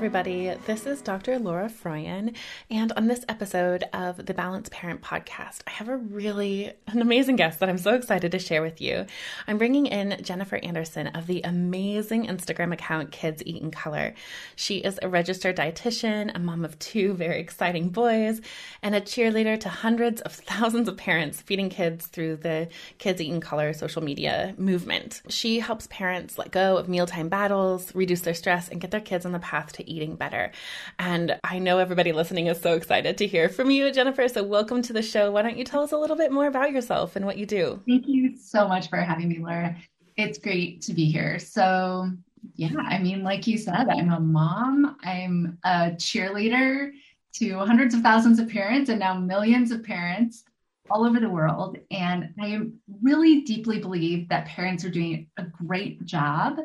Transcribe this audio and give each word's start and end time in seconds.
Everybody. 0.00 0.48
This 0.64 0.86
is 0.86 1.02
Dr. 1.02 1.38
Laura 1.38 1.68
Froyen, 1.68 2.34
and 2.70 2.90
on 2.92 3.06
this 3.06 3.22
episode 3.28 3.84
of 3.92 4.24
the 4.24 4.32
Balanced 4.32 4.72
Parent 4.72 5.02
Podcast, 5.02 5.60
I 5.66 5.72
have 5.72 5.90
a 5.90 5.98
really 5.98 6.72
an 6.86 7.02
amazing 7.02 7.36
guest 7.36 7.60
that 7.60 7.68
I'm 7.68 7.76
so 7.76 7.92
excited 7.92 8.32
to 8.32 8.38
share 8.38 8.62
with 8.62 8.80
you. 8.80 9.04
I'm 9.46 9.58
bringing 9.58 9.84
in 9.84 10.16
Jennifer 10.22 10.56
Anderson 10.62 11.08
of 11.08 11.26
the 11.26 11.42
amazing 11.42 12.28
Instagram 12.28 12.72
account 12.72 13.12
Kids 13.12 13.42
Eat 13.44 13.60
in 13.60 13.70
Color. 13.70 14.14
She 14.56 14.78
is 14.78 14.98
a 15.02 15.08
registered 15.10 15.58
dietitian, 15.58 16.34
a 16.34 16.38
mom 16.38 16.64
of 16.64 16.78
two 16.78 17.12
very 17.12 17.38
exciting 17.38 17.90
boys, 17.90 18.40
and 18.82 18.94
a 18.94 19.02
cheerleader 19.02 19.60
to 19.60 19.68
hundreds 19.68 20.22
of 20.22 20.32
thousands 20.32 20.88
of 20.88 20.96
parents 20.96 21.42
feeding 21.42 21.68
kids 21.68 22.06
through 22.06 22.36
the 22.36 22.68
Kids 22.96 23.20
Eat 23.20 23.30
in 23.30 23.42
Color 23.42 23.74
social 23.74 24.02
media 24.02 24.54
movement. 24.56 25.20
She 25.28 25.60
helps 25.60 25.88
parents 25.88 26.38
let 26.38 26.52
go 26.52 26.78
of 26.78 26.88
mealtime 26.88 27.28
battles, 27.28 27.94
reduce 27.94 28.22
their 28.22 28.32
stress, 28.32 28.70
and 28.70 28.80
get 28.80 28.92
their 28.92 29.00
kids 29.02 29.26
on 29.26 29.32
the 29.32 29.38
path 29.40 29.74
to 29.74 29.89
eating 29.90 30.16
better. 30.16 30.52
And 30.98 31.38
I 31.44 31.58
know 31.58 31.78
everybody 31.78 32.12
listening 32.12 32.46
is 32.46 32.60
so 32.60 32.74
excited 32.74 33.18
to 33.18 33.26
hear 33.26 33.48
from 33.48 33.70
you, 33.70 33.90
Jennifer. 33.92 34.28
So, 34.28 34.42
welcome 34.42 34.82
to 34.82 34.92
the 34.92 35.02
show. 35.02 35.32
Why 35.32 35.42
don't 35.42 35.56
you 35.56 35.64
tell 35.64 35.82
us 35.82 35.92
a 35.92 35.98
little 35.98 36.16
bit 36.16 36.32
more 36.32 36.46
about 36.46 36.72
yourself 36.72 37.16
and 37.16 37.26
what 37.26 37.38
you 37.38 37.46
do? 37.46 37.80
Thank 37.86 38.06
you 38.06 38.36
so 38.36 38.68
much 38.68 38.88
for 38.88 38.98
having 38.98 39.28
me, 39.28 39.38
Laura. 39.38 39.76
It's 40.16 40.38
great 40.38 40.82
to 40.82 40.94
be 40.94 41.10
here. 41.10 41.38
So, 41.38 42.10
yeah, 42.56 42.76
I 42.78 42.98
mean, 42.98 43.22
like 43.22 43.46
you 43.46 43.58
said, 43.58 43.88
I'm 43.88 44.12
a 44.12 44.20
mom, 44.20 44.96
I'm 45.02 45.58
a 45.64 45.92
cheerleader 45.92 46.92
to 47.34 47.58
hundreds 47.58 47.94
of 47.94 48.02
thousands 48.02 48.38
of 48.38 48.48
parents 48.48 48.90
and 48.90 48.98
now 48.98 49.14
millions 49.14 49.70
of 49.70 49.84
parents 49.84 50.44
all 50.90 51.04
over 51.04 51.20
the 51.20 51.28
world. 51.28 51.78
And 51.90 52.34
I 52.40 52.60
really 53.02 53.42
deeply 53.42 53.78
believe 53.78 54.28
that 54.28 54.46
parents 54.46 54.84
are 54.84 54.90
doing 54.90 55.28
a 55.36 55.44
great 55.44 56.04
job. 56.04 56.58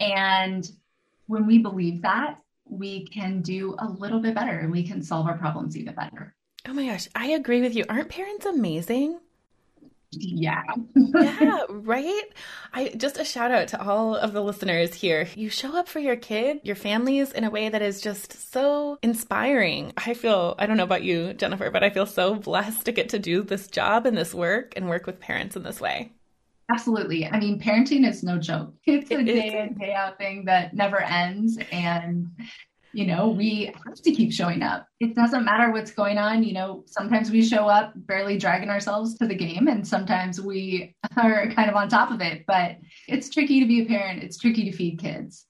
And 0.00 0.68
when 1.26 1.46
we 1.46 1.58
believe 1.58 2.02
that, 2.02 2.38
we 2.68 3.06
can 3.06 3.42
do 3.42 3.76
a 3.78 3.88
little 3.88 4.20
bit 4.20 4.34
better 4.34 4.58
and 4.58 4.70
we 4.70 4.86
can 4.86 5.02
solve 5.02 5.26
our 5.26 5.38
problems 5.38 5.76
even 5.76 5.94
better. 5.94 6.34
Oh 6.66 6.72
my 6.72 6.86
gosh, 6.86 7.08
I 7.14 7.28
agree 7.28 7.60
with 7.60 7.74
you. 7.74 7.84
Aren't 7.88 8.08
parents 8.08 8.46
amazing? 8.46 9.18
Yeah. 10.16 10.62
yeah, 10.94 11.60
right? 11.68 12.24
I 12.72 12.90
just 12.96 13.18
a 13.18 13.24
shout 13.24 13.50
out 13.50 13.68
to 13.68 13.82
all 13.82 14.14
of 14.14 14.32
the 14.32 14.42
listeners 14.42 14.94
here. 14.94 15.28
You 15.34 15.48
show 15.48 15.76
up 15.76 15.88
for 15.88 15.98
your 15.98 16.16
kid, 16.16 16.60
your 16.62 16.76
families 16.76 17.32
in 17.32 17.44
a 17.44 17.50
way 17.50 17.68
that 17.68 17.82
is 17.82 18.00
just 18.00 18.52
so 18.52 18.98
inspiring. 19.02 19.92
I 19.96 20.14
feel 20.14 20.54
I 20.58 20.66
don't 20.66 20.76
know 20.76 20.84
about 20.84 21.02
you, 21.02 21.34
Jennifer, 21.34 21.70
but 21.70 21.82
I 21.82 21.90
feel 21.90 22.06
so 22.06 22.34
blessed 22.34 22.84
to 22.84 22.92
get 22.92 23.08
to 23.10 23.18
do 23.18 23.42
this 23.42 23.66
job 23.66 24.06
and 24.06 24.16
this 24.16 24.34
work 24.34 24.72
and 24.76 24.88
work 24.88 25.06
with 25.06 25.20
parents 25.20 25.56
in 25.56 25.64
this 25.64 25.80
way. 25.80 26.12
Absolutely. 26.70 27.26
I 27.26 27.38
mean, 27.38 27.60
parenting 27.60 28.08
is 28.08 28.22
no 28.22 28.38
joke. 28.38 28.74
It's 28.86 29.10
a 29.10 29.22
day 29.22 29.58
in, 29.60 29.74
day 29.74 29.92
out 29.92 30.18
thing 30.18 30.44
that 30.46 30.74
never 30.74 31.00
ends. 31.00 31.58
And, 31.70 32.28
you 32.92 33.06
know, 33.06 33.28
we 33.28 33.72
have 33.86 34.00
to 34.00 34.12
keep 34.12 34.32
showing 34.32 34.62
up. 34.62 34.86
It 35.00 35.14
doesn't 35.14 35.44
matter 35.44 35.70
what's 35.72 35.90
going 35.90 36.16
on. 36.16 36.42
You 36.42 36.54
know, 36.54 36.84
sometimes 36.86 37.30
we 37.30 37.44
show 37.44 37.68
up 37.68 37.92
barely 37.96 38.38
dragging 38.38 38.70
ourselves 38.70 39.18
to 39.18 39.26
the 39.26 39.34
game, 39.34 39.68
and 39.68 39.86
sometimes 39.86 40.40
we 40.40 40.94
are 41.16 41.50
kind 41.50 41.68
of 41.68 41.76
on 41.76 41.88
top 41.88 42.10
of 42.10 42.20
it. 42.20 42.44
But 42.46 42.78
it's 43.08 43.28
tricky 43.28 43.60
to 43.60 43.66
be 43.66 43.82
a 43.82 43.86
parent, 43.86 44.22
it's 44.22 44.38
tricky 44.38 44.70
to 44.70 44.76
feed 44.76 44.98
kids. 44.98 45.46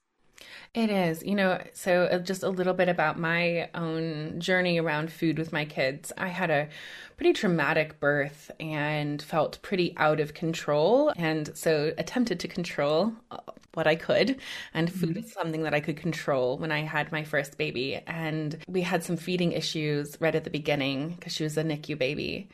It 0.75 0.89
is, 0.89 1.23
you 1.23 1.35
know, 1.35 1.61
so 1.71 2.03
uh, 2.03 2.19
just 2.19 2.43
a 2.43 2.49
little 2.49 2.73
bit 2.73 2.89
about 2.89 3.17
my 3.17 3.69
own 3.73 4.41
journey 4.41 4.77
around 4.77 5.09
food 5.09 5.39
with 5.39 5.53
my 5.53 5.63
kids. 5.63 6.11
I 6.17 6.27
had 6.27 6.51
a 6.51 6.67
pretty 7.15 7.31
traumatic 7.31 8.01
birth 8.01 8.51
and 8.59 9.21
felt 9.21 9.61
pretty 9.61 9.93
out 9.95 10.19
of 10.19 10.33
control. 10.33 11.13
And 11.15 11.49
so 11.55 11.93
attempted 11.97 12.41
to 12.41 12.49
control 12.49 13.13
uh, 13.31 13.37
what 13.73 13.87
I 13.87 13.95
could. 13.95 14.37
And 14.73 14.91
food 14.91 15.11
mm-hmm. 15.11 15.19
is 15.19 15.31
something 15.31 15.63
that 15.63 15.73
I 15.73 15.79
could 15.79 15.95
control 15.95 16.57
when 16.57 16.73
I 16.73 16.81
had 16.81 17.09
my 17.09 17.23
first 17.23 17.57
baby. 17.57 18.01
And 18.05 18.57
we 18.67 18.81
had 18.81 19.01
some 19.01 19.15
feeding 19.15 19.53
issues 19.53 20.17
right 20.19 20.35
at 20.35 20.43
the 20.43 20.49
beginning 20.49 21.11
because 21.11 21.31
she 21.31 21.43
was 21.45 21.55
a 21.55 21.63
NICU 21.63 21.97
baby. 21.97 22.49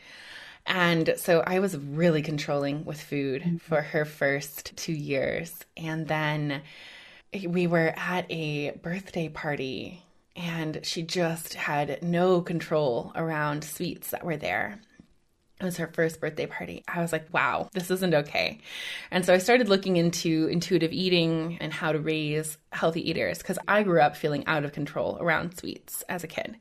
And 0.68 1.16
so 1.18 1.42
I 1.48 1.58
was 1.58 1.76
really 1.76 2.22
controlling 2.22 2.86
with 2.86 3.02
food 3.02 3.42
mm-hmm. 3.42 3.58
for 3.58 3.82
her 3.82 4.06
first 4.06 4.78
two 4.78 4.94
years. 4.94 5.56
And 5.76 6.08
then 6.08 6.62
we 7.34 7.68
were 7.68 7.94
at 7.96 8.26
a 8.30 8.72
birthday 8.72 9.30
party 9.30 10.04
and 10.36 10.80
she 10.84 11.02
just 11.02 11.54
had 11.54 12.02
no 12.04 12.42
control 12.42 13.12
around 13.16 13.64
sweets 13.64 14.12
that 14.12 14.24
were 14.24 14.38
there. 14.38 14.80
It 15.60 15.66
was 15.66 15.78
her 15.78 15.88
first 15.94 16.20
birthday 16.20 16.48
party. 16.48 16.84
I 16.88 17.02
was 17.02 17.12
like, 17.12 17.32
wow, 17.32 17.70
this 17.74 17.92
isn't 17.92 18.16
okay. 18.16 18.60
And 19.12 19.24
so 19.24 19.34
I 19.34 19.38
started 19.38 19.70
looking 19.70 19.96
into 19.98 20.48
intuitive 20.48 20.92
eating 20.92 21.58
and 21.62 21.72
how 21.72 21.92
to 21.92 22.00
raise 22.00 22.58
healthy 22.72 23.08
eaters 23.08 23.38
because 23.38 23.60
I 23.68 23.84
grew 23.84 24.02
up 24.02 24.16
feeling 24.16 24.46
out 24.48 24.66
of 24.66 24.74
control 24.74 25.18
around 25.22 25.58
sweets 25.58 26.04
as 26.10 26.24
a 26.24 26.28
kid 26.28 26.58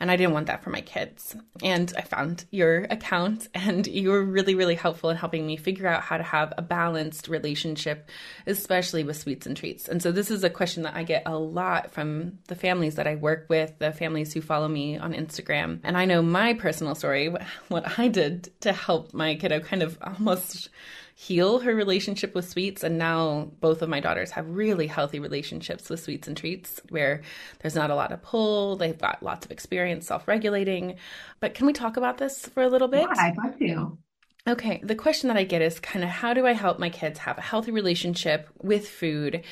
and 0.00 0.10
I 0.10 0.16
didn't 0.16 0.34
want 0.34 0.46
that 0.46 0.62
for 0.62 0.70
my 0.70 0.80
kids. 0.80 1.36
And 1.62 1.92
I 1.96 2.02
found 2.02 2.44
your 2.50 2.84
account, 2.84 3.48
and 3.54 3.86
you 3.86 4.10
were 4.10 4.22
really, 4.22 4.54
really 4.54 4.74
helpful 4.74 5.10
in 5.10 5.16
helping 5.16 5.46
me 5.46 5.56
figure 5.56 5.86
out 5.86 6.02
how 6.02 6.16
to 6.16 6.22
have 6.22 6.52
a 6.56 6.62
balanced 6.62 7.28
relationship, 7.28 8.08
especially 8.46 9.04
with 9.04 9.16
sweets 9.16 9.46
and 9.46 9.56
treats. 9.56 9.88
And 9.88 10.02
so, 10.02 10.12
this 10.12 10.30
is 10.30 10.44
a 10.44 10.50
question 10.50 10.82
that 10.84 10.94
I 10.94 11.02
get 11.02 11.22
a 11.26 11.38
lot 11.38 11.92
from 11.92 12.38
the 12.48 12.54
families 12.54 12.96
that 12.96 13.06
I 13.06 13.16
work 13.16 13.46
with, 13.48 13.78
the 13.78 13.92
families 13.92 14.32
who 14.32 14.40
follow 14.40 14.68
me 14.68 14.98
on 14.98 15.12
Instagram. 15.12 15.80
And 15.82 15.96
I 15.96 16.04
know 16.04 16.22
my 16.22 16.54
personal 16.54 16.94
story, 16.94 17.34
what 17.68 17.98
I 17.98 18.08
did 18.08 18.50
to 18.60 18.72
help 18.72 19.14
my 19.14 19.34
kiddo 19.36 19.60
kind 19.60 19.82
of 19.82 19.98
almost 20.02 20.70
heal 21.18 21.60
her 21.60 21.74
relationship 21.74 22.34
with 22.34 22.46
sweets. 22.46 22.84
And 22.84 22.98
now 22.98 23.50
both 23.60 23.80
of 23.80 23.88
my 23.88 24.00
daughters 24.00 24.32
have 24.32 24.46
really 24.50 24.86
healthy 24.86 25.18
relationships 25.18 25.88
with 25.88 26.00
sweets 26.00 26.28
and 26.28 26.36
treats 26.36 26.78
where 26.90 27.22
there's 27.60 27.74
not 27.74 27.90
a 27.90 27.94
lot 27.94 28.12
of 28.12 28.20
pull. 28.20 28.76
They've 28.76 28.98
got 28.98 29.22
lots 29.22 29.46
of 29.46 29.50
experience 29.50 30.06
self 30.06 30.28
regulating. 30.28 30.96
But 31.40 31.54
can 31.54 31.66
we 31.66 31.72
talk 31.72 31.96
about 31.96 32.18
this 32.18 32.44
for 32.46 32.62
a 32.62 32.68
little 32.68 32.86
bit? 32.86 33.00
Yeah, 33.00 33.14
I'd 33.16 33.36
love 33.38 33.58
to. 33.58 33.98
Okay, 34.46 34.78
the 34.84 34.94
question 34.94 35.28
that 35.28 35.38
I 35.38 35.44
get 35.44 35.62
is 35.62 35.80
kind 35.80 36.04
of 36.04 36.10
how 36.10 36.34
do 36.34 36.46
I 36.46 36.52
help 36.52 36.78
my 36.78 36.90
kids 36.90 37.18
have 37.20 37.38
a 37.38 37.40
healthy 37.40 37.72
relationship 37.72 38.50
with 38.62 38.86
food 38.86 39.42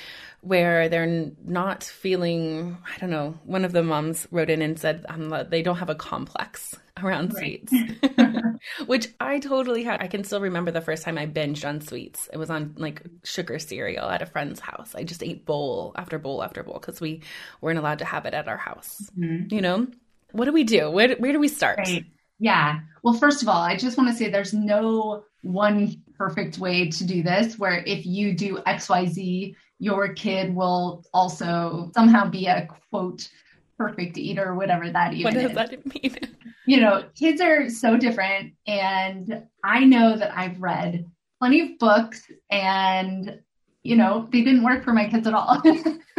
where 0.43 0.91
they're 0.91 1.33
not 1.43 1.83
feeling, 1.83 2.77
I 2.95 2.99
don't 2.99 3.11
know, 3.11 3.39
one 3.45 3.65
of 3.65 3.73
the 3.73 3.83
moms 3.83 4.29
wrote 4.31 4.51
in 4.51 4.61
and 4.61 4.79
said 4.79 5.07
um, 5.09 5.35
they 5.49 5.63
don't 5.63 5.79
have 5.79 5.89
a 5.89 5.95
complex 5.95 6.77
around 7.03 7.35
right. 7.35 7.69
sweets, 7.69 7.93
which 8.87 9.09
I 9.21 9.39
totally 9.39 9.83
had. 9.83 10.01
I 10.03 10.07
can 10.07 10.25
still 10.25 10.41
remember 10.41 10.71
the 10.71 10.81
first 10.81 11.03
time 11.03 11.19
I 11.19 11.27
binged 11.27 11.67
on 11.67 11.81
sweets. 11.81 12.29
It 12.33 12.37
was 12.37 12.51
on 12.51 12.75
like 12.77 13.03
sugar 13.25 13.59
cereal 13.59 14.09
at 14.09 14.23
a 14.23 14.27
friend's 14.27 14.61
house. 14.61 14.95
I 14.95 15.05
just 15.05 15.23
ate 15.23 15.45
bowl 15.45 15.93
after 15.97 16.19
bowl 16.19 16.43
after 16.43 16.63
bowl 16.63 16.79
because 16.81 17.01
we 17.01 17.23
weren't 17.61 17.79
allowed 17.79 17.99
to 17.99 18.05
have 18.05 18.27
it 18.27 18.35
at 18.35 18.49
our 18.49 18.57
house. 18.57 19.11
Mm-hmm. 19.19 19.55
You 19.55 19.61
know, 19.61 19.87
what 20.33 20.45
do 20.45 20.53
we 20.53 20.65
do? 20.65 20.91
Where, 20.91 21.15
where 21.17 21.33
do 21.33 21.41
we 21.41 21.49
start? 21.49 21.79
Right. 21.79 22.05
Yeah. 22.39 22.81
Well, 23.03 23.15
first 23.15 23.43
of 23.43 23.49
all, 23.49 23.61
I 23.63 23.77
just 23.77 23.97
want 23.97 24.11
to 24.11 24.17
say 24.17 24.29
there's 24.29 24.55
no 24.55 25.25
one 25.43 26.03
perfect 26.17 26.59
way 26.59 26.89
to 26.91 27.05
do 27.05 27.23
this 27.23 27.59
where 27.59 27.83
if 27.87 28.07
you 28.07 28.35
do 28.35 28.59
XYZ, 28.67 29.55
your 29.79 30.15
kid 30.15 30.55
will 30.55 31.05
also 31.13 31.91
somehow 31.95 32.29
be 32.29 32.47
a 32.47 32.69
quote 32.91 33.29
perfect 33.77 34.17
eater 34.17 34.45
or 34.45 34.55
whatever 34.55 34.91
that 34.91 35.13
even 35.13 35.25
what 35.25 35.35
does 35.35 35.51
is. 35.51 35.57
that 35.57 35.95
mean 36.03 36.17
you 36.67 36.81
know 36.81 37.05
kids 37.15 37.41
are 37.41 37.69
so 37.69 37.97
different 37.97 38.53
and 38.67 39.43
i 39.63 39.85
know 39.85 40.17
that 40.17 40.37
i've 40.37 40.61
read 40.61 41.05
plenty 41.39 41.61
of 41.61 41.79
books 41.79 42.31
and 42.51 43.41
you 43.83 43.97
know 43.97 44.29
they 44.33 44.43
didn't 44.43 44.63
work 44.63 44.85
for 44.85 44.93
my 44.93 45.09
kids 45.09 45.27
at 45.27 45.35
all 45.35 45.61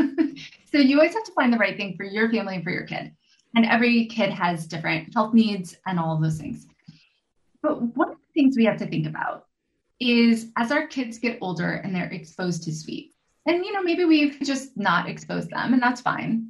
so 0.71 0.77
you 0.77 0.97
always 0.97 1.13
have 1.13 1.23
to 1.23 1.31
find 1.33 1.51
the 1.51 1.57
right 1.57 1.77
thing 1.77 1.95
for 1.95 2.03
your 2.03 2.29
family 2.29 2.55
and 2.55 2.63
for 2.63 2.71
your 2.71 2.85
kid 2.85 3.11
and 3.55 3.65
every 3.65 4.05
kid 4.07 4.29
has 4.29 4.67
different 4.67 5.13
health 5.13 5.33
needs 5.33 5.77
and 5.87 5.99
all 5.99 6.15
of 6.15 6.21
those 6.21 6.37
things 6.37 6.67
but 7.61 7.81
one 7.95 8.11
of 8.11 8.17
the 8.17 8.41
things 8.41 8.55
we 8.57 8.65
have 8.65 8.77
to 8.77 8.87
think 8.87 9.07
about 9.07 9.45
is 9.99 10.51
as 10.57 10.71
our 10.71 10.87
kids 10.87 11.17
get 11.17 11.37
older 11.41 11.75
and 11.75 11.95
they're 11.95 12.11
exposed 12.11 12.63
to 12.63 12.73
sweets 12.73 13.15
and, 13.45 13.63
you 13.63 13.71
know, 13.71 13.83
maybe 13.83 14.05
we've 14.05 14.39
just 14.41 14.75
not 14.75 15.07
exposed 15.07 15.51
them, 15.51 15.73
and 15.73 15.81
that's 15.81 16.01
fine. 16.01 16.49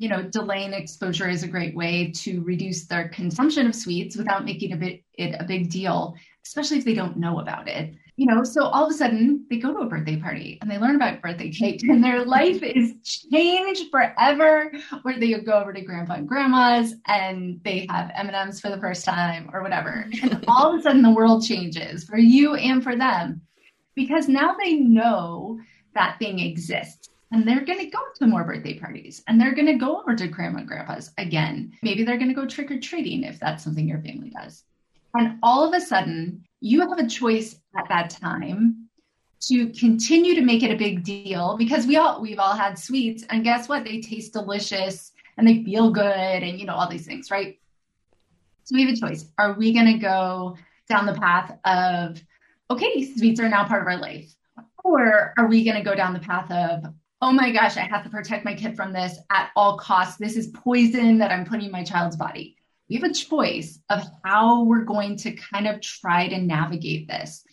You 0.00 0.08
know, 0.08 0.22
delaying 0.22 0.72
exposure 0.72 1.28
is 1.28 1.42
a 1.42 1.48
great 1.48 1.76
way 1.76 2.10
to 2.22 2.42
reduce 2.42 2.86
their 2.86 3.10
consumption 3.10 3.66
of 3.66 3.74
sweets 3.74 4.16
without 4.16 4.46
making 4.46 4.72
a 4.72 4.76
bit, 4.76 5.02
it 5.18 5.36
a 5.38 5.44
big 5.44 5.70
deal, 5.70 6.14
especially 6.46 6.78
if 6.78 6.86
they 6.86 6.94
don't 6.94 7.18
know 7.18 7.40
about 7.40 7.68
it. 7.68 7.94
You 8.16 8.24
know, 8.24 8.42
so 8.42 8.64
all 8.64 8.86
of 8.86 8.90
a 8.90 8.94
sudden 8.94 9.44
they 9.50 9.58
go 9.58 9.74
to 9.74 9.80
a 9.80 9.86
birthday 9.86 10.16
party 10.16 10.58
and 10.62 10.70
they 10.70 10.78
learn 10.78 10.96
about 10.96 11.20
birthday 11.20 11.50
cake 11.50 11.82
and 11.82 12.02
their 12.02 12.24
life 12.24 12.62
is 12.62 12.94
changed 13.04 13.90
forever. 13.90 14.72
Or 15.04 15.12
they 15.18 15.34
go 15.34 15.52
over 15.60 15.74
to 15.74 15.82
grandpa 15.82 16.14
and 16.14 16.26
grandma's 16.26 16.94
and 17.06 17.60
they 17.62 17.86
have 17.90 18.10
M&Ms 18.14 18.58
for 18.58 18.70
the 18.70 18.80
first 18.80 19.04
time 19.04 19.50
or 19.52 19.62
whatever. 19.62 20.06
And 20.22 20.42
all 20.48 20.72
of 20.72 20.80
a 20.80 20.82
sudden 20.82 21.02
the 21.02 21.10
world 21.10 21.44
changes 21.44 22.04
for 22.04 22.16
you 22.16 22.54
and 22.54 22.82
for 22.82 22.96
them 22.96 23.42
because 23.94 24.28
now 24.28 24.56
they 24.62 24.76
know 24.76 25.60
that 25.94 26.18
thing 26.18 26.38
exists. 26.38 27.10
And 27.32 27.46
they're 27.46 27.64
going 27.64 27.78
to 27.78 27.86
go 27.86 28.00
to 28.16 28.26
more 28.26 28.44
birthday 28.44 28.78
parties 28.78 29.22
and 29.28 29.40
they're 29.40 29.54
going 29.54 29.66
to 29.66 29.74
go 29.74 30.00
over 30.00 30.16
to 30.16 30.26
grandma 30.26 30.58
and 30.58 30.68
grandpa's 30.68 31.12
again. 31.16 31.72
Maybe 31.82 32.02
they're 32.02 32.18
going 32.18 32.28
to 32.28 32.34
go 32.34 32.46
trick 32.46 32.70
or 32.70 32.80
treating 32.80 33.22
if 33.22 33.38
that's 33.38 33.62
something 33.62 33.88
your 33.88 34.00
family 34.00 34.30
does. 34.30 34.64
And 35.14 35.38
all 35.42 35.66
of 35.66 35.74
a 35.74 35.84
sudden, 35.84 36.44
you 36.60 36.80
have 36.80 36.98
a 36.98 37.08
choice 37.08 37.56
at 37.76 37.88
that 37.88 38.10
time 38.10 38.88
to 39.42 39.68
continue 39.68 40.34
to 40.34 40.42
make 40.42 40.62
it 40.62 40.72
a 40.72 40.76
big 40.76 41.02
deal 41.04 41.56
because 41.56 41.86
we 41.86 41.96
all 41.96 42.20
we've 42.20 42.38
all 42.38 42.54
had 42.54 42.78
sweets 42.78 43.24
and 43.30 43.42
guess 43.42 43.68
what 43.68 43.84
they 43.84 44.00
taste 44.00 44.34
delicious 44.34 45.12
and 45.38 45.48
they 45.48 45.64
feel 45.64 45.90
good 45.90 46.04
and 46.04 46.60
you 46.60 46.66
know 46.66 46.74
all 46.74 46.90
these 46.90 47.06
things 47.06 47.30
right 47.30 47.58
so 48.64 48.74
we 48.74 48.84
have 48.84 48.92
a 48.92 49.00
choice 49.00 49.32
are 49.38 49.54
we 49.54 49.72
going 49.72 49.86
to 49.86 49.98
go 49.98 50.58
down 50.90 51.06
the 51.06 51.14
path 51.14 51.58
of 51.64 52.22
okay 52.70 53.02
sweets 53.14 53.40
are 53.40 53.48
now 53.48 53.64
part 53.64 53.80
of 53.80 53.88
our 53.88 53.96
life 53.96 54.30
or 54.84 55.34
are 55.36 55.46
we 55.46 55.64
going 55.64 55.76
to 55.76 55.82
go 55.82 55.94
down 55.94 56.12
the 56.12 56.20
path 56.20 56.50
of, 56.50 56.92
oh 57.22 57.32
my 57.32 57.50
gosh, 57.50 57.76
I 57.76 57.80
have 57.80 58.02
to 58.04 58.10
protect 58.10 58.44
my 58.44 58.54
kid 58.54 58.76
from 58.76 58.92
this 58.92 59.18
at 59.30 59.50
all 59.54 59.76
costs. 59.78 60.16
This 60.16 60.36
is 60.36 60.48
poison 60.48 61.18
that 61.18 61.30
I'm 61.30 61.44
putting 61.44 61.66
in 61.66 61.72
my 61.72 61.84
child's 61.84 62.16
body. 62.16 62.56
We 62.88 62.96
have 62.96 63.04
a 63.04 63.14
choice 63.14 63.78
of 63.90 64.04
how 64.24 64.64
we're 64.64 64.84
going 64.84 65.16
to 65.18 65.32
kind 65.32 65.66
of 65.68 65.80
try 65.80 66.28
to 66.28 66.38
navigate 66.38 67.08
this. 67.08 67.44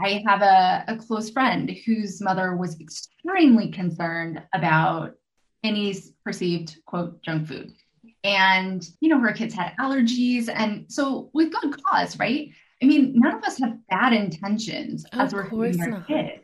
I 0.00 0.22
have 0.26 0.42
a, 0.42 0.84
a 0.88 0.96
close 0.96 1.30
friend 1.30 1.70
whose 1.86 2.20
mother 2.20 2.56
was 2.56 2.80
extremely 2.80 3.70
concerned 3.70 4.42
about 4.52 5.14
any 5.62 5.94
perceived 6.24 6.78
quote 6.86 7.22
junk 7.22 7.46
food. 7.46 7.72
And, 8.24 8.84
you 9.00 9.08
know, 9.08 9.20
her 9.20 9.32
kids 9.32 9.54
had 9.54 9.74
allergies. 9.78 10.48
And 10.52 10.86
so 10.88 11.30
with 11.32 11.52
good 11.52 11.82
cause, 11.84 12.18
right? 12.18 12.50
I 12.82 12.86
mean, 12.86 13.12
none 13.14 13.36
of 13.36 13.44
us 13.44 13.58
have 13.60 13.78
bad 13.88 14.12
intentions 14.12 15.04
of 15.12 15.20
as 15.20 15.32
we're 15.32 15.48
feeding 15.48 15.94
our 15.94 16.00
kids. 16.02 16.42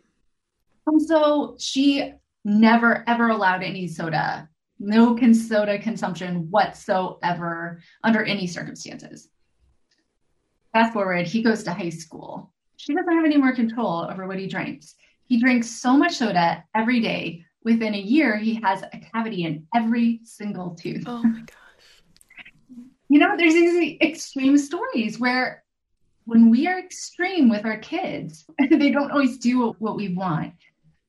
And 0.87 1.03
so 1.03 1.57
she 1.59 2.15
never 2.49 3.05
ever 3.07 3.29
allowed 3.29 3.63
any 3.63 3.87
soda, 3.87 4.49
no 4.79 5.15
con- 5.15 5.35
soda 5.35 5.79
consumption 5.79 6.51
whatsoever 6.51 7.81
under 8.03 8.25
any 8.25 8.47
circumstances. 8.47 9.29
Fast 10.73 10.93
forward, 10.93 11.27
he 11.27 11.43
goes 11.43 11.63
to 11.65 11.73
high 11.73 11.91
school. 11.91 12.53
She 12.77 12.95
doesn't 12.95 13.13
have 13.13 13.25
any 13.25 13.37
more 13.37 13.55
control 13.55 14.09
over 14.11 14.27
what 14.27 14.39
he 14.39 14.47
drinks. 14.47 14.95
He 15.27 15.41
drinks 15.41 15.69
so 15.69 15.97
much 15.97 16.17
soda 16.17 16.65
every 16.75 17.01
day. 17.01 17.45
Within 17.65 17.95
a 17.95 18.01
year, 18.01 18.39
he 18.39 18.55
has 18.63 18.83
a 18.83 18.99
cavity 19.13 19.45
in 19.45 19.67
every 19.75 20.21
single 20.25 20.71
tooth. 20.75 21.05
Oh 21.07 21.23
my 21.23 21.41
gosh. 21.41 22.79
You 23.09 23.19
know, 23.19 23.37
there's 23.37 23.55
these 23.55 23.99
extreme 24.01 24.57
stories 24.57 25.19
where 25.19 25.65
when 26.25 26.51
we 26.51 26.67
are 26.67 26.79
extreme 26.79 27.49
with 27.49 27.65
our 27.65 27.79
kids, 27.79 28.47
they 28.71 28.91
don't 28.91 29.11
always 29.11 29.39
do 29.39 29.75
what 29.79 29.97
we 29.97 30.15
want. 30.15 30.53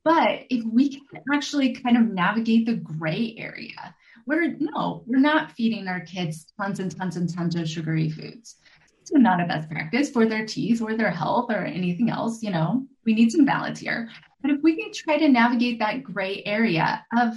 But 0.03 0.45
if 0.49 0.63
we 0.63 0.89
can 0.89 1.01
actually 1.33 1.73
kind 1.73 1.97
of 1.97 2.03
navigate 2.03 2.65
the 2.65 2.75
gray 2.75 3.35
area, 3.37 3.95
where 4.25 4.55
no, 4.59 5.03
we're 5.05 5.19
not 5.19 5.51
feeding 5.53 5.87
our 5.87 6.01
kids 6.01 6.45
tons 6.59 6.79
and 6.79 6.95
tons 6.95 7.17
and 7.17 7.33
tons 7.33 7.55
of 7.55 7.67
sugary 7.67 8.09
foods. 8.09 8.55
It's 9.01 9.11
not 9.11 9.41
a 9.41 9.47
best 9.47 9.69
practice 9.69 10.09
for 10.09 10.25
their 10.25 10.45
teeth 10.45 10.81
or 10.81 10.95
their 10.95 11.11
health 11.11 11.49
or 11.49 11.65
anything 11.65 12.09
else. 12.09 12.43
You 12.43 12.51
know, 12.51 12.85
we 13.05 13.13
need 13.13 13.31
some 13.31 13.45
balance 13.45 13.79
here. 13.79 14.09
But 14.41 14.51
if 14.51 14.61
we 14.61 14.75
can 14.75 14.93
try 14.93 15.17
to 15.17 15.27
navigate 15.27 15.79
that 15.79 16.03
gray 16.03 16.43
area 16.45 17.03
of, 17.17 17.35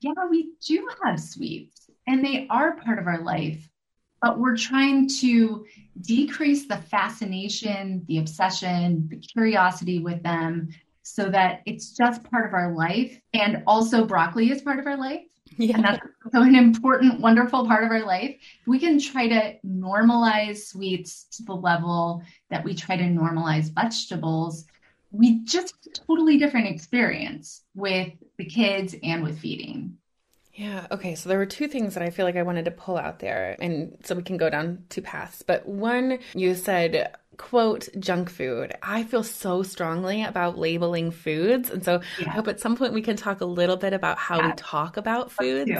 yeah, 0.00 0.12
we 0.28 0.52
do 0.66 0.88
have 1.04 1.20
sweets 1.20 1.88
and 2.06 2.24
they 2.24 2.46
are 2.50 2.76
part 2.76 2.98
of 2.98 3.06
our 3.06 3.22
life, 3.22 3.66
but 4.20 4.38
we're 4.38 4.56
trying 4.56 5.08
to 5.20 5.64
decrease 6.00 6.66
the 6.66 6.76
fascination, 6.76 8.04
the 8.08 8.18
obsession, 8.18 9.08
the 9.08 9.16
curiosity 9.18 10.00
with 10.00 10.22
them 10.22 10.68
so 11.04 11.28
that 11.28 11.60
it's 11.66 11.92
just 11.92 12.24
part 12.24 12.46
of 12.46 12.54
our 12.54 12.74
life. 12.74 13.20
And 13.32 13.62
also, 13.66 14.04
broccoli 14.04 14.50
is 14.50 14.62
part 14.62 14.80
of 14.80 14.86
our 14.86 14.96
life. 14.96 15.20
Yeah. 15.56 15.76
And 15.76 15.84
that's 15.84 16.06
so 16.32 16.42
an 16.42 16.56
important, 16.56 17.20
wonderful 17.20 17.66
part 17.66 17.84
of 17.84 17.90
our 17.90 18.04
life. 18.04 18.36
We 18.66 18.78
can 18.80 18.98
try 18.98 19.28
to 19.28 19.56
normalize 19.64 20.64
sweets 20.66 21.26
to 21.36 21.44
the 21.44 21.54
level 21.54 22.22
that 22.50 22.64
we 22.64 22.74
try 22.74 22.96
to 22.96 23.04
normalize 23.04 23.72
vegetables. 23.72 24.64
We 25.12 25.44
just 25.44 25.74
totally 26.06 26.38
different 26.38 26.66
experience 26.66 27.62
with 27.74 28.10
the 28.38 28.46
kids 28.46 28.96
and 29.02 29.22
with 29.22 29.38
feeding. 29.38 29.98
Yeah. 30.54 30.86
Okay. 30.90 31.14
So 31.14 31.28
there 31.28 31.38
were 31.38 31.46
two 31.46 31.68
things 31.68 31.94
that 31.94 32.02
I 32.02 32.10
feel 32.10 32.24
like 32.24 32.36
I 32.36 32.42
wanted 32.42 32.64
to 32.64 32.70
pull 32.70 32.96
out 32.96 33.18
there, 33.18 33.56
and 33.60 33.98
so 34.04 34.14
we 34.14 34.22
can 34.22 34.36
go 34.36 34.48
down 34.48 34.84
two 34.88 35.02
paths. 35.02 35.42
But 35.42 35.66
one, 35.66 36.20
you 36.32 36.54
said 36.54 37.14
quote 37.36 37.88
junk 37.98 38.30
food. 38.30 38.74
I 38.82 39.04
feel 39.04 39.22
so 39.22 39.62
strongly 39.62 40.22
about 40.22 40.58
labeling 40.58 41.10
foods. 41.10 41.70
And 41.70 41.84
so 41.84 42.00
yeah. 42.18 42.28
I 42.28 42.30
hope 42.30 42.48
at 42.48 42.60
some 42.60 42.76
point 42.76 42.92
we 42.92 43.02
can 43.02 43.16
talk 43.16 43.40
a 43.40 43.46
little 43.46 43.76
bit 43.76 43.92
about 43.92 44.18
how 44.18 44.38
yeah. 44.38 44.48
we 44.48 44.52
talk 44.56 44.96
about 44.96 45.30
foods. 45.30 45.70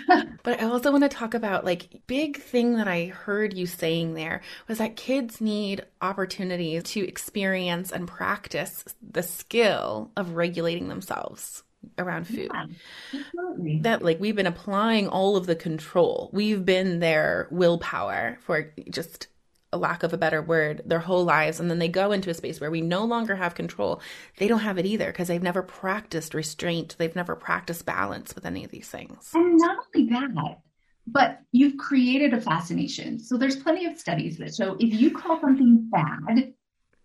but 0.42 0.60
I 0.60 0.64
also 0.64 0.90
want 0.90 1.04
to 1.04 1.08
talk 1.08 1.34
about 1.34 1.64
like 1.64 2.02
big 2.06 2.38
thing 2.38 2.76
that 2.76 2.88
I 2.88 3.06
heard 3.06 3.54
you 3.54 3.66
saying 3.66 4.14
there 4.14 4.42
was 4.68 4.78
that 4.78 4.96
kids 4.96 5.40
need 5.40 5.84
opportunities 6.00 6.82
to 6.84 7.06
experience 7.06 7.92
and 7.92 8.06
practice 8.08 8.84
the 9.02 9.22
skill 9.22 10.10
of 10.16 10.34
regulating 10.36 10.88
themselves 10.88 11.62
around 11.98 12.26
food. 12.26 12.50
Yeah, 12.52 13.78
that 13.82 14.02
like 14.02 14.20
we've 14.20 14.36
been 14.36 14.46
applying 14.46 15.08
all 15.08 15.36
of 15.36 15.46
the 15.46 15.56
control. 15.56 16.30
We've 16.32 16.64
been 16.64 17.00
their 17.00 17.48
willpower 17.50 18.38
for 18.42 18.72
just 18.90 19.28
a 19.74 19.76
lack 19.76 20.02
of 20.02 20.12
a 20.12 20.18
better 20.18 20.40
word, 20.40 20.82
their 20.86 21.00
whole 21.00 21.24
lives. 21.24 21.58
And 21.58 21.68
then 21.68 21.80
they 21.80 21.88
go 21.88 22.12
into 22.12 22.30
a 22.30 22.34
space 22.34 22.60
where 22.60 22.70
we 22.70 22.80
no 22.80 23.04
longer 23.04 23.34
have 23.34 23.54
control. 23.54 24.00
They 24.38 24.48
don't 24.48 24.60
have 24.60 24.78
it 24.78 24.86
either 24.86 25.06
because 25.06 25.28
they've 25.28 25.42
never 25.42 25.62
practiced 25.62 26.32
restraint. 26.32 26.94
They've 26.96 27.16
never 27.16 27.34
practiced 27.34 27.84
balance 27.84 28.34
with 28.34 28.46
any 28.46 28.64
of 28.64 28.70
these 28.70 28.88
things. 28.88 29.32
And 29.34 29.58
not 29.58 29.78
only 29.94 30.08
that, 30.10 30.58
but 31.06 31.40
you've 31.52 31.76
created 31.76 32.32
a 32.32 32.40
fascination. 32.40 33.18
So 33.18 33.36
there's 33.36 33.56
plenty 33.56 33.86
of 33.86 33.98
studies 33.98 34.38
that 34.38 34.54
show 34.54 34.76
if 34.78 34.94
you 34.94 35.10
call 35.10 35.40
something 35.40 35.88
bad 35.90 36.54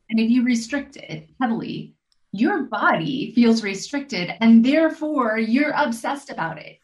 and 0.10 0.20
if 0.20 0.30
you 0.30 0.44
restrict 0.44 0.96
it 0.96 1.30
heavily, 1.42 1.96
your 2.32 2.64
body 2.64 3.34
feels 3.34 3.64
restricted 3.64 4.32
and 4.40 4.64
therefore 4.64 5.40
you're 5.40 5.74
obsessed 5.76 6.30
about 6.30 6.60
it. 6.60 6.79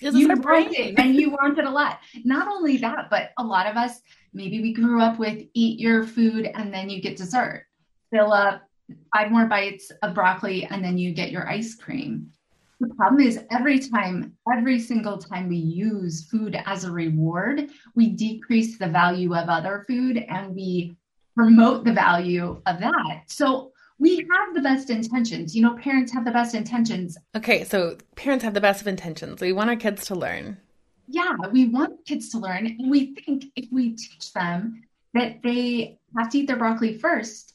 You 0.00 0.28
want 0.28 0.72
it 0.72 0.98
and 0.98 1.14
you 1.14 1.30
want 1.42 1.58
it 1.58 1.64
a 1.64 1.70
lot. 1.70 2.00
Not 2.24 2.48
only 2.48 2.76
that, 2.78 3.08
but 3.10 3.30
a 3.38 3.44
lot 3.44 3.66
of 3.66 3.76
us 3.76 4.00
Maybe 4.34 4.60
we 4.60 4.72
grew 4.72 5.00
up 5.00 5.20
with 5.20 5.46
eat 5.54 5.78
your 5.78 6.04
food 6.04 6.50
and 6.54 6.74
then 6.74 6.90
you 6.90 7.00
get 7.00 7.16
dessert. 7.16 7.66
Fill 8.10 8.32
up 8.32 8.68
five 9.14 9.30
more 9.30 9.46
bites 9.46 9.92
of 10.02 10.12
broccoli 10.12 10.64
and 10.64 10.84
then 10.84 10.98
you 10.98 11.14
get 11.14 11.30
your 11.30 11.48
ice 11.48 11.76
cream. 11.76 12.30
The 12.80 12.92
problem 12.96 13.24
is 13.24 13.44
every 13.52 13.78
time, 13.78 14.36
every 14.52 14.80
single 14.80 15.18
time 15.18 15.48
we 15.48 15.56
use 15.56 16.28
food 16.28 16.60
as 16.66 16.82
a 16.82 16.90
reward, 16.90 17.70
we 17.94 18.10
decrease 18.10 18.76
the 18.76 18.88
value 18.88 19.34
of 19.36 19.48
other 19.48 19.84
food 19.86 20.18
and 20.18 20.54
we 20.54 20.96
promote 21.36 21.84
the 21.84 21.92
value 21.92 22.60
of 22.66 22.80
that. 22.80 23.22
So 23.26 23.72
we 23.98 24.16
have 24.16 24.54
the 24.54 24.60
best 24.60 24.90
intentions. 24.90 25.54
You 25.54 25.62
know, 25.62 25.76
parents 25.76 26.12
have 26.12 26.24
the 26.24 26.30
best 26.30 26.54
intentions. 26.54 27.16
Okay, 27.36 27.64
so 27.64 27.96
parents 28.16 28.44
have 28.44 28.54
the 28.54 28.60
best 28.60 28.80
of 28.80 28.86
intentions. 28.86 29.40
We 29.40 29.52
want 29.52 29.70
our 29.70 29.76
kids 29.76 30.06
to 30.06 30.14
learn 30.14 30.58
yeah, 31.06 31.36
we 31.52 31.68
want 31.68 32.04
kids 32.06 32.30
to 32.30 32.38
learn. 32.38 32.66
And 32.66 32.90
we 32.90 33.14
think 33.14 33.46
if 33.56 33.66
we 33.70 33.90
teach 33.90 34.32
them 34.32 34.82
that 35.12 35.42
they 35.42 35.98
have 36.16 36.30
to 36.30 36.38
eat 36.38 36.46
their 36.46 36.56
broccoli 36.56 36.98
first, 36.98 37.54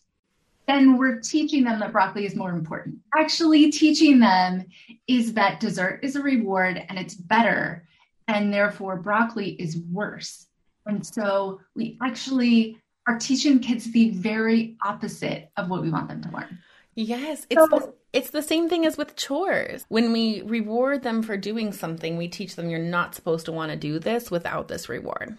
then 0.67 0.97
we're 0.97 1.19
teaching 1.19 1.63
them 1.63 1.79
that 1.79 1.91
broccoli 1.91 2.25
is 2.25 2.35
more 2.35 2.51
important. 2.51 2.97
Actually, 3.17 3.71
teaching 3.71 4.19
them 4.19 4.65
is 5.07 5.33
that 5.33 5.59
dessert 5.59 5.99
is 6.03 6.15
a 6.15 6.21
reward 6.21 6.83
and 6.89 6.99
it's 6.99 7.15
better, 7.15 7.87
and 8.27 8.53
therefore 8.53 8.97
broccoli 8.97 9.51
is 9.53 9.77
worse. 9.91 10.45
And 10.85 11.05
so 11.05 11.59
we 11.75 11.97
actually 12.03 12.77
are 13.09 13.17
teaching 13.17 13.59
kids 13.59 13.91
the 13.91 14.11
very 14.11 14.77
opposite 14.83 15.49
of 15.57 15.67
what 15.67 15.81
we 15.81 15.89
want 15.89 16.07
them 16.07 16.21
to 16.21 16.29
learn. 16.29 16.59
Yes, 16.93 17.47
it's 17.49 17.59
so, 17.59 17.67
the, 17.67 17.93
it's 18.13 18.29
the 18.29 18.43
same 18.43 18.69
thing 18.69 18.85
as 18.85 18.97
with 18.97 19.15
chores. 19.15 19.83
When 19.89 20.11
we 20.11 20.43
reward 20.43 21.01
them 21.01 21.23
for 21.23 21.35
doing 21.35 21.71
something, 21.71 22.17
we 22.17 22.27
teach 22.27 22.55
them 22.55 22.69
you're 22.69 22.79
not 22.79 23.15
supposed 23.15 23.45
to 23.45 23.51
want 23.51 23.71
to 23.71 23.77
do 23.77 23.97
this 23.97 24.29
without 24.29 24.67
this 24.67 24.89
reward. 24.89 25.37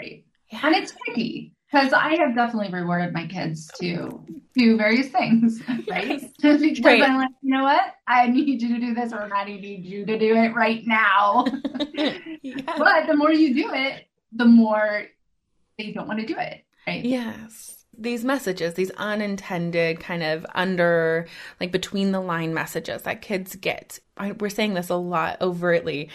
Right. 0.00 0.24
Yeah. 0.50 0.60
And 0.64 0.74
it's 0.76 0.94
tricky 1.04 1.52
because 1.70 1.92
I 1.92 2.16
have 2.16 2.34
definitely 2.34 2.72
rewarded 2.72 3.12
my 3.12 3.26
kids 3.26 3.70
to 3.80 4.24
do 4.56 4.76
various 4.78 5.08
things, 5.08 5.60
right? 5.90 6.08
Yes. 6.08 6.24
because 6.40 6.80
right. 6.80 7.02
I'm 7.02 7.18
like, 7.18 7.30
you 7.42 7.54
know 7.54 7.64
what? 7.64 7.82
I 8.06 8.28
need 8.28 8.48
you 8.48 8.58
to 8.68 8.80
do 8.80 8.94
this, 8.94 9.12
or 9.12 9.28
I 9.32 9.44
need 9.44 9.84
you 9.84 10.06
to 10.06 10.18
do 10.18 10.36
it 10.36 10.54
right 10.54 10.86
now. 10.86 11.44
yes. 11.92 12.64
But 12.78 13.08
the 13.08 13.14
more 13.14 13.30
you 13.30 13.52
do 13.52 13.74
it, 13.74 14.06
the 14.32 14.46
more 14.46 15.04
they 15.76 15.92
don't 15.92 16.08
want 16.08 16.20
to 16.20 16.26
do 16.26 16.36
it, 16.38 16.64
right? 16.90 17.04
Yes 17.04 17.80
these 18.00 18.24
messages, 18.24 18.74
these 18.74 18.90
unintended 18.92 20.00
kind 20.00 20.22
of 20.22 20.46
under, 20.54 21.26
like 21.60 21.70
between 21.70 22.12
the 22.12 22.20
line 22.20 22.54
messages 22.54 23.02
that 23.02 23.20
kids 23.20 23.54
get. 23.56 23.98
I, 24.16 24.32
we're 24.32 24.48
saying 24.48 24.74
this 24.74 24.88
a 24.88 24.94
lot 24.96 25.40
overtly 25.42 26.08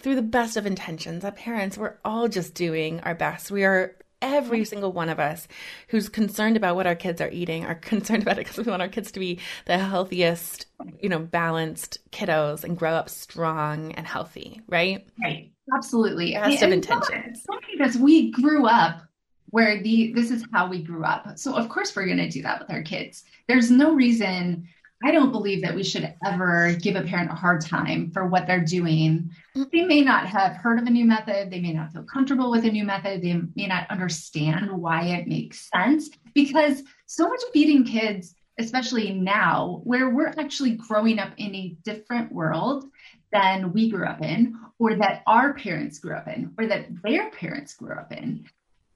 through 0.00 0.14
the 0.14 0.22
best 0.22 0.56
of 0.56 0.66
intentions. 0.66 1.22
That 1.22 1.36
parents, 1.36 1.76
we're 1.76 1.98
all 2.04 2.28
just 2.28 2.54
doing 2.54 3.00
our 3.00 3.14
best. 3.14 3.50
We 3.50 3.64
are 3.64 3.96
every 4.20 4.64
single 4.64 4.92
one 4.92 5.08
of 5.08 5.18
us 5.18 5.48
who's 5.88 6.08
concerned 6.08 6.56
about 6.56 6.76
what 6.76 6.86
our 6.86 6.94
kids 6.94 7.20
are 7.20 7.30
eating 7.30 7.64
are 7.66 7.74
concerned 7.74 8.22
about 8.22 8.38
it 8.38 8.46
because 8.46 8.64
we 8.64 8.70
want 8.70 8.82
our 8.82 8.88
kids 8.88 9.10
to 9.12 9.20
be 9.20 9.40
the 9.66 9.78
healthiest, 9.78 10.66
you 11.00 11.08
know, 11.08 11.18
balanced 11.18 11.98
kiddos 12.12 12.62
and 12.62 12.78
grow 12.78 12.92
up 12.92 13.10
strong 13.10 13.92
and 13.92 14.06
healthy, 14.06 14.60
right? 14.68 15.06
Right. 15.20 15.50
Absolutely. 15.74 16.34
Best 16.34 16.62
and, 16.62 16.72
of 16.72 16.76
intentions. 16.76 17.44
Because 17.72 17.96
we 17.96 18.30
grew 18.30 18.66
up 18.66 19.02
where 19.52 19.82
the 19.82 20.12
this 20.14 20.30
is 20.30 20.44
how 20.52 20.66
we 20.66 20.82
grew 20.82 21.04
up. 21.04 21.38
So 21.38 21.54
of 21.54 21.68
course 21.68 21.94
we're 21.94 22.06
going 22.06 22.16
to 22.16 22.28
do 22.28 22.42
that 22.42 22.58
with 22.58 22.70
our 22.70 22.82
kids. 22.82 23.24
There's 23.46 23.70
no 23.70 23.94
reason 23.94 24.66
I 25.04 25.10
don't 25.10 25.32
believe 25.32 25.62
that 25.62 25.74
we 25.74 25.82
should 25.82 26.14
ever 26.24 26.74
give 26.74 26.96
a 26.96 27.02
parent 27.02 27.30
a 27.30 27.34
hard 27.34 27.60
time 27.60 28.10
for 28.12 28.26
what 28.26 28.46
they're 28.46 28.64
doing. 28.64 29.30
Mm. 29.56 29.70
They 29.70 29.82
may 29.82 30.00
not 30.00 30.26
have 30.26 30.56
heard 30.56 30.78
of 30.78 30.86
a 30.86 30.90
new 30.90 31.04
method, 31.04 31.50
they 31.50 31.60
may 31.60 31.72
not 31.72 31.92
feel 31.92 32.04
comfortable 32.04 32.50
with 32.50 32.64
a 32.64 32.70
new 32.70 32.84
method, 32.84 33.20
they 33.20 33.40
may 33.54 33.66
not 33.66 33.90
understand 33.90 34.70
why 34.70 35.04
it 35.04 35.28
makes 35.28 35.68
sense 35.70 36.08
because 36.34 36.82
so 37.06 37.28
much 37.28 37.42
of 37.42 37.50
feeding 37.52 37.84
kids 37.84 38.34
especially 38.58 39.14
now 39.14 39.80
where 39.84 40.10
we're 40.10 40.34
actually 40.38 40.72
growing 40.72 41.18
up 41.18 41.32
in 41.38 41.54
a 41.54 41.74
different 41.84 42.30
world 42.30 42.84
than 43.32 43.72
we 43.72 43.90
grew 43.90 44.04
up 44.04 44.22
in 44.22 44.54
or 44.78 44.94
that 44.94 45.22
our 45.26 45.54
parents 45.54 45.98
grew 45.98 46.14
up 46.14 46.28
in 46.28 46.52
or 46.58 46.66
that 46.66 46.86
their 47.02 47.30
parents 47.30 47.74
grew 47.74 47.94
up 47.94 48.12
in 48.12 48.44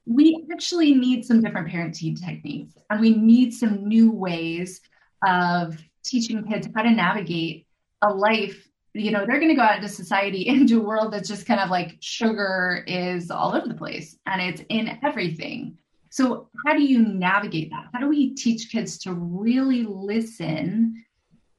we 0.06 0.46
actually 0.52 0.94
need 0.94 1.24
some 1.24 1.40
different 1.40 1.68
parenting 1.68 2.18
techniques 2.18 2.74
and 2.88 3.00
we 3.00 3.10
need 3.10 3.52
some 3.52 3.86
new 3.86 4.10
ways 4.10 4.80
of 5.26 5.76
teaching 6.04 6.44
kids 6.44 6.68
how 6.74 6.82
to 6.82 6.90
navigate 6.90 7.66
a 8.02 8.12
life. 8.12 8.68
You 8.94 9.10
know 9.10 9.26
they're 9.26 9.40
going 9.40 9.50
to 9.50 9.56
go 9.56 9.62
out 9.62 9.76
into 9.76 9.88
society 9.88 10.42
into 10.46 10.80
a 10.80 10.84
world 10.84 11.12
that's 11.12 11.28
just 11.28 11.46
kind 11.46 11.60
of 11.60 11.70
like 11.70 11.96
sugar 12.00 12.84
is 12.86 13.30
all 13.30 13.54
over 13.54 13.66
the 13.66 13.74
place 13.74 14.16
and 14.26 14.40
it's 14.40 14.62
in 14.68 14.98
everything. 15.04 15.76
So 16.10 16.48
how 16.64 16.74
do 16.74 16.82
you 16.82 17.00
navigate 17.00 17.70
that? 17.70 17.88
How 17.92 18.00
do 18.00 18.08
we 18.08 18.34
teach 18.34 18.70
kids 18.70 18.96
to 19.00 19.12
really 19.12 19.82
listen 19.82 21.04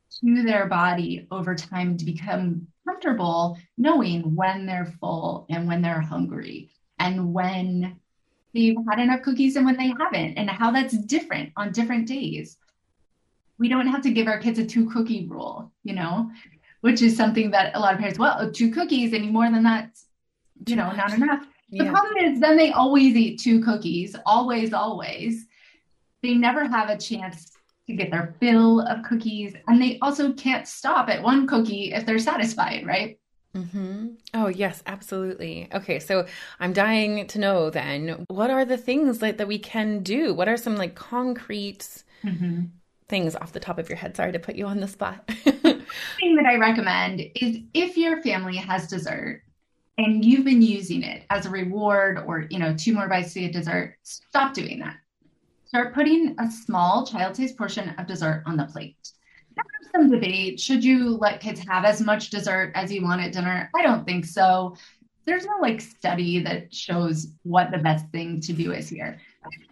to 0.09 0.43
their 0.43 0.65
body 0.65 1.27
over 1.29 1.53
time 1.53 1.95
to 1.97 2.05
become 2.05 2.65
comfortable 2.87 3.59
knowing 3.77 4.35
when 4.35 4.65
they're 4.65 4.91
full 4.99 5.45
and 5.49 5.67
when 5.67 5.81
they're 5.81 6.01
hungry 6.01 6.71
and 6.97 7.33
when 7.33 7.99
they've 8.57 8.75
had 8.89 8.99
enough 8.99 9.21
cookies 9.21 9.55
and 9.55 9.65
when 9.65 9.77
they 9.77 9.93
haven't, 9.99 10.33
and 10.37 10.49
how 10.49 10.71
that's 10.71 10.97
different 10.97 11.51
on 11.55 11.71
different 11.71 12.07
days. 12.07 12.57
We 13.59 13.69
don't 13.69 13.87
have 13.87 14.01
to 14.01 14.11
give 14.11 14.27
our 14.27 14.39
kids 14.39 14.59
a 14.59 14.65
two 14.65 14.89
cookie 14.89 15.27
rule, 15.27 15.71
you 15.83 15.93
know, 15.93 16.31
which 16.81 17.01
is 17.01 17.15
something 17.15 17.51
that 17.51 17.75
a 17.75 17.79
lot 17.79 17.93
of 17.93 17.99
parents, 17.99 18.19
well, 18.19 18.37
oh, 18.39 18.51
two 18.51 18.71
cookies, 18.71 19.13
any 19.13 19.29
more 19.29 19.49
than 19.49 19.63
that, 19.63 19.91
you 20.65 20.75
know, 20.75 20.91
not 20.91 21.13
enough. 21.13 21.45
The 21.69 21.85
problem 21.85 22.17
is 22.17 22.39
then 22.39 22.57
they 22.57 22.71
always 22.71 23.15
eat 23.15 23.39
two 23.39 23.61
cookies, 23.61 24.15
always, 24.25 24.73
always. 24.73 25.45
They 26.23 26.33
never 26.33 26.67
have 26.67 26.89
a 26.89 26.97
chance 26.97 27.51
to 27.87 27.93
get 27.93 28.09
their 28.09 28.35
fill 28.39 28.81
of 28.81 29.03
cookies. 29.03 29.53
And 29.67 29.81
they 29.81 29.99
also 30.01 30.33
can't 30.33 30.67
stop 30.67 31.09
at 31.09 31.21
one 31.21 31.45
cookie 31.45 31.93
if 31.93 32.05
they're 32.05 32.19
satisfied, 32.19 32.85
right? 32.85 33.19
Mm-hmm. 33.57 34.07
Oh, 34.35 34.47
yes, 34.47 34.83
absolutely. 34.85 35.67
Okay, 35.73 35.99
so 35.99 36.27
I'm 36.59 36.73
dying 36.73 37.25
to 37.27 37.39
know 37.39 37.69
then 37.69 38.25
what 38.27 38.51
are 38.51 38.65
the 38.65 38.77
things 38.77 39.19
that, 39.19 39.37
that 39.39 39.47
we 39.47 39.57
can 39.57 40.03
do? 40.03 40.33
What 40.33 40.47
are 40.47 40.57
some 40.57 40.75
like 40.75 40.93
concrete 40.93 42.03
mm-hmm. 42.23 42.65
things 43.09 43.35
off 43.35 43.53
the 43.53 43.59
top 43.59 43.79
of 43.79 43.89
your 43.89 43.97
head? 43.97 44.15
Sorry 44.15 44.31
to 44.31 44.39
put 44.39 44.55
you 44.55 44.67
on 44.67 44.79
the 44.79 44.87
spot. 44.87 45.27
thing 45.43 46.35
that 46.35 46.45
I 46.45 46.57
recommend 46.57 47.21
is 47.35 47.59
if 47.73 47.97
your 47.97 48.21
family 48.21 48.57
has 48.57 48.87
dessert 48.87 49.41
and 49.97 50.23
you've 50.23 50.45
been 50.45 50.61
using 50.61 51.01
it 51.01 51.23
as 51.31 51.47
a 51.47 51.49
reward 51.49 52.23
or, 52.27 52.45
you 52.51 52.59
know, 52.59 52.75
two 52.75 52.93
more 52.93 53.09
bites 53.09 53.33
to 53.33 53.39
get 53.41 53.53
dessert, 53.53 53.97
stop 54.03 54.53
doing 54.53 54.79
that. 54.79 54.97
Start 55.65 55.95
putting 55.95 56.35
a 56.39 56.49
small 56.51 57.05
child 57.07 57.33
taste 57.33 57.57
portion 57.57 57.89
of 57.97 58.05
dessert 58.05 58.43
on 58.45 58.55
the 58.55 58.65
plate 58.65 58.95
some 59.91 60.09
debate. 60.09 60.59
Should 60.59 60.83
you 60.83 61.17
let 61.17 61.39
kids 61.39 61.59
have 61.67 61.85
as 61.85 62.01
much 62.01 62.29
dessert 62.29 62.71
as 62.75 62.91
you 62.91 63.03
want 63.03 63.21
at 63.21 63.33
dinner? 63.33 63.69
I 63.75 63.81
don't 63.81 64.05
think 64.05 64.25
so. 64.25 64.75
There's 65.25 65.45
no 65.45 65.57
like 65.61 65.81
study 65.81 66.39
that 66.39 66.73
shows 66.73 67.27
what 67.43 67.71
the 67.71 67.77
best 67.77 68.07
thing 68.09 68.39
to 68.41 68.53
do 68.53 68.71
is 68.71 68.89
here. 68.89 69.19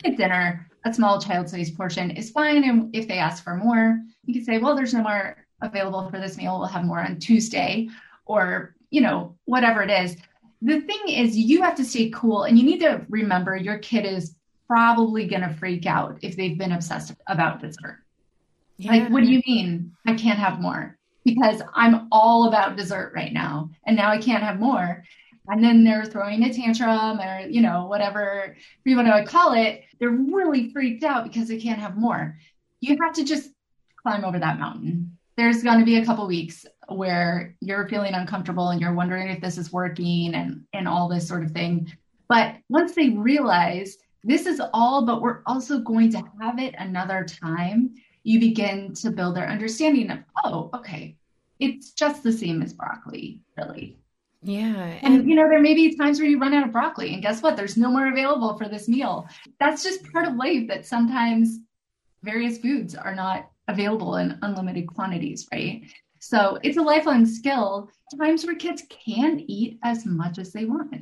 At 0.04 0.18
dinner, 0.18 0.70
a 0.86 0.94
small 0.94 1.22
child 1.22 1.50
sized 1.50 1.76
portion 1.76 2.12
is 2.12 2.32
fine. 2.32 2.64
And 2.64 2.96
if 2.96 3.08
they 3.08 3.18
ask 3.18 3.44
for 3.44 3.56
more, 3.56 4.02
you 4.26 4.34
can 4.34 4.44
say, 4.44 4.58
well, 4.58 4.76
there's 4.76 4.94
no 4.94 5.04
more 5.04 5.38
available 5.62 6.10
for 6.10 6.20
this 6.20 6.38
meal. 6.38 6.60
We'll 6.60 6.68
have 6.68 6.86
more 6.86 7.00
on 7.00 7.20
Tuesday 7.20 7.90
or, 8.26 8.76
you 8.90 9.02
know, 9.02 9.36
whatever 9.46 9.82
it 9.82 9.90
is. 9.90 10.18
The 10.62 10.82
thing 10.82 11.10
is, 11.10 11.38
you 11.38 11.62
have 11.62 11.76
to 11.76 11.86
stay 11.86 12.10
cool 12.10 12.44
and 12.44 12.58
you 12.58 12.66
need 12.66 12.80
to 12.80 13.06
remember 13.10 13.56
your 13.56 13.78
kid 13.80 14.06
is 14.06 14.36
probably 14.68 15.28
going 15.28 15.42
to 15.42 15.54
freak 15.54 15.86
out 15.86 16.18
if 16.22 16.36
they've 16.36 16.58
been 16.58 16.72
obsessed 16.72 17.14
about 17.28 17.62
dessert. 17.62 18.05
Yeah. 18.78 18.92
Like, 18.92 19.10
what 19.10 19.24
do 19.24 19.32
you 19.32 19.42
mean 19.48 19.94
I 20.06 20.14
can't 20.16 20.40
have 20.40 20.60
more? 20.60 20.98
Because 21.24 21.62
I'm 21.74 22.08
all 22.12 22.48
about 22.48 22.76
dessert 22.76 23.14
right 23.16 23.34
now, 23.34 23.70
and 23.86 23.96
now 23.96 24.12
I 24.12 24.18
can't 24.18 24.44
have 24.44 24.60
more. 24.60 25.04
And 25.48 25.64
then 25.64 25.84
they're 25.84 26.06
throwing 26.06 26.44
a 26.44 26.54
tantrum 26.54 27.20
or, 27.20 27.48
you 27.48 27.62
know, 27.62 27.86
whatever 27.86 28.56
you 28.84 28.96
want 28.96 29.08
to 29.08 29.32
call 29.32 29.54
it. 29.54 29.84
They're 30.00 30.10
really 30.10 30.72
freaked 30.72 31.04
out 31.04 31.24
because 31.24 31.48
they 31.48 31.60
can't 31.60 31.80
have 31.80 31.98
more. 31.98 32.38
You 32.82 32.98
have 33.02 33.14
to 33.14 33.24
just 33.24 33.52
climb 34.02 34.26
over 34.26 34.40
that 34.40 34.60
mountain. 34.60 35.18
There's 35.38 35.62
going 35.62 35.80
to 35.80 35.86
be 35.86 35.98
a 35.98 36.06
couple 36.06 36.26
weeks 36.28 36.66
where 36.88 37.56
you're 37.60 37.88
feeling 37.88 38.14
uncomfortable 38.14 38.70
and 38.70 38.82
you're 38.82 38.94
wondering 38.94 39.28
if 39.30 39.42
this 39.42 39.58
is 39.58 39.72
working 39.72 40.34
and, 40.34 40.64
and 40.74 40.88
all 40.88 41.10
this 41.10 41.28
sort 41.28 41.44
of 41.44 41.52
thing. 41.52 41.92
But 42.28 42.56
once 42.70 42.96
they 42.96 43.10
realize 43.10 43.98
this 44.24 44.48
is 44.48 44.62
all, 44.74 45.06
but 45.06 45.22
we're 45.22 45.42
also 45.46 45.80
going 45.80 46.12
to 46.14 46.24
have 46.42 46.60
it 46.60 46.74
another 46.78 47.24
time, 47.24 47.94
you 48.26 48.40
begin 48.40 48.92
to 48.96 49.12
build 49.12 49.36
their 49.36 49.48
understanding 49.48 50.10
of, 50.10 50.18
oh, 50.44 50.72
okay, 50.74 51.16
it's 51.60 51.92
just 51.92 52.24
the 52.24 52.32
same 52.32 52.64
as 52.64 52.74
broccoli, 52.74 53.40
really. 53.56 54.00
Yeah. 54.42 54.98
And, 55.04 55.14
and, 55.14 55.30
you 55.30 55.36
know, 55.36 55.48
there 55.48 55.62
may 55.62 55.76
be 55.76 55.96
times 55.96 56.20
where 56.20 56.28
you 56.28 56.40
run 56.40 56.54
out 56.56 56.66
of 56.66 56.72
broccoli, 56.72 57.14
and 57.14 57.22
guess 57.22 57.44
what? 57.44 57.56
There's 57.56 57.78
no 57.78 57.92
more 57.92 58.08
available 58.08 58.58
for 58.58 58.68
this 58.68 58.88
meal. 58.88 59.28
That's 59.60 59.84
just 59.84 60.12
part 60.12 60.28
of 60.28 60.36
life 60.36 60.68
that 60.70 60.88
sometimes 60.88 61.60
various 62.24 62.58
foods 62.58 62.96
are 62.96 63.14
not 63.14 63.52
available 63.68 64.18
in 64.18 64.40
unlimited 64.42 64.88
quantities, 64.88 65.48
right? 65.54 65.84
So 66.20 66.58
it's 66.64 66.78
a 66.78 66.82
lifelong 66.82 67.28
skill. 67.28 67.92
Times 68.20 68.44
where 68.44 68.56
kids 68.56 68.82
can 68.90 69.40
eat 69.48 69.78
as 69.84 70.04
much 70.06 70.40
as 70.40 70.52
they 70.52 70.66
want. 70.66 70.96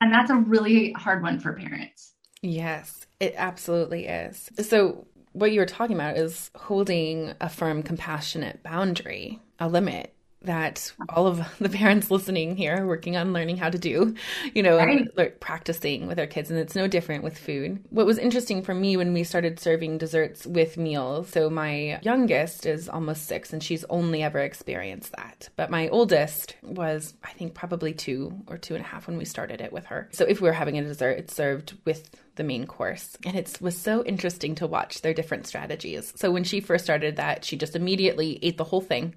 And 0.00 0.12
that's 0.12 0.30
a 0.30 0.36
really 0.36 0.92
hard 0.92 1.24
one 1.24 1.40
for 1.40 1.54
parents. 1.54 2.14
Yes, 2.40 3.04
it 3.18 3.34
absolutely 3.36 4.06
is. 4.06 4.48
So, 4.60 5.08
what 5.32 5.52
you 5.52 5.60
were 5.60 5.66
talking 5.66 5.96
about 5.96 6.16
is 6.16 6.50
holding 6.54 7.34
a 7.40 7.48
firm, 7.48 7.82
compassionate 7.82 8.62
boundary, 8.62 9.40
a 9.58 9.68
limit 9.68 10.14
that 10.42 10.92
all 11.08 11.26
of 11.26 11.44
the 11.58 11.68
parents 11.68 12.10
listening 12.10 12.56
here 12.56 12.82
are 12.82 12.86
working 12.86 13.16
on 13.16 13.32
learning 13.32 13.56
how 13.56 13.68
to 13.70 13.78
do, 13.78 14.14
you 14.54 14.62
know, 14.62 14.76
right. 14.76 15.00
and 15.00 15.10
like, 15.16 15.40
practicing 15.40 16.06
with 16.06 16.18
our 16.18 16.26
kids. 16.26 16.50
And 16.50 16.58
it's 16.58 16.74
no 16.74 16.86
different 16.86 17.24
with 17.24 17.36
food. 17.36 17.82
What 17.90 18.06
was 18.06 18.18
interesting 18.18 18.62
for 18.62 18.74
me 18.74 18.96
when 18.96 19.12
we 19.12 19.24
started 19.24 19.58
serving 19.58 19.98
desserts 19.98 20.46
with 20.46 20.76
meals, 20.76 21.30
so 21.30 21.50
my 21.50 22.00
youngest 22.02 22.66
is 22.66 22.88
almost 22.88 23.26
six 23.26 23.52
and 23.52 23.62
she's 23.62 23.84
only 23.90 24.22
ever 24.22 24.38
experienced 24.38 25.12
that. 25.16 25.48
But 25.56 25.70
my 25.70 25.88
oldest 25.88 26.56
was, 26.62 27.14
I 27.24 27.30
think, 27.32 27.54
probably 27.54 27.92
two 27.92 28.32
or 28.46 28.58
two 28.58 28.74
and 28.74 28.84
a 28.84 28.88
half 28.88 29.06
when 29.06 29.18
we 29.18 29.24
started 29.24 29.60
it 29.60 29.72
with 29.72 29.86
her. 29.86 30.08
So 30.12 30.24
if 30.24 30.40
we 30.40 30.48
were 30.48 30.54
having 30.54 30.78
a 30.78 30.82
dessert, 30.82 31.18
it's 31.18 31.34
served 31.34 31.76
with 31.84 32.10
the 32.38 32.44
main 32.44 32.66
course. 32.66 33.18
And 33.26 33.36
it 33.36 33.58
was 33.60 33.76
so 33.76 34.02
interesting 34.04 34.54
to 34.56 34.66
watch 34.66 35.02
their 35.02 35.12
different 35.12 35.46
strategies. 35.46 36.14
So 36.16 36.30
when 36.30 36.44
she 36.44 36.60
first 36.60 36.84
started 36.84 37.16
that, 37.16 37.44
she 37.44 37.56
just 37.56 37.76
immediately 37.76 38.38
ate 38.42 38.56
the 38.56 38.64
whole 38.64 38.80
thing 38.80 39.14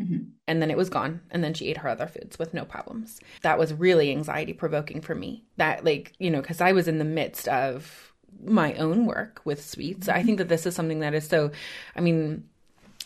Mm-hmm. 0.00 0.24
And 0.46 0.62
then 0.62 0.70
it 0.70 0.76
was 0.76 0.88
gone. 0.88 1.20
And 1.30 1.42
then 1.44 1.54
she 1.54 1.68
ate 1.68 1.78
her 1.78 1.88
other 1.88 2.06
foods 2.06 2.38
with 2.38 2.54
no 2.54 2.64
problems. 2.64 3.20
That 3.42 3.58
was 3.58 3.72
really 3.72 4.10
anxiety 4.10 4.52
provoking 4.52 5.00
for 5.00 5.14
me. 5.14 5.44
That, 5.56 5.84
like, 5.84 6.12
you 6.18 6.30
know, 6.30 6.40
because 6.40 6.60
I 6.60 6.72
was 6.72 6.88
in 6.88 6.98
the 6.98 7.04
midst 7.04 7.48
of 7.48 8.12
my 8.44 8.74
own 8.74 9.06
work 9.06 9.40
with 9.44 9.64
sweets. 9.64 10.06
Mm-hmm. 10.06 10.18
I 10.18 10.22
think 10.22 10.38
that 10.38 10.48
this 10.48 10.66
is 10.66 10.74
something 10.74 11.00
that 11.00 11.14
is 11.14 11.28
so, 11.28 11.50
I 11.94 12.00
mean, 12.00 12.48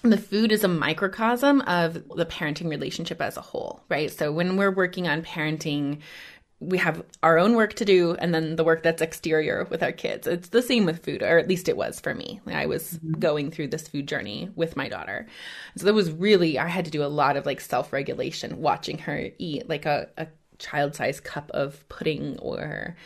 the 0.02 0.18
food 0.18 0.52
is 0.52 0.62
a 0.62 0.68
microcosm 0.68 1.62
of 1.62 1.94
the 1.94 2.26
parenting 2.26 2.70
relationship 2.70 3.20
as 3.20 3.36
a 3.36 3.42
whole, 3.42 3.82
right? 3.88 4.10
So 4.10 4.30
when 4.30 4.56
we're 4.56 4.70
working 4.70 5.08
on 5.08 5.22
parenting, 5.22 6.00
we 6.58 6.78
have 6.78 7.04
our 7.22 7.38
own 7.38 7.54
work 7.54 7.74
to 7.74 7.84
do 7.84 8.14
and 8.18 8.34
then 8.34 8.56
the 8.56 8.64
work 8.64 8.82
that's 8.82 9.02
exterior 9.02 9.66
with 9.68 9.82
our 9.82 9.92
kids. 9.92 10.26
It's 10.26 10.48
the 10.48 10.62
same 10.62 10.86
with 10.86 11.04
food, 11.04 11.22
or 11.22 11.38
at 11.38 11.48
least 11.48 11.68
it 11.68 11.76
was 11.76 12.00
for 12.00 12.14
me. 12.14 12.40
I 12.46 12.64
was 12.64 12.94
mm-hmm. 12.94 13.20
going 13.20 13.50
through 13.50 13.68
this 13.68 13.88
food 13.88 14.08
journey 14.08 14.50
with 14.56 14.76
my 14.76 14.88
daughter. 14.88 15.26
So 15.76 15.84
that 15.84 15.94
was 15.94 16.10
really, 16.10 16.58
I 16.58 16.68
had 16.68 16.86
to 16.86 16.90
do 16.90 17.04
a 17.04 17.08
lot 17.08 17.36
of 17.36 17.44
like 17.44 17.60
self 17.60 17.92
regulation, 17.92 18.62
watching 18.62 18.98
her 18.98 19.28
eat 19.38 19.68
like 19.68 19.84
a, 19.84 20.08
a 20.16 20.28
child 20.58 20.94
sized 20.94 21.24
cup 21.24 21.50
of 21.50 21.86
pudding 21.90 22.38
or 22.38 22.96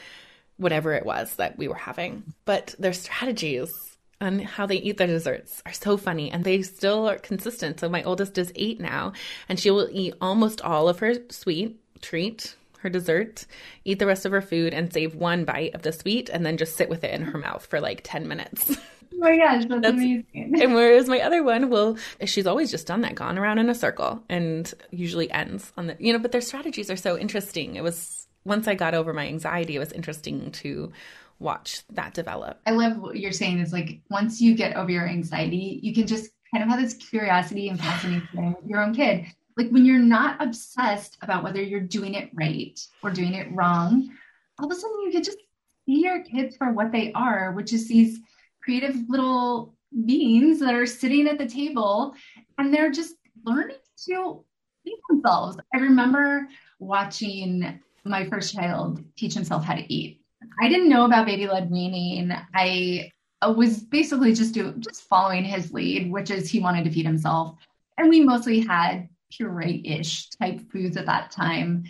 whatever 0.57 0.93
it 0.93 1.05
was 1.05 1.35
that 1.37 1.59
we 1.59 1.67
were 1.67 1.75
having. 1.75 2.23
But 2.45 2.77
their 2.79 2.93
strategies 2.93 3.73
and 4.21 4.43
how 4.43 4.67
they 4.67 4.77
eat 4.77 4.99
their 4.99 5.07
desserts 5.09 5.61
are 5.67 5.73
so 5.73 5.97
funny 5.97 6.31
and 6.31 6.45
they 6.45 6.63
still 6.63 7.09
are 7.09 7.19
consistent. 7.19 7.81
So 7.81 7.89
my 7.89 8.05
oldest 8.05 8.39
is 8.39 8.53
eight 8.55 8.79
now 8.81 9.15
and 9.49 9.59
she 9.59 9.73
will 9.73 9.89
eat 9.91 10.15
almost 10.21 10.61
all 10.61 10.89
of 10.89 11.01
her 11.01 11.15
sweet 11.31 11.81
treat 12.01 12.55
her 12.83 12.91
dessert, 12.91 13.47
eat 13.85 13.99
the 13.99 14.07
rest 14.07 14.25
of 14.25 14.33
her 14.33 14.43
food, 14.43 14.75
and 14.75 14.93
save 14.93 15.15
one 15.15 15.45
bite 15.45 15.75
of 15.75 15.83
the 15.83 15.93
sweet, 15.93 16.29
and 16.29 16.45
then 16.45 16.57
just 16.57 16.77
sit 16.77 16.89
with 16.89 17.05
it 17.05 17.15
in 17.15 17.23
her 17.23 17.39
mouth 17.39 17.65
for 17.67 17.81
like 17.81 18.01
10 18.05 18.29
minutes. 18.29 18.77
Oh 19.13 19.19
my 19.19 19.37
gosh, 19.37 19.65
that's, 19.67 19.83
that's, 19.83 19.93
amazing. 19.93 20.25
And 20.35 20.73
whereas 20.73 21.09
my 21.09 21.21
other 21.21 21.43
one 21.43 21.69
will, 21.69 21.99
she's 22.25 22.47
always 22.47 22.71
just 22.71 22.87
done 22.87 23.01
that, 23.03 23.17
gone 23.17 23.39
around 23.39 23.59
in 23.59 23.69
a 23.69 23.75
circle 23.75 24.23
and 24.31 24.73
usually 24.93 25.31
ends 25.31 25.73
on 25.77 25.89
the, 25.89 25.97
you 25.99 26.13
know, 26.13 26.19
but 26.19 26.33
their 26.33 26.41
strategies 26.41 26.91
are 26.91 26.97
so 26.97 27.19
interesting. 27.19 27.75
It 27.75 27.83
was, 27.83 28.29
once 28.45 28.69
I 28.69 28.75
got 28.77 28.95
over 28.95 29.13
my 29.13 29.27
anxiety, 29.27 29.77
it 29.77 29.81
was 29.81 29.93
interesting 29.93 30.53
to 30.53 30.93
watch 31.41 31.83
that 31.91 32.15
develop. 32.15 32.61
I 32.67 32.71
love 32.71 32.99
what 32.99 33.17
you're 33.17 33.33
saying 33.33 33.59
is 33.59 33.73
like 33.73 34.01
once 34.11 34.41
you 34.41 34.55
get 34.55 34.77
over 34.77 34.91
your 34.91 35.09
anxiety, 35.09 35.81
you 35.83 35.93
can 35.93 36.07
just 36.07 36.31
kind 36.53 36.63
of 36.63 36.71
have 36.71 36.81
this 36.81 36.95
curiosity 36.95 37.69
and 37.69 37.81
fascination 37.81 38.55
with 38.55 38.65
your 38.67 38.83
own 38.83 38.95
kid 38.95 39.27
like 39.61 39.71
when 39.71 39.85
you're 39.85 39.99
not 39.99 40.43
obsessed 40.43 41.19
about 41.21 41.45
whether 41.45 41.61
you're 41.61 41.81
doing 41.81 42.15
it 42.15 42.31
right 42.33 42.81
or 43.03 43.11
doing 43.11 43.35
it 43.35 43.53
wrong, 43.53 44.11
all 44.59 44.65
of 44.65 44.73
a 44.73 44.75
sudden 44.75 45.03
you 45.03 45.13
can 45.13 45.23
just 45.23 45.37
see 45.85 46.03
your 46.03 46.23
kids 46.23 46.57
for 46.57 46.73
what 46.73 46.91
they 46.91 47.13
are, 47.13 47.53
which 47.53 47.75
is 47.75 47.87
these 47.87 48.21
creative 48.63 48.97
little 49.09 49.75
beings 50.07 50.61
that 50.61 50.75
are 50.75 50.87
sitting 50.87 51.29
at 51.29 51.37
the 51.37 51.47
table 51.47 52.15
and 52.57 52.73
they're 52.73 52.91
just 52.91 53.17
learning 53.45 53.77
to 54.07 54.43
feed 54.83 54.97
themselves. 55.11 55.59
I 55.75 55.79
remember 55.79 56.49
watching 56.79 57.81
my 58.05 58.25
first 58.31 58.55
child 58.55 59.05
teach 59.17 59.35
himself 59.35 59.63
how 59.63 59.75
to 59.75 59.93
eat. 59.93 60.23
I 60.59 60.71
didn't 60.71 60.89
know 60.89 61.05
about 61.05 61.27
baby 61.27 61.47
led 61.47 61.71
weaning. 61.71 62.33
I 62.55 63.11
was 63.47 63.83
basically 63.83 64.33
just 64.33 64.55
do 64.55 64.73
just 64.79 65.03
following 65.03 65.45
his 65.45 65.71
lead, 65.71 66.11
which 66.11 66.31
is 66.31 66.49
he 66.49 66.61
wanted 66.61 66.85
to 66.85 66.91
feed 66.91 67.05
himself. 67.05 67.59
And 67.99 68.09
we 68.09 68.25
mostly 68.25 68.61
had 68.61 69.11
puree-ish 69.31 70.31
type 70.31 70.61
foods 70.71 70.97
at 70.97 71.07
that 71.07 71.31
time 71.31 71.85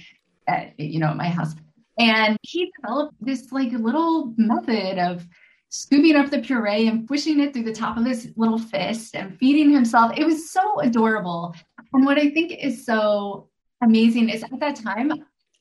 at 0.46 0.78
you 0.78 0.98
know 0.98 1.08
at 1.08 1.16
my 1.16 1.28
house. 1.28 1.54
And 1.98 2.36
he 2.42 2.72
developed 2.80 3.14
this 3.20 3.52
like 3.52 3.72
little 3.72 4.32
method 4.36 4.98
of 4.98 5.26
scooping 5.68 6.16
up 6.16 6.30
the 6.30 6.40
puree 6.40 6.88
and 6.88 7.06
pushing 7.06 7.40
it 7.40 7.52
through 7.52 7.62
the 7.62 7.72
top 7.72 7.96
of 7.96 8.04
his 8.04 8.32
little 8.36 8.58
fist 8.58 9.14
and 9.14 9.38
feeding 9.38 9.70
himself. 9.70 10.12
It 10.16 10.24
was 10.24 10.50
so 10.50 10.80
adorable. 10.80 11.54
And 11.92 12.04
what 12.04 12.18
i 12.18 12.30
think 12.30 12.52
is 12.52 12.84
so 12.84 13.48
amazing 13.82 14.28
is 14.28 14.42
at 14.44 14.60
that 14.60 14.76
time 14.76 15.12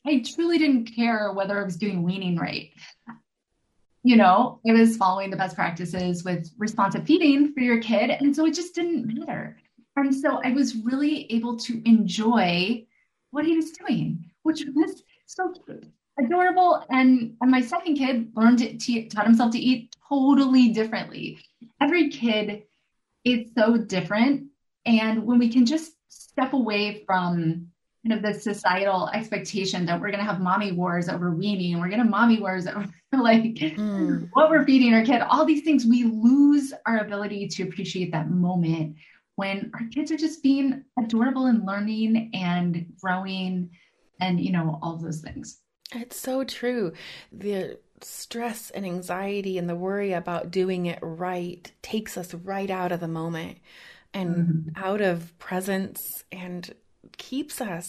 i 0.05 0.23
truly 0.25 0.57
didn't 0.57 0.85
care 0.85 1.33
whether 1.33 1.59
i 1.59 1.63
was 1.63 1.77
doing 1.77 2.03
weaning 2.03 2.37
right. 2.37 2.69
You 4.03 4.15
know 4.15 4.59
it 4.63 4.73
was 4.73 4.97
following 4.97 5.29
the 5.29 5.37
best 5.37 5.55
practices 5.55 6.23
with 6.23 6.51
responsive 6.57 7.05
feeding 7.05 7.53
for 7.53 7.61
your 7.61 7.81
kid 7.81 8.11
and 8.11 8.35
so 8.35 8.45
it 8.45 8.53
just 8.53 8.75
didn't 8.75 9.07
matter 9.07 9.57
and 9.99 10.15
so 10.15 10.41
I 10.43 10.51
was 10.51 10.75
really 10.75 11.31
able 11.31 11.57
to 11.57 11.81
enjoy 11.87 12.85
what 13.31 13.45
he 13.45 13.55
was 13.55 13.71
doing, 13.71 14.25
which 14.43 14.63
was 14.75 15.03
so 15.25 15.53
cute, 15.65 15.85
adorable. 16.19 16.85
And, 16.89 17.35
and 17.41 17.51
my 17.51 17.61
second 17.61 17.95
kid 17.95 18.31
learned 18.35 18.61
it, 18.61 18.79
to, 18.81 19.07
taught 19.09 19.25
himself 19.25 19.51
to 19.51 19.59
eat 19.59 19.95
totally 20.07 20.69
differently. 20.69 21.39
Every 21.81 22.09
kid 22.09 22.63
is 23.23 23.51
so 23.57 23.77
different. 23.77 24.47
And 24.85 25.25
when 25.25 25.39
we 25.39 25.49
can 25.49 25.65
just 25.65 25.93
step 26.07 26.53
away 26.53 27.03
from 27.05 27.67
kind 28.07 28.13
of 28.13 28.21
the 28.21 28.39
societal 28.39 29.09
expectation 29.09 29.85
that 29.85 29.99
we're 29.99 30.11
going 30.11 30.23
to 30.23 30.31
have 30.31 30.39
mommy 30.39 30.71
wars 30.71 31.09
over 31.09 31.31
weaning 31.31 31.73
and 31.73 31.81
we're 31.81 31.89
going 31.89 32.03
to 32.03 32.09
mommy 32.09 32.39
wars 32.39 32.65
over 32.65 32.87
like 33.11 33.43
mm. 33.43 34.29
what 34.33 34.49
we're 34.49 34.65
feeding 34.65 34.93
our 34.93 35.03
kid, 35.03 35.21
all 35.21 35.43
these 35.45 35.63
things, 35.63 35.85
we 35.85 36.03
lose 36.03 36.73
our 36.85 36.99
ability 36.99 37.47
to 37.47 37.63
appreciate 37.63 38.11
that 38.11 38.29
moment 38.29 38.95
when 39.39 39.71
our 39.73 39.87
kids 39.87 40.11
are 40.11 40.17
just 40.17 40.43
being 40.43 40.83
adorable 40.97 41.45
and 41.45 41.65
learning 41.65 42.29
and 42.33 42.85
growing 43.01 43.69
and 44.19 44.39
you 44.39 44.51
know 44.51 44.77
all 44.81 44.97
those 44.97 45.21
things 45.21 45.61
it's 45.93 46.19
so 46.19 46.43
true 46.43 46.91
the 47.31 47.79
stress 48.01 48.69
and 48.69 48.85
anxiety 48.85 49.57
and 49.57 49.67
the 49.67 49.75
worry 49.75 50.13
about 50.13 50.51
doing 50.51 50.85
it 50.85 50.99
right 51.01 51.71
takes 51.81 52.17
us 52.17 52.33
right 52.33 52.69
out 52.69 52.91
of 52.91 52.99
the 52.99 53.07
moment 53.07 53.57
and 54.13 54.35
mm-hmm. 54.35 54.83
out 54.83 55.01
of 55.01 55.37
presence 55.39 55.99
and 56.31 56.73
keeps 57.17 57.61
us 57.61 57.87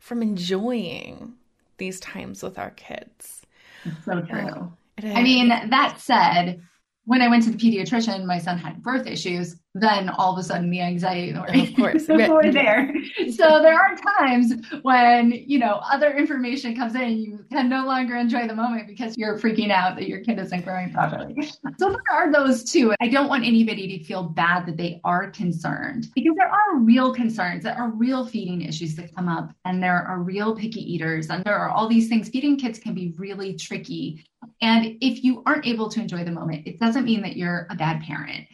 from 0.00 0.22
enjoying 0.22 1.34
these 1.78 2.00
times 2.00 2.42
with 2.42 2.58
our 2.58 2.70
kids. 2.70 3.42
It's 3.84 4.04
so 4.04 4.20
true. 4.22 4.48
Oh, 4.54 4.72
I 5.02 5.22
mean, 5.22 5.48
that 5.48 6.00
said, 6.00 6.60
when 7.04 7.22
I 7.22 7.28
went 7.28 7.44
to 7.44 7.50
the 7.50 7.58
pediatrician, 7.58 8.24
my 8.24 8.38
son 8.38 8.58
had 8.58 8.82
birth 8.82 9.06
issues 9.06 9.56
then 9.80 10.08
all 10.08 10.32
of 10.32 10.38
a 10.38 10.42
sudden 10.42 10.70
the 10.70 10.80
anxiety 10.80 11.30
and 11.30 11.40
worry, 11.40 11.68
of 11.68 11.76
course, 11.76 12.08
were 12.08 12.50
there. 12.50 12.92
So 13.30 13.60
there 13.60 13.78
are 13.78 13.94
times 14.18 14.54
when 14.82 15.32
you 15.32 15.58
know 15.58 15.80
other 15.90 16.16
information 16.16 16.74
comes 16.74 16.94
in, 16.94 17.02
and 17.02 17.20
you 17.20 17.44
can 17.50 17.68
no 17.68 17.84
longer 17.84 18.16
enjoy 18.16 18.48
the 18.48 18.54
moment 18.54 18.88
because 18.88 19.16
you're 19.18 19.38
freaking 19.38 19.70
out 19.70 19.96
that 19.96 20.08
your 20.08 20.20
kid 20.20 20.38
isn't 20.38 20.64
growing 20.64 20.92
properly. 20.92 21.34
So 21.78 21.90
there 21.90 21.98
are 22.10 22.32
those 22.32 22.64
too. 22.64 22.94
I 23.00 23.08
don't 23.08 23.28
want 23.28 23.44
anybody 23.44 23.98
to 23.98 24.04
feel 24.04 24.22
bad 24.22 24.66
that 24.66 24.76
they 24.76 25.00
are 25.04 25.30
concerned 25.30 26.08
because 26.14 26.34
there 26.36 26.48
are 26.48 26.78
real 26.78 27.12
concerns, 27.12 27.64
there 27.64 27.78
are 27.78 27.90
real 27.90 28.26
feeding 28.26 28.62
issues 28.62 28.96
that 28.96 29.14
come 29.14 29.28
up, 29.28 29.50
and 29.64 29.82
there 29.82 30.02
are 30.08 30.20
real 30.20 30.56
picky 30.56 30.80
eaters, 30.80 31.28
and 31.28 31.44
there 31.44 31.56
are 31.56 31.68
all 31.68 31.88
these 31.88 32.08
things. 32.08 32.28
Feeding 32.30 32.56
kids 32.56 32.78
can 32.78 32.94
be 32.94 33.14
really 33.18 33.54
tricky. 33.54 34.24
And 34.60 34.96
if 35.00 35.22
you 35.22 35.42
aren't 35.44 35.66
able 35.66 35.88
to 35.90 36.00
enjoy 36.00 36.24
the 36.24 36.30
moment, 36.30 36.66
it 36.66 36.78
doesn't 36.78 37.04
mean 37.04 37.22
that 37.22 37.36
you're 37.36 37.66
a 37.70 37.74
bad 37.74 38.02
parent. 38.02 38.46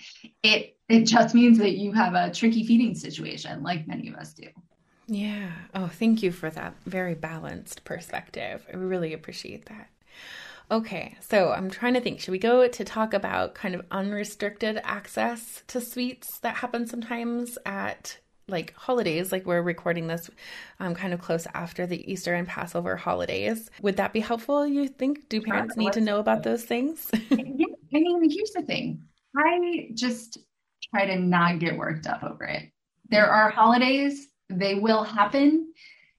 It 0.42 0.71
it 0.88 1.04
just 1.04 1.34
means 1.34 1.58
that 1.58 1.76
you 1.76 1.92
have 1.92 2.14
a 2.14 2.30
tricky 2.30 2.64
feeding 2.64 2.94
situation 2.94 3.62
like 3.62 3.86
many 3.86 4.08
of 4.08 4.14
us 4.14 4.32
do. 4.32 4.48
Yeah. 5.06 5.50
Oh, 5.74 5.88
thank 5.88 6.22
you 6.22 6.32
for 6.32 6.50
that 6.50 6.74
very 6.86 7.14
balanced 7.14 7.84
perspective. 7.84 8.64
I 8.72 8.76
really 8.76 9.12
appreciate 9.12 9.66
that. 9.66 9.88
Okay, 10.70 11.16
so 11.20 11.52
I'm 11.52 11.70
trying 11.70 11.94
to 11.94 12.00
think. 12.00 12.20
Should 12.20 12.30
we 12.30 12.38
go 12.38 12.66
to 12.66 12.84
talk 12.84 13.12
about 13.12 13.54
kind 13.54 13.74
of 13.74 13.84
unrestricted 13.90 14.80
access 14.84 15.62
to 15.66 15.80
sweets 15.80 16.38
that 16.38 16.56
happen 16.56 16.86
sometimes 16.86 17.58
at 17.66 18.18
like 18.48 18.72
holidays? 18.74 19.32
Like 19.32 19.44
we're 19.44 19.60
recording 19.60 20.06
this 20.06 20.30
um, 20.80 20.94
kind 20.94 21.12
of 21.12 21.20
close 21.20 21.46
after 21.52 21.86
the 21.86 22.10
Easter 22.10 22.32
and 22.34 22.48
Passover 22.48 22.96
holidays. 22.96 23.70
Would 23.82 23.96
that 23.96 24.14
be 24.14 24.20
helpful, 24.20 24.66
you 24.66 24.88
think? 24.88 25.28
Do 25.28 25.42
parents 25.42 25.76
need 25.76 25.92
to 25.92 26.00
know 26.00 26.20
about 26.20 26.42
those 26.42 26.64
things? 26.64 27.10
yeah, 27.30 27.66
I 27.94 27.98
mean, 27.98 28.30
here's 28.30 28.52
the 28.52 28.62
thing 28.62 29.02
I 29.36 29.90
just 29.92 30.38
try 30.92 31.06
to 31.06 31.16
not 31.16 31.58
get 31.58 31.76
worked 31.76 32.06
up 32.06 32.22
over 32.22 32.44
it. 32.44 32.70
There 33.08 33.26
are 33.26 33.50
holidays, 33.50 34.28
they 34.48 34.74
will 34.74 35.02
happen. 35.02 35.72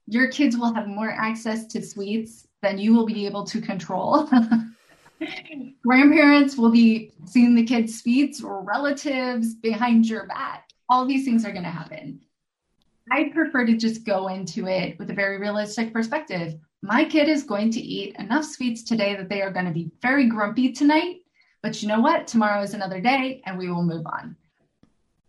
Your 0.07 0.29
kids 0.29 0.57
will 0.57 0.73
have 0.73 0.87
more 0.87 1.11
access 1.11 1.65
to 1.67 1.81
sweets 1.81 2.47
than 2.61 2.77
you 2.77 2.93
will 2.93 3.05
be 3.05 3.25
able 3.25 3.45
to 3.45 3.61
control. 3.61 4.29
Grandparents 5.85 6.57
will 6.57 6.71
be 6.71 7.11
seeing 7.25 7.55
the 7.55 7.65
kids' 7.65 8.01
sweets 8.01 8.41
relatives 8.43 9.55
behind 9.55 10.07
your 10.07 10.27
back. 10.27 10.69
All 10.89 11.05
these 11.05 11.25
things 11.25 11.45
are 11.45 11.51
going 11.51 11.63
to 11.63 11.69
happen. 11.69 12.19
I 13.11 13.29
prefer 13.33 13.65
to 13.65 13.77
just 13.77 14.05
go 14.05 14.27
into 14.27 14.67
it 14.67 14.97
with 14.97 15.09
a 15.09 15.13
very 15.13 15.37
realistic 15.37 15.93
perspective. 15.93 16.55
My 16.81 17.05
kid 17.05 17.29
is 17.29 17.43
going 17.43 17.71
to 17.71 17.79
eat 17.81 18.15
enough 18.17 18.45
sweets 18.45 18.83
today 18.83 19.15
that 19.15 19.29
they 19.29 19.41
are 19.41 19.51
going 19.51 19.65
to 19.65 19.71
be 19.71 19.91
very 20.01 20.27
grumpy 20.27 20.71
tonight. 20.71 21.17
But 21.61 21.81
you 21.81 21.87
know 21.87 21.99
what? 21.99 22.27
Tomorrow 22.27 22.61
is 22.61 22.73
another 22.73 22.99
day 22.99 23.41
and 23.45 23.57
we 23.57 23.69
will 23.69 23.83
move 23.83 24.05
on. 24.05 24.35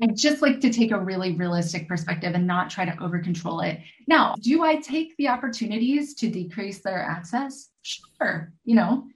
I 0.05 0.13
just 0.13 0.43
like 0.43 0.61
to 0.61 0.71
take 0.71 0.91
a 0.91 0.99
really 0.99 1.33
realistic 1.33 1.89
perspective 1.89 2.35
and 2.35 2.47
not 2.47 2.69
try 2.69 2.85
to 2.85 3.03
over 3.03 3.19
control 3.21 3.61
it. 3.61 3.81
Now, 4.07 4.35
do 4.39 4.63
I 4.63 4.77
take 4.77 5.17
the 5.17 5.29
opportunities 5.29 6.15
to 6.17 6.29
decrease 6.29 6.81
their 6.81 7.03
access? 7.03 7.71
Sure. 7.83 8.53
You 8.65 8.75
know, 8.75 9.09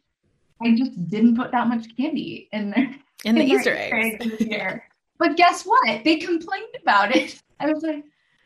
I 0.62 0.74
just 0.74 1.08
didn't 1.08 1.36
put 1.36 1.52
that 1.52 1.68
much 1.68 1.94
candy 1.94 2.48
in 2.52 2.70
there. 2.70 2.94
In 3.24 3.34
the 3.34 3.40
in 3.42 3.48
Easter 3.48 3.74
eggs. 3.76 4.40
eggs 4.40 4.80
but 5.18 5.36
guess 5.36 5.64
what? 5.64 6.04
They 6.04 6.16
complained 6.16 6.74
about 6.80 7.14
it. 7.14 7.42
I 7.60 7.70
was 7.70 7.82
like, 7.82 8.04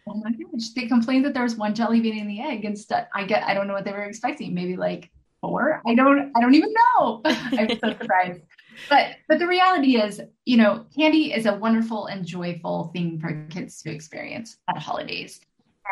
oh 0.09 0.15
my 0.15 0.33
gosh. 0.33 0.71
They 0.75 0.89
complained 0.89 1.25
that 1.27 1.35
there 1.35 1.45
was 1.45 1.55
one 1.55 1.75
jelly 1.75 2.01
bean 2.01 2.19
in 2.19 2.27
the 2.27 2.41
egg 2.41 2.65
instead. 2.65 3.07
I 3.15 3.25
get 3.25 3.45
I 3.45 3.55
don't 3.55 3.69
know 3.69 3.75
what 3.75 3.85
they 3.85 3.93
were 3.93 4.03
expecting. 4.03 4.53
Maybe 4.53 4.77
like 4.77 5.11
four. 5.41 5.81
I 5.87 5.95
don't 5.95 6.33
I 6.35 6.41
don't 6.41 6.55
even 6.55 6.75
know. 6.99 7.21
I'm 7.25 7.79
so 7.79 7.97
surprised 8.01 8.41
but 8.89 9.17
but 9.29 9.39
the 9.39 9.47
reality 9.47 9.97
is 9.97 10.21
you 10.45 10.57
know 10.57 10.85
candy 10.97 11.33
is 11.33 11.47
a 11.47 11.57
wonderful 11.57 12.07
and 12.07 12.27
joyful 12.27 12.91
thing 12.95 13.19
for 13.19 13.47
kids 13.51 13.83
to 13.83 13.91
experience 13.91 14.59
at 14.69 14.79
holidays. 14.79 15.41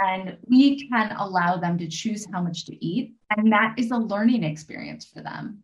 And 0.03 0.39
we 0.47 0.89
can 0.89 1.13
allow 1.19 1.57
them 1.57 1.77
to 1.79 1.89
choose 1.89 2.27
how 2.33 2.41
much 2.43 2.65
to 2.67 2.85
eat 2.85 3.15
and 3.37 3.53
that 3.53 3.75
is 3.77 3.91
a 3.91 3.97
learning 3.97 4.45
experience 4.45 5.05
for 5.05 5.21
them. 5.21 5.63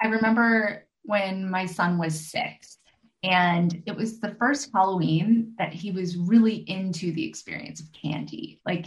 I 0.00 0.06
remember 0.06 0.86
when 1.02 1.50
my 1.50 1.66
son 1.66 1.98
was 1.98 2.18
six 2.18 2.78
and 3.22 3.82
it 3.86 3.96
was 3.96 4.20
the 4.20 4.34
first 4.38 4.70
halloween 4.74 5.54
that 5.58 5.72
he 5.72 5.90
was 5.90 6.16
really 6.16 6.56
into 6.68 7.12
the 7.12 7.26
experience 7.26 7.80
of 7.80 7.92
candy. 7.92 8.60
Like 8.66 8.86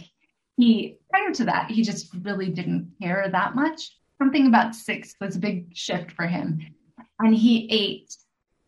he 0.56 0.98
prior 1.10 1.32
to 1.32 1.44
that 1.44 1.70
he 1.70 1.82
just 1.82 2.14
really 2.22 2.50
didn't 2.50 2.92
care 3.00 3.28
that 3.30 3.54
much. 3.54 3.96
Something 4.18 4.46
about 4.46 4.74
six 4.74 5.14
was 5.20 5.36
a 5.36 5.40
big 5.40 5.76
shift 5.76 6.12
for 6.12 6.26
him 6.26 6.60
and 7.20 7.34
he 7.34 7.68
ate 7.70 8.14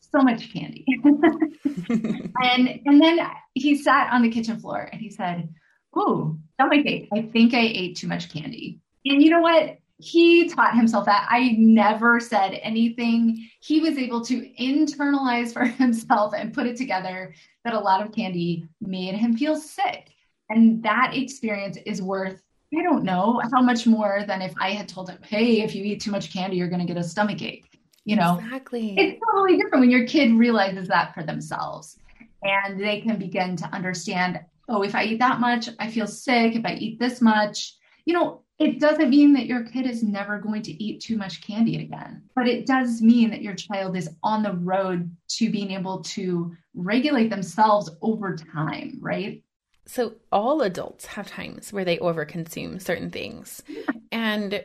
so 0.00 0.20
much 0.22 0.52
candy. 0.52 0.84
and 1.04 2.80
and 2.86 3.00
then 3.00 3.20
he 3.54 3.76
sat 3.76 4.12
on 4.12 4.22
the 4.22 4.30
kitchen 4.30 4.58
floor 4.58 4.88
and 4.92 5.00
he 5.00 5.10
said, 5.10 5.48
"Ooh, 5.96 6.38
stomach. 6.54 6.86
I 6.86 7.22
think 7.32 7.54
I 7.54 7.60
ate 7.60 7.96
too 7.96 8.08
much 8.08 8.32
candy." 8.32 8.80
And 9.04 9.22
you 9.22 9.30
know 9.30 9.40
what? 9.40 9.78
He 10.00 10.48
taught 10.48 10.76
himself 10.76 11.06
that. 11.06 11.26
I 11.28 11.56
never 11.58 12.20
said 12.20 12.58
anything. 12.62 13.48
He 13.60 13.80
was 13.80 13.98
able 13.98 14.24
to 14.26 14.48
internalize 14.60 15.52
for 15.52 15.64
himself 15.82 16.34
and 16.36 16.54
put 16.54 16.66
it 16.66 16.76
together 16.76 17.34
that 17.64 17.74
a 17.74 17.80
lot 17.80 18.04
of 18.04 18.12
candy 18.12 18.66
made 18.80 19.14
him 19.14 19.36
feel 19.36 19.56
sick. 19.56 20.10
And 20.50 20.82
that 20.84 21.12
experience 21.14 21.76
is 21.84 22.00
worth 22.00 22.40
I 22.78 22.82
don't 22.82 23.02
know 23.02 23.40
how 23.50 23.62
much 23.62 23.86
more 23.86 24.24
than 24.26 24.42
if 24.42 24.52
I 24.60 24.72
had 24.72 24.88
told 24.88 25.08
him, 25.08 25.18
hey, 25.22 25.62
if 25.62 25.74
you 25.74 25.82
eat 25.84 26.02
too 26.02 26.10
much 26.10 26.30
candy, 26.30 26.58
you're 26.58 26.68
going 26.68 26.86
to 26.86 26.92
get 26.92 27.00
a 27.00 27.04
stomach 27.04 27.40
ache 27.40 27.67
you 28.08 28.16
know? 28.16 28.38
Exactly. 28.38 28.94
It's 28.98 29.20
totally 29.30 29.56
different 29.56 29.80
when 29.80 29.90
your 29.90 30.06
kid 30.06 30.32
realizes 30.32 30.88
that 30.88 31.14
for 31.14 31.22
themselves 31.22 31.98
and 32.42 32.80
they 32.80 33.00
can 33.00 33.18
begin 33.18 33.56
to 33.56 33.66
understand 33.66 34.40
oh 34.68 34.82
if 34.82 34.94
i 34.94 35.04
eat 35.04 35.18
that 35.18 35.40
much 35.40 35.68
i 35.78 35.90
feel 35.90 36.06
sick. 36.06 36.54
If 36.54 36.64
i 36.64 36.74
eat 36.74 36.98
this 36.98 37.20
much 37.20 37.74
you 38.04 38.14
know 38.14 38.42
it 38.58 38.80
doesn't 38.80 39.10
mean 39.10 39.32
that 39.34 39.46
your 39.46 39.64
kid 39.64 39.86
is 39.86 40.02
never 40.02 40.38
going 40.38 40.62
to 40.62 40.82
eat 40.82 41.00
too 41.00 41.16
much 41.16 41.40
candy 41.42 41.82
again 41.82 42.22
but 42.34 42.46
it 42.46 42.66
does 42.66 43.02
mean 43.02 43.30
that 43.30 43.42
your 43.42 43.54
child 43.54 43.96
is 43.96 44.08
on 44.22 44.42
the 44.42 44.52
road 44.52 45.10
to 45.28 45.50
being 45.50 45.72
able 45.72 46.00
to 46.02 46.54
regulate 46.74 47.28
themselves 47.28 47.90
over 48.02 48.36
time 48.36 48.98
right? 49.00 49.42
So 49.86 50.16
all 50.30 50.60
adults 50.60 51.06
have 51.06 51.28
times 51.28 51.72
where 51.72 51.84
they 51.84 51.96
overconsume 51.96 52.82
certain 52.82 53.10
things. 53.10 53.62
Yeah. 53.66 53.84
and 54.12 54.62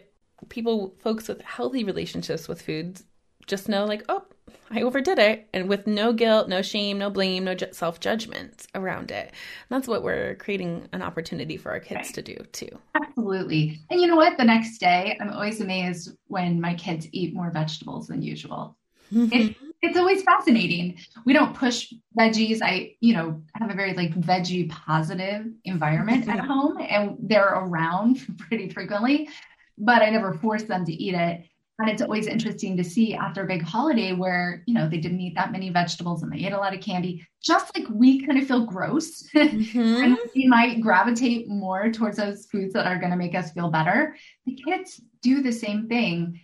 people 0.49 0.95
folks 0.99 1.29
with 1.29 1.41
healthy 1.41 1.85
relationships 1.85 2.49
with 2.49 2.61
foods 2.61 3.05
just 3.47 3.69
know 3.69 3.85
like 3.85 4.03
oh 4.09 4.23
i 4.71 4.81
overdid 4.81 5.19
it. 5.19 5.47
And 5.53 5.69
with 5.69 5.87
no 5.87 6.13
guilt 6.13 6.49
no 6.49 6.61
shame 6.61 6.97
no 6.97 7.09
blame 7.09 7.43
no 7.43 7.55
self-judgment 7.71 8.67
around 8.75 9.11
it. 9.11 9.27
And 9.27 9.69
that's 9.69 9.87
what 9.87 10.03
we're 10.03 10.35
creating 10.35 10.87
an 10.93 11.01
opportunity 11.01 11.57
for 11.57 11.71
our 11.71 11.79
kids 11.79 12.07
right. 12.07 12.13
to 12.15 12.21
do 12.21 12.35
too. 12.51 12.79
Absolutely. 12.95 13.79
And 13.89 14.01
you 14.01 14.07
know 14.07 14.15
what? 14.15 14.37
The 14.37 14.43
next 14.43 14.77
day 14.79 15.17
i'm 15.19 15.31
always 15.31 15.61
amazed 15.61 16.15
when 16.27 16.59
my 16.59 16.73
kids 16.75 17.07
eat 17.11 17.33
more 17.33 17.51
vegetables 17.51 18.07
than 18.07 18.21
usual. 18.21 18.77
It, 19.11 19.17
mm-hmm. 19.17 19.65
it's 19.83 19.97
always 19.97 20.23
fascinating. 20.23 20.97
We 21.23 21.33
don't 21.33 21.53
push 21.53 21.93
veggies. 22.17 22.59
I 22.63 22.95
you 22.99 23.13
know 23.13 23.43
have 23.55 23.69
a 23.69 23.75
very 23.75 23.93
like 23.93 24.15
veggie 24.15 24.69
positive 24.69 25.45
environment 25.65 26.27
at 26.27 26.39
home 26.39 26.77
and 26.79 27.17
they're 27.19 27.53
around 27.53 28.25
pretty 28.37 28.69
frequently 28.69 29.29
but 29.77 30.01
i 30.01 30.09
never 30.09 30.33
force 30.33 30.63
them 30.63 30.85
to 30.85 30.93
eat 30.93 31.15
it 31.15 31.43
and 31.79 31.89
it's 31.89 32.01
always 32.01 32.27
interesting 32.27 32.77
to 32.77 32.83
see 32.83 33.15
after 33.15 33.43
a 33.43 33.47
big 33.47 33.63
holiday 33.63 34.13
where, 34.13 34.63
you 34.67 34.75
know, 34.75 34.87
they 34.87 34.99
didn't 34.99 35.19
eat 35.19 35.33
that 35.35 35.51
many 35.51 35.71
vegetables 35.71 36.21
and 36.21 36.31
they 36.31 36.45
ate 36.45 36.53
a 36.53 36.57
lot 36.57 36.73
of 36.73 36.81
candy, 36.81 37.25
just 37.43 37.75
like 37.75 37.87
we 37.89 38.23
kind 38.23 38.37
of 38.39 38.47
feel 38.47 38.65
gross. 38.65 39.23
Mm-hmm. 39.33 40.03
and 40.03 40.17
we 40.35 40.47
might 40.47 40.81
gravitate 40.81 41.47
more 41.47 41.91
towards 41.91 42.17
those 42.17 42.45
foods 42.45 42.73
that 42.73 42.87
are 42.87 42.97
going 42.97 43.11
to 43.11 43.17
make 43.17 43.35
us 43.35 43.51
feel 43.51 43.69
better. 43.69 44.15
The 44.45 44.55
kids 44.55 45.01
do 45.21 45.41
the 45.41 45.51
same 45.51 45.87
thing 45.87 46.39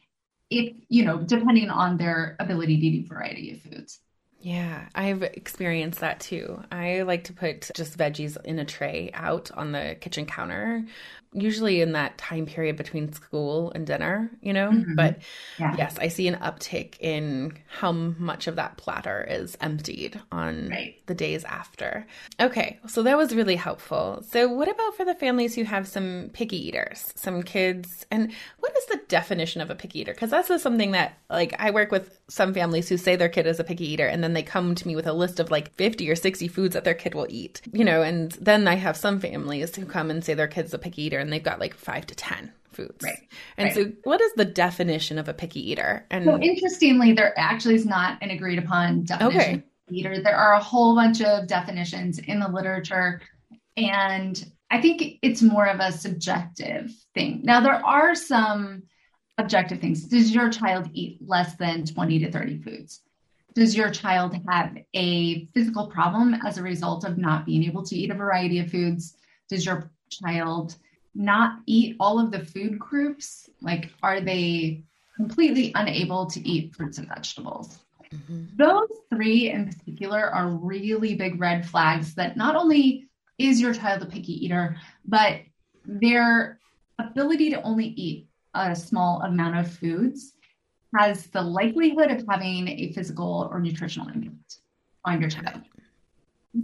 if, 0.50 0.76
you 0.90 1.06
know, 1.06 1.20
depending 1.20 1.70
on 1.70 1.98
their 1.98 2.36
ability 2.40 2.80
to 2.80 2.86
eat 2.86 3.06
a 3.06 3.08
variety 3.08 3.54
of 3.54 3.62
foods. 3.62 4.00
Yeah, 4.42 4.88
I've 4.96 5.24
experienced 5.24 6.00
that 6.00 6.20
too. 6.20 6.64
I 6.72 7.02
like 7.02 7.26
to 7.26 7.34
put 7.34 7.72
just 7.76 7.98
veggies 7.98 8.38
in 8.46 8.60
a 8.60 8.66
tray 8.66 9.12
out 9.14 9.52
on 9.52 9.72
the 9.72 9.98
kitchen 10.00 10.26
counter 10.26 10.86
usually 11.34 11.82
in 11.82 11.92
that 11.92 12.18
time 12.18 12.46
period 12.46 12.76
between 12.76 13.14
school 13.14 13.72
and 13.76 13.86
dinner, 13.86 14.32
you 14.42 14.52
know. 14.52 14.72
Mm-hmm. 14.72 14.96
But 14.96 15.20
yeah. 15.60 15.76
yes, 15.78 15.98
I 16.00 16.08
see 16.08 16.28
an 16.28 16.36
uptick 16.36 16.96
in 17.00 17.58
how 17.68 17.92
much 17.92 18.48
of 18.48 18.56
that 18.56 18.78
platter 18.78 19.26
is 19.30 19.58
emptied 19.62 20.20
on 20.32 20.70
right. 20.70 20.96
the 21.06 21.14
days 21.14 21.44
after. 21.44 22.08
Okay, 22.40 22.80
so 22.88 23.04
that 23.04 23.18
was 23.18 23.36
really 23.36 23.56
helpful. 23.56 24.24
So, 24.28 24.48
what 24.48 24.70
about 24.70 24.96
for 24.96 25.06
the 25.06 25.14
families 25.16 25.56
who 25.56 25.64
have 25.64 25.88
some 25.88 26.32
picky 26.34 26.68
eaters, 26.68 27.14
some 27.16 27.44
kids? 27.44 28.06
And 28.10 28.32
what 28.60 28.76
is 28.76 28.86
the 28.88 29.02
definition 29.08 29.62
of 29.62 29.70
a 29.70 29.76
picky 29.76 30.00
eater? 30.00 30.14
Because 30.14 30.32
that's 30.32 30.50
something 30.62 30.92
that, 30.92 31.20
like, 31.30 31.56
I 31.60 31.70
work 31.72 31.92
with 31.92 32.20
some 32.28 32.54
families 32.54 32.90
who 32.90 32.98
say 32.98 33.16
their 33.16 33.30
kid 33.30 33.46
is 33.46 33.60
a 33.60 33.64
picky 33.64 33.92
eater, 33.92 34.08
and 34.08 34.24
then 34.24 34.34
they 34.34 34.44
come 34.44 34.74
to 34.74 34.88
me 34.88 34.96
with 34.96 35.08
a 35.08 35.14
list 35.14 35.40
of 35.40 35.52
like 35.52 35.74
50 35.76 36.10
or 36.10 36.16
60 36.16 36.48
foods 36.48 36.74
that 36.74 36.84
their 36.84 36.94
kid 36.94 37.14
will 37.14 37.28
eat, 37.30 37.62
you 37.72 37.86
know. 37.86 38.02
And 38.02 38.32
then 38.34 38.68
I 38.68 38.76
have 38.76 38.98
some 38.98 39.20
families 39.20 39.76
who 39.76 39.86
come 39.86 40.10
and 40.10 40.24
say 40.24 40.34
their 40.34 40.48
kid's 40.48 40.74
a 40.74 40.80
picky 40.80 41.04
eater 41.04 41.19
and 41.20 41.32
they've 41.32 41.44
got 41.44 41.60
like 41.60 41.76
five 41.76 42.08
to 42.08 42.16
10 42.16 42.52
foods. 42.72 43.04
Right. 43.04 43.28
And 43.58 43.68
right. 43.68 43.76
so, 43.76 43.92
what 44.04 44.22
is 44.22 44.32
the 44.34 44.46
definition 44.46 45.18
of 45.18 45.28
a 45.28 45.34
picky 45.34 45.72
eater? 45.72 46.06
And 46.10 46.26
so, 46.26 46.40
interestingly, 46.40 47.14
there 47.14 47.38
actually 47.38 47.76
is 47.76 47.86
not 47.86 48.18
an 48.22 48.32
agreed 48.32 48.60
upon 48.60 49.04
definition 49.04 49.56
okay. 49.56 49.64
eater. 49.92 50.22
There 50.22 50.36
are 50.36 50.54
a 50.54 50.64
whole 50.64 50.96
bunch 50.96 51.22
of 51.22 51.48
definitions 51.48 52.20
in 52.20 52.40
the 52.40 52.48
literature, 52.48 53.22
and 53.78 54.52
I 54.72 54.82
think 54.82 55.20
it's 55.22 55.42
more 55.42 55.68
of 55.68 55.80
a 55.80 55.92
subjective 55.92 56.92
thing. 57.14 57.42
Now, 57.44 57.62
there 57.62 57.86
are 57.86 58.16
some 58.16 58.84
objective 59.38 59.80
things. 59.80 60.06
Does 60.06 60.34
your 60.34 60.50
child 60.50 60.90
eat 60.94 61.20
less 61.26 61.56
than 61.56 61.86
20 61.86 62.20
to 62.20 62.32
30 62.32 62.62
foods? 62.62 63.02
Does 63.56 63.76
your 63.76 63.90
child 63.90 64.36
have 64.48 64.78
a 64.94 65.46
physical 65.48 65.88
problem 65.88 66.36
as 66.46 66.58
a 66.58 66.64
result 66.64 67.04
of 67.04 67.18
not 67.18 67.46
being 67.46 67.64
able 67.64 67.84
to 67.84 67.96
eat 67.96 68.12
a 68.12 68.16
variety 68.16 68.60
of 68.60 68.70
foods? 68.70 69.16
Does 69.50 69.66
your 69.66 69.92
child 70.10 70.76
not 71.20 71.60
eat 71.66 71.98
all 72.00 72.18
of 72.20 72.32
the 72.32 72.46
food 72.46 72.80
groups? 72.80 73.50
Like, 73.62 73.92
are 74.02 74.22
they 74.22 74.84
completely 75.18 75.74
unable 75.76 76.26
to 76.28 76.40
eat 76.48 76.74
fruits 76.74 76.98
and 76.98 77.10
vegetables? 77.10 77.80
Mm-hmm. 78.14 78.46
Those 78.56 78.90
three 79.14 79.52
in 79.52 79.68
particular 79.68 80.30
are 80.30 80.48
really 80.48 81.16
big 81.16 81.40
red 81.40 81.68
flags 81.68 82.16
that 82.16 82.38
not 82.38 82.56
only 82.56 83.10
is 83.38 83.60
your 83.60 83.74
child 83.74 84.02
a 84.02 84.06
picky 84.06 84.46
eater, 84.46 84.78
but 85.06 85.42
their 85.86 86.58
ability 86.98 87.50
to 87.52 87.62
only 87.64 87.88
eat 87.88 88.28
a 88.54 88.76
small 88.76 89.22
amount 89.22 89.58
of 89.58 89.72
foods 89.72 90.34
has 90.98 91.28
the 91.28 91.42
likelihood 91.42 92.12
of 92.12 92.24
having 92.28 92.68
a 92.68 92.94
physical 92.94 93.48
or 93.52 93.60
nutritional 93.60 94.08
impact 94.08 94.60
on 95.06 95.22
your 95.22 95.30
child. 95.30 95.62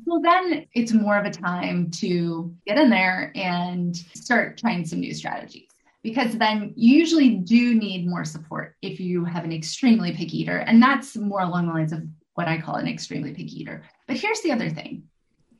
So 0.06 0.19
then 0.21 0.65
it's 0.74 0.93
more 0.93 1.17
of 1.17 1.26
a 1.26 1.32
time 1.32 1.91
to 2.00 2.56
get 2.65 2.78
in 2.78 2.89
there 2.89 3.32
and 3.36 3.95
start 3.95 4.58
trying 4.58 4.86
some 4.86 5.00
new 5.00 5.13
strategies 5.13 5.69
because 6.02 6.38
then 6.38 6.74
you 6.76 6.98
usually 6.98 7.36
do 7.36 7.76
need 7.76 8.08
more 8.08 8.26
support 8.26 8.76
if 8.82 9.00
you 9.00 9.26
have 9.26 9.43
an 9.43 9.52
extremely 9.52 10.12
picky 10.12 10.41
eater. 10.41 10.58
And 10.58 10.82
that's 10.82 11.15
more 11.15 11.41
along 11.41 11.67
the 11.67 11.74
lines 11.74 11.93
of 11.93 12.04
what 12.34 12.48
I 12.48 12.60
call 12.60 12.76
an 12.76 12.88
extremely 12.88 13.34
picky 13.34 13.62
eater. 13.62 13.84
But 14.08 14.17
here's 14.17 14.41
the 14.41 14.52
other 14.52 14.69
thing 14.69 15.04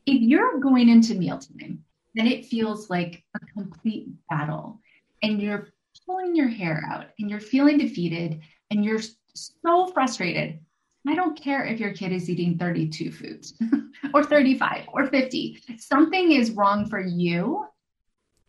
if 0.06 0.22
you're 0.22 0.60
going 0.60 0.90
into 0.90 1.16
mealtime, 1.16 1.84
then 2.16 2.28
it 2.28 2.46
feels 2.46 2.90
like 2.90 3.24
a 3.36 3.40
complete 3.54 4.08
battle 4.30 4.80
and 5.22 5.42
you're 5.42 5.70
pulling 6.06 6.36
your 6.36 6.48
hair 6.48 6.84
out 6.92 7.08
and 7.20 7.30
you're 7.30 7.40
feeling 7.40 7.78
defeated 7.78 8.42
and 8.72 8.84
you're 8.84 9.02
so 9.34 9.88
frustrated 9.88 10.60
I 11.08 11.16
don't 11.16 11.40
care 11.40 11.64
if 11.64 11.80
your 11.80 11.94
kid 11.94 12.12
is 12.12 12.30
eating 12.30 12.58
32 12.58 13.12
foods 13.12 13.54
or 14.14 14.24
35 14.24 14.86
or 14.92 15.08
50. 15.08 15.62
Something 15.78 16.32
is 16.32 16.52
wrong 16.52 16.88
for 16.88 17.00
you 17.00 17.66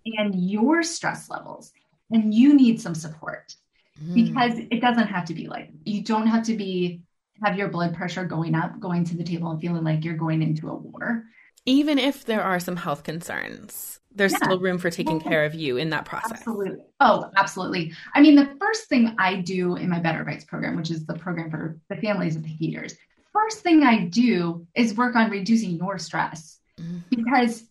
and 0.07 0.35
your 0.35 0.83
stress 0.83 1.29
levels, 1.29 1.73
and 2.11 2.33
you 2.33 2.55
need 2.55 2.81
some 2.81 2.95
support 2.95 3.55
mm. 4.03 4.15
because 4.15 4.59
it 4.71 4.81
doesn't 4.81 5.09
have 5.09 5.25
to 5.27 5.35
be 5.35 5.49
like 5.49 5.71
you 5.85 6.03
don't 6.03 6.29
have 6.29 6.45
to 6.45 6.57
be 6.57 7.03
have 7.43 7.59
your 7.59 7.69
blood 7.69 7.95
pressure 7.95 8.25
going 8.25 8.55
up, 8.55 8.79
going 8.81 9.05
to 9.05 9.17
the 9.17 9.25
table 9.25 9.51
and 9.51 9.61
feeling 9.61 9.85
like 9.85 10.05
you're 10.05 10.15
going 10.15 10.43
into 10.43 10.71
a 10.71 10.75
war. 10.75 11.25
Even 11.65 11.99
if 11.99 12.25
there 12.25 12.43
are 12.43 12.61
some 12.61 12.77
health 12.77 13.03
concerns, 13.03 14.01
there's 14.15 14.33
yeah. 14.33 14.39
still 14.39 14.59
room 14.59 14.79
for 14.79 14.91
taking 14.91 15.21
care 15.21 15.45
of 15.45 15.55
you 15.55 15.77
in 15.77 15.91
that 15.91 16.05
process. 16.05 16.39
Absolutely. 16.39 16.85
Oh, 17.01 17.31
absolutely. 17.37 17.93
I 18.15 18.21
mean, 18.21 18.35
the 18.35 18.57
first 18.59 18.89
thing 18.89 19.15
I 19.19 19.37
do 19.37 19.77
in 19.77 19.89
my 19.89 19.99
Better 19.99 20.25
Bites 20.25 20.45
program, 20.45 20.77
which 20.77 20.91
is 20.91 21.05
the 21.05 21.15
program 21.15 21.51
for 21.51 21.79
the 21.91 21.97
families 21.97 22.37
of 22.37 22.43
the 22.43 22.57
eaters, 22.65 22.97
first 23.33 23.61
thing 23.61 23.83
I 23.83 24.07
do 24.07 24.67
is 24.75 24.97
work 24.97 25.15
on 25.17 25.31
reducing 25.31 25.77
your 25.77 25.99
stress 25.99 26.61
mm-hmm. 26.81 26.99
because 27.11 27.65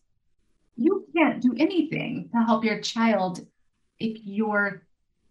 you 0.78 1.08
can't 1.15 1.41
do 1.41 1.56
anything 1.58 2.30
to 2.34 2.43
help 2.43 2.63
your 2.63 2.80
child 2.80 3.45
if 4.00 4.19
you're 4.24 4.84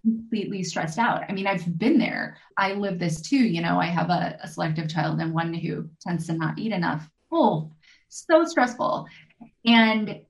completely 0.02 0.62
stressed 0.62 0.98
out. 0.98 1.22
I 1.28 1.32
mean, 1.32 1.46
I've 1.46 1.78
been 1.78 1.98
there. 1.98 2.38
I 2.58 2.72
live 2.72 2.98
this 2.98 3.22
too. 3.22 3.36
You 3.36 3.62
know, 3.62 3.78
I 3.78 3.86
have 3.86 4.10
a, 4.10 4.38
a 4.42 4.48
selective 4.48 4.88
child 4.88 5.20
and 5.20 5.32
one 5.32 5.54
who 5.54 5.88
tends 6.00 6.26
to 6.26 6.32
not 6.32 6.58
eat 6.58 6.72
enough. 6.72 7.08
Oh, 7.30 7.70
so 8.14 8.44
stressful. 8.44 9.06
And 9.64 10.20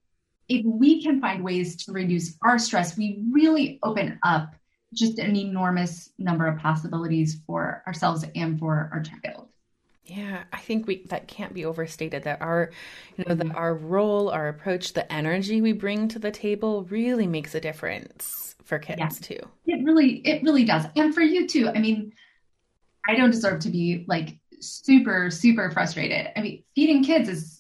if 0.49 0.65
we 0.65 1.03
can 1.03 1.21
find 1.21 1.43
ways 1.43 1.85
to 1.85 1.93
reduce 1.93 2.37
our 2.43 2.59
stress, 2.59 2.97
we 2.97 3.23
really 3.31 3.79
open 3.83 4.19
up 4.23 4.55
just 4.93 5.19
an 5.19 5.37
enormous 5.37 6.11
number 6.19 6.47
of 6.47 6.59
possibilities 6.59 7.41
for 7.47 7.83
ourselves 7.87 8.25
and 8.35 8.59
for 8.59 8.91
our 8.93 9.03
child. 9.03 9.49
Yeah, 10.05 10.45
I 10.53 10.59
think 10.59 10.87
we 10.87 11.05
that 11.07 11.29
can't 11.29 11.55
be 11.55 11.65
overstated 11.65 12.25
that 12.25 12.43
our 12.43 12.71
you 13.17 13.25
know 13.27 13.35
that 13.35 13.55
our 13.57 13.75
role, 13.75 14.29
our 14.29 14.49
approach, 14.49 14.93
the 14.93 15.11
energy 15.11 15.63
we 15.63 15.73
bring 15.73 16.09
to 16.09 16.19
the 16.19 16.31
table 16.31 16.85
really 16.85 17.27
makes 17.27 17.55
a 17.55 17.61
difference 17.61 18.55
for 18.65 18.79
kids 18.79 18.99
yeah. 18.99 19.09
too. 19.09 19.39
It 19.67 19.83
really 19.83 20.17
it 20.27 20.43
really 20.43 20.65
does. 20.65 20.85
And 20.95 21.15
for 21.15 21.23
you 21.23 21.49
too. 21.49 21.71
I 21.75 21.79
mean, 21.79 22.13
I 23.09 23.15
don't 23.15 23.31
deserve 23.31 23.61
to 23.61 23.71
be 23.71 24.05
like 24.07 24.39
super 24.61 25.31
super 25.31 25.71
frustrated. 25.71 26.29
I 26.37 26.43
mean, 26.43 26.65
feeding 26.75 27.03
kids 27.03 27.31
is 27.31 27.54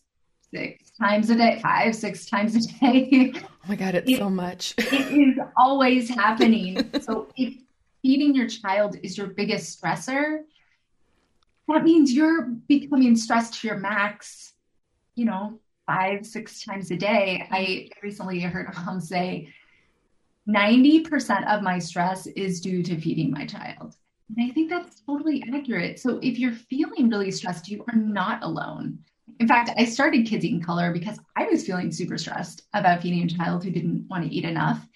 six 0.54 0.90
times 0.98 1.30
a 1.30 1.36
day, 1.36 1.58
five, 1.62 1.94
six 1.94 2.26
times 2.26 2.54
a 2.56 2.60
day. 2.80 3.32
Oh 3.34 3.68
my 3.68 3.76
God, 3.76 3.94
it's 3.94 4.10
it, 4.10 4.18
so 4.18 4.30
much. 4.30 4.74
it 4.78 4.92
is 4.92 5.38
always 5.56 6.08
happening. 6.08 6.90
so 7.00 7.28
if 7.36 7.54
feeding 8.02 8.34
your 8.34 8.46
child 8.46 8.96
is 9.02 9.16
your 9.16 9.28
biggest 9.28 9.80
stressor, 9.80 10.40
that 11.68 11.82
means 11.82 12.12
you're 12.12 12.42
becoming 12.68 13.16
stressed 13.16 13.60
to 13.60 13.68
your 13.68 13.78
max, 13.78 14.52
you 15.14 15.24
know, 15.24 15.58
five, 15.86 16.26
six 16.26 16.62
times 16.64 16.90
a 16.90 16.96
day. 16.96 17.46
I 17.50 17.88
recently 18.02 18.40
heard 18.40 18.68
a 18.68 18.80
mom 18.80 19.00
say 19.00 19.48
90% 20.48 21.46
of 21.48 21.62
my 21.62 21.78
stress 21.78 22.26
is 22.26 22.60
due 22.60 22.82
to 22.82 23.00
feeding 23.00 23.30
my 23.30 23.46
child. 23.46 23.96
And 24.28 24.50
I 24.50 24.52
think 24.52 24.70
that's 24.70 25.00
totally 25.00 25.42
accurate. 25.54 25.98
So 25.98 26.18
if 26.22 26.38
you're 26.38 26.52
feeling 26.52 27.08
really 27.08 27.30
stressed, 27.30 27.68
you 27.68 27.84
are 27.88 27.98
not 27.98 28.42
alone. 28.42 28.98
In 29.40 29.48
fact, 29.48 29.70
I 29.76 29.84
started 29.84 30.26
Kids 30.26 30.44
Eat 30.44 30.52
in 30.52 30.62
Color 30.62 30.92
because 30.92 31.18
I 31.36 31.46
was 31.46 31.66
feeling 31.66 31.90
super 31.90 32.18
stressed 32.18 32.62
about 32.74 33.02
feeding 33.02 33.24
a 33.24 33.28
child 33.28 33.64
who 33.64 33.70
didn't 33.70 34.06
want 34.08 34.24
to 34.24 34.32
eat 34.32 34.44
enough. 34.44 34.86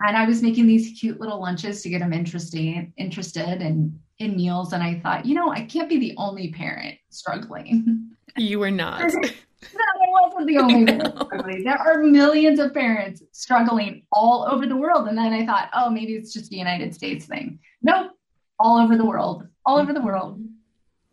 And 0.00 0.16
I 0.16 0.26
was 0.26 0.42
making 0.42 0.66
these 0.66 0.98
cute 0.98 1.20
little 1.20 1.40
lunches 1.40 1.82
to 1.82 1.88
get 1.88 2.00
them 2.00 2.12
interesting, 2.12 2.92
interested 2.96 3.62
in, 3.62 3.98
in 4.18 4.36
meals. 4.36 4.72
And 4.72 4.82
I 4.82 5.00
thought, 5.00 5.24
you 5.24 5.34
know, 5.34 5.50
I 5.50 5.62
can't 5.62 5.88
be 5.88 5.98
the 5.98 6.14
only 6.16 6.52
parent 6.52 6.96
struggling. 7.08 8.10
You 8.36 8.58
were 8.58 8.70
not. 8.70 9.00
no, 9.12 9.80
I 9.80 10.22
wasn't 10.22 10.46
the 10.46 10.58
only 10.58 10.84
parent 10.92 11.14
struggling. 11.20 11.64
There 11.64 11.78
are 11.78 11.98
millions 11.98 12.60
of 12.60 12.74
parents 12.74 13.22
struggling 13.32 14.04
all 14.12 14.46
over 14.48 14.66
the 14.66 14.76
world. 14.76 15.08
And 15.08 15.16
then 15.16 15.32
I 15.32 15.46
thought, 15.46 15.70
oh, 15.74 15.90
maybe 15.90 16.14
it's 16.14 16.32
just 16.32 16.52
a 16.52 16.56
United 16.56 16.94
States 16.94 17.26
thing. 17.26 17.58
Nope, 17.82 18.12
all 18.58 18.78
over 18.78 18.96
the 18.96 19.04
world, 19.04 19.46
all 19.64 19.78
over 19.78 19.92
the 19.92 20.00
world. 20.00 20.40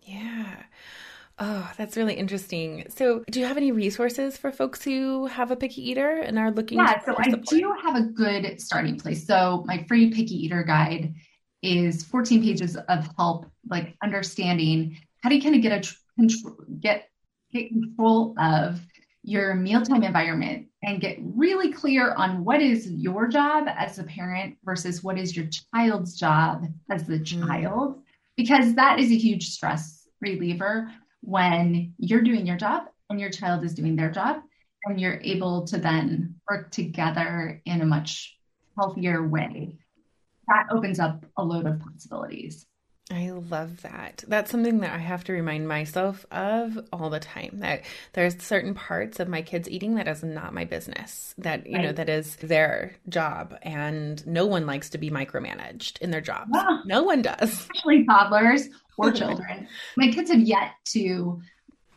Yeah. 0.01 0.54
Oh, 1.37 1.69
that's 1.77 1.97
really 1.97 2.13
interesting. 2.13 2.85
So, 2.89 3.23
do 3.29 3.39
you 3.39 3.45
have 3.45 3.57
any 3.57 3.71
resources 3.71 4.37
for 4.37 4.51
folks 4.51 4.83
who 4.83 5.25
have 5.25 5.51
a 5.51 5.55
picky 5.55 5.89
eater 5.89 6.19
and 6.19 6.39
are 6.39 6.51
looking? 6.51 6.77
Yeah, 6.77 7.03
so 7.03 7.15
I 7.17 7.29
do 7.29 7.75
have 7.83 7.95
a 7.95 8.03
good 8.03 8.61
starting 8.61 8.97
place. 8.97 9.27
So, 9.27 9.63
my 9.67 9.83
free 9.87 10.11
picky 10.11 10.45
eater 10.45 10.63
guide 10.63 11.13
is 11.61 12.03
14 12.03 12.41
pages 12.41 12.77
of 12.77 13.09
help, 13.17 13.47
like 13.69 13.95
understanding 14.01 14.97
how 15.21 15.29
do 15.29 15.35
you 15.35 15.41
kind 15.41 15.55
of 15.55 15.61
get 15.61 15.71
a 15.71 15.95
control, 16.17 16.55
get 16.79 17.09
get 17.51 17.69
control 17.69 18.35
of 18.39 18.79
your 19.23 19.55
mealtime 19.55 20.03
environment 20.03 20.67
and 20.83 21.01
get 21.01 21.17
really 21.19 21.71
clear 21.73 22.13
on 22.13 22.45
what 22.45 22.61
is 22.61 22.89
your 22.91 23.27
job 23.27 23.67
as 23.75 23.97
a 23.97 24.03
parent 24.03 24.55
versus 24.63 25.03
what 25.03 25.17
is 25.17 25.35
your 25.35 25.47
child's 25.73 26.15
job 26.15 26.65
as 26.91 27.05
the 27.05 27.19
mm. 27.19 27.25
child, 27.25 27.99
because 28.37 28.75
that 28.75 28.99
is 28.99 29.11
a 29.11 29.17
huge 29.17 29.49
stress 29.49 30.07
reliever 30.21 30.91
when 31.25 31.93
you're 31.97 32.21
doing 32.21 32.45
your 32.45 32.57
job 32.57 32.83
and 33.09 33.19
your 33.19 33.31
child 33.31 33.63
is 33.63 33.73
doing 33.73 33.95
their 33.95 34.11
job 34.11 34.41
and 34.85 35.01
you're 35.01 35.19
able 35.21 35.65
to 35.65 35.77
then 35.77 36.35
work 36.49 36.71
together 36.71 37.61
in 37.65 37.81
a 37.81 37.85
much 37.85 38.37
healthier 38.77 39.27
way 39.27 39.75
that 40.47 40.67
opens 40.71 40.99
up 40.99 41.25
a 41.37 41.43
load 41.43 41.65
of 41.65 41.79
possibilities 41.79 42.67
I 43.11 43.29
love 43.29 43.83
that. 43.83 44.23
That's 44.27 44.49
something 44.49 44.79
that 44.79 44.91
I 44.91 44.97
have 44.97 45.23
to 45.25 45.33
remind 45.33 45.67
myself 45.67 46.25
of 46.31 46.79
all 46.91 47.11
the 47.11 47.19
time 47.19 47.59
that 47.59 47.83
there's 48.13 48.41
certain 48.41 48.73
parts 48.73 49.19
of 49.19 49.27
my 49.27 49.43
kids 49.43 49.69
eating 49.69 49.95
that 49.95 50.07
is 50.07 50.23
not 50.23 50.55
my 50.55 50.65
business. 50.65 51.35
That, 51.37 51.67
you 51.67 51.75
right. 51.75 51.83
know, 51.83 51.91
that 51.91 52.09
is 52.09 52.35
their 52.37 52.95
job 53.07 53.55
and 53.61 54.25
no 54.25 54.47
one 54.47 54.65
likes 54.65 54.89
to 54.91 54.97
be 54.97 55.11
micromanaged 55.11 55.99
in 56.01 56.09
their 56.09 56.21
jobs. 56.21 56.49
Yeah. 56.51 56.79
No 56.85 57.03
one 57.03 57.21
does. 57.21 57.53
Especially 57.53 58.05
toddlers 58.05 58.69
or 58.97 59.11
children. 59.11 59.67
my 59.97 60.11
kids 60.11 60.31
have 60.31 60.41
yet 60.41 60.71
to 60.85 61.41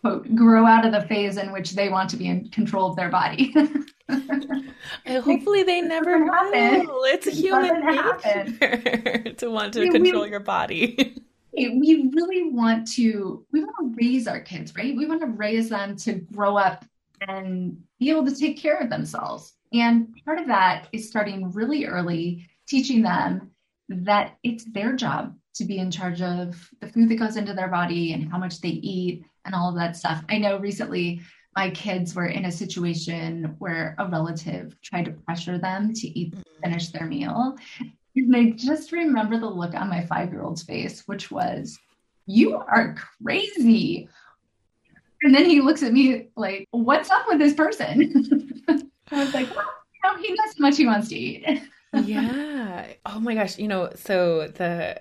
quote 0.00 0.34
grow 0.34 0.64
out 0.66 0.84
of 0.87 0.92
the 0.92 1.02
phase 1.02 1.37
in 1.37 1.52
which 1.52 1.72
they 1.72 1.88
want 1.88 2.08
to 2.11 2.16
be 2.16 2.28
in 2.28 2.48
control 2.50 2.90
of 2.90 2.96
their 2.96 3.11
body. 3.11 3.54
hopefully 5.06 5.62
they 5.62 5.82
never 5.82 6.24
will. 6.24 7.04
It's 7.04 7.26
a 7.26 7.30
human 7.30 7.84
nature 7.84 9.34
to 9.34 9.50
want 9.50 9.74
to 9.74 9.90
control 9.90 10.22
we, 10.22 10.30
your 10.30 10.40
body. 10.40 11.22
we 11.52 12.11
really 12.14 12.50
want 12.50 12.90
to 12.92 13.44
we 13.52 13.61
want 13.61 13.76
to 13.80 13.94
raise 14.02 14.26
our 14.26 14.40
kids, 14.40 14.74
right? 14.76 14.96
We 14.96 15.06
want 15.06 15.20
to 15.20 15.26
raise 15.26 15.68
them 15.68 15.96
to 15.96 16.14
grow 16.14 16.56
up 16.56 16.84
and 17.26 17.76
be 17.98 18.11
able 18.11 18.24
to 18.26 18.34
take 18.34 18.58
care 18.58 18.76
of 18.78 18.88
themselves. 18.88 19.54
And 19.72 20.16
part 20.24 20.38
of 20.38 20.46
that 20.46 20.88
is 20.92 21.08
starting 21.08 21.52
really 21.52 21.84
early, 21.84 22.48
teaching 22.66 23.02
them 23.02 23.50
that 23.88 24.37
it's 24.42 24.64
their 24.72 24.94
job 24.94 25.34
to 25.58 25.64
be 25.64 25.78
in 25.78 25.90
charge 25.90 26.22
of 26.22 26.70
the 26.80 26.88
food 26.88 27.08
that 27.08 27.16
goes 27.16 27.36
into 27.36 27.52
their 27.52 27.68
body 27.68 28.12
and 28.12 28.30
how 28.30 28.38
much 28.38 28.60
they 28.60 28.68
eat 28.68 29.24
and 29.44 29.54
all 29.54 29.68
of 29.68 29.76
that 29.76 29.96
stuff. 29.96 30.24
I 30.28 30.38
know 30.38 30.58
recently 30.58 31.20
my 31.56 31.70
kids 31.70 32.14
were 32.14 32.26
in 32.26 32.44
a 32.44 32.52
situation 32.52 33.56
where 33.58 33.96
a 33.98 34.06
relative 34.06 34.76
tried 34.80 35.06
to 35.06 35.10
pressure 35.10 35.58
them 35.58 35.92
to 35.92 36.06
eat 36.18 36.32
mm-hmm. 36.32 36.62
finish 36.62 36.88
their 36.90 37.06
meal. 37.06 37.56
And 38.14 38.36
i 38.36 38.50
just 38.50 38.92
remember 38.92 39.38
the 39.38 39.46
look 39.46 39.74
on 39.74 39.88
my 39.88 40.04
five 40.06 40.30
year 40.30 40.42
old's 40.42 40.62
face 40.62 41.06
which 41.06 41.30
was 41.30 41.78
you 42.26 42.54
are 42.54 42.94
crazy. 43.22 44.08
And 45.22 45.34
then 45.34 45.46
he 45.46 45.60
looks 45.60 45.82
at 45.82 45.92
me 45.92 46.28
like 46.36 46.68
what's 46.70 47.10
up 47.10 47.26
with 47.26 47.38
this 47.38 47.54
person? 47.54 48.62
I 49.10 49.24
was 49.24 49.34
like 49.34 49.52
well, 49.54 49.66
you 49.94 50.00
know, 50.04 50.16
he 50.22 50.28
knows 50.30 50.54
how 50.56 50.62
much 50.62 50.76
he 50.76 50.86
wants 50.86 51.08
to 51.08 51.16
eat. 51.16 51.62
Yeah. 52.04 52.86
Oh 53.06 53.18
my 53.18 53.34
gosh. 53.34 53.58
You 53.58 53.66
know 53.66 53.90
so 53.94 54.48
the 54.48 55.00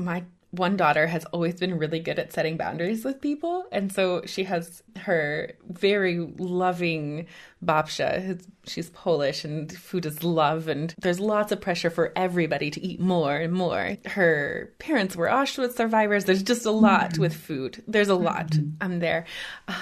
my 0.00 0.24
one 0.52 0.76
daughter 0.76 1.06
has 1.06 1.24
always 1.26 1.54
been 1.54 1.78
really 1.78 2.00
good 2.00 2.18
at 2.18 2.32
setting 2.32 2.56
boundaries 2.56 3.04
with 3.04 3.20
people. 3.20 3.66
And 3.70 3.92
so 3.92 4.22
she 4.26 4.44
has 4.44 4.82
her 4.96 5.52
very 5.68 6.18
loving 6.38 7.26
babcia. 7.64 8.42
She's 8.66 8.90
Polish 8.90 9.44
and 9.44 9.72
food 9.72 10.06
is 10.06 10.24
love. 10.24 10.66
And 10.66 10.94
there's 10.98 11.20
lots 11.20 11.52
of 11.52 11.60
pressure 11.60 11.90
for 11.90 12.12
everybody 12.16 12.70
to 12.70 12.80
eat 12.84 13.00
more 13.00 13.36
and 13.36 13.52
more. 13.52 13.96
Her 14.06 14.72
parents 14.78 15.14
were 15.14 15.28
Auschwitz 15.28 15.76
survivors. 15.76 16.24
There's 16.24 16.42
just 16.42 16.66
a 16.66 16.72
lot 16.72 17.12
mm-hmm. 17.12 17.22
with 17.22 17.34
food. 17.34 17.82
There's 17.86 18.08
a 18.08 18.16
lot. 18.16 18.48
Mm-hmm. 18.48 18.76
I'm 18.80 18.98
there. 18.98 19.26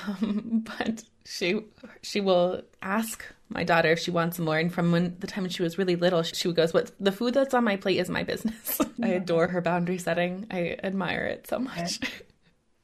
Um, 0.08 0.64
but 0.78 1.02
she 1.24 1.60
she 2.02 2.20
will 2.20 2.62
ask 2.82 3.24
my 3.48 3.64
daughter 3.64 3.90
if 3.90 3.98
she 3.98 4.10
wants 4.10 4.38
more. 4.38 4.58
And 4.58 4.72
from 4.72 4.92
when 4.92 5.16
the 5.20 5.26
time 5.26 5.44
when 5.44 5.50
she 5.50 5.62
was 5.62 5.78
really 5.78 5.96
little, 5.96 6.22
she 6.22 6.48
would 6.48 6.56
goes, 6.56 6.74
"What 6.74 6.92
the 7.00 7.12
food 7.12 7.34
that's 7.34 7.54
on 7.54 7.64
my 7.64 7.76
plate 7.76 7.98
is 7.98 8.08
my 8.08 8.22
business." 8.22 8.80
I 9.02 9.08
adore 9.08 9.48
her 9.48 9.60
boundary 9.60 9.98
setting. 9.98 10.46
I 10.50 10.76
admire 10.82 11.24
it 11.26 11.46
so 11.46 11.58
much. 11.58 12.00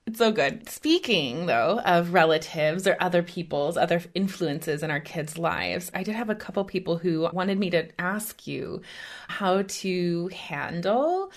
It's 0.07 0.19
so 0.19 0.33
good. 0.33 0.69
Speaking 0.69 1.47
though 1.47 1.81
of 1.81 2.13
relatives 2.13 2.87
or 2.87 2.95
other 3.01 3.23
people's 3.23 3.79
other 3.79 4.03
influences 4.15 4.83
in 4.83 4.91
our 4.91 5.01
kids' 5.01 5.39
lives, 5.39 5.91
I 5.95 6.03
did 6.03 6.15
have 6.15 6.29
a 6.29 6.35
couple 6.35 6.63
people 6.65 6.99
who 6.99 7.27
wanted 7.33 7.59
me 7.59 7.71
to 7.71 7.89
ask 7.99 8.47
you 8.47 8.83
how 9.29 9.63
to 9.63 10.29
handle 10.29 11.33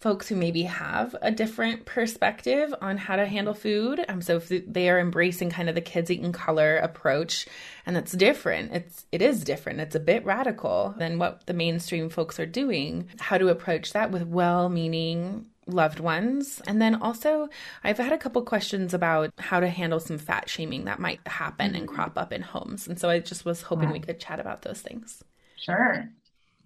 folks 0.00 0.28
who 0.28 0.34
maybe 0.34 0.62
have 0.62 1.14
a 1.20 1.30
different 1.30 1.84
perspective 1.84 2.74
on 2.80 2.96
how 2.96 3.16
to 3.16 3.26
handle 3.26 3.52
food. 3.54 4.04
Um, 4.08 4.22
so 4.22 4.36
if 4.36 4.48
they 4.48 4.88
are 4.88 4.98
embracing 4.98 5.50
kind 5.50 5.68
of 5.68 5.74
the 5.74 5.80
kids 5.80 6.10
eat 6.10 6.22
in 6.22 6.32
color 6.32 6.78
approach, 6.78 7.46
and 7.84 7.94
that's 7.94 8.12
different. 8.12 8.72
It's 8.72 9.06
it 9.12 9.20
is 9.22 9.44
different. 9.44 9.80
It's 9.80 9.94
a 9.94 10.00
bit 10.00 10.24
radical 10.24 10.94
than 10.98 11.18
what 11.18 11.46
the 11.46 11.54
mainstream 11.54 12.08
folks 12.08 12.40
are 12.40 12.46
doing. 12.46 13.08
How 13.18 13.38
to 13.38 13.48
approach 13.48 13.92
that 13.92 14.10
with 14.10 14.26
well-meaning 14.26 15.46
loved 15.66 16.00
ones. 16.00 16.60
And 16.66 16.80
then 16.80 16.96
also, 16.96 17.48
I've 17.84 17.98
had 17.98 18.12
a 18.12 18.18
couple 18.18 18.42
questions 18.42 18.94
about 18.94 19.32
how 19.38 19.60
to 19.60 19.68
handle 19.68 20.00
some 20.00 20.18
fat 20.18 20.48
shaming 20.48 20.86
that 20.86 20.98
might 20.98 21.20
happen 21.26 21.74
and 21.74 21.86
crop 21.86 22.18
up 22.18 22.32
in 22.32 22.42
homes. 22.42 22.88
And 22.88 22.98
so 22.98 23.08
I 23.08 23.20
just 23.20 23.44
was 23.44 23.62
hoping 23.62 23.88
yeah. 23.88 23.92
we 23.92 24.00
could 24.00 24.18
chat 24.18 24.40
about 24.40 24.62
those 24.62 24.80
things. 24.80 25.22
Sure. 25.56 26.08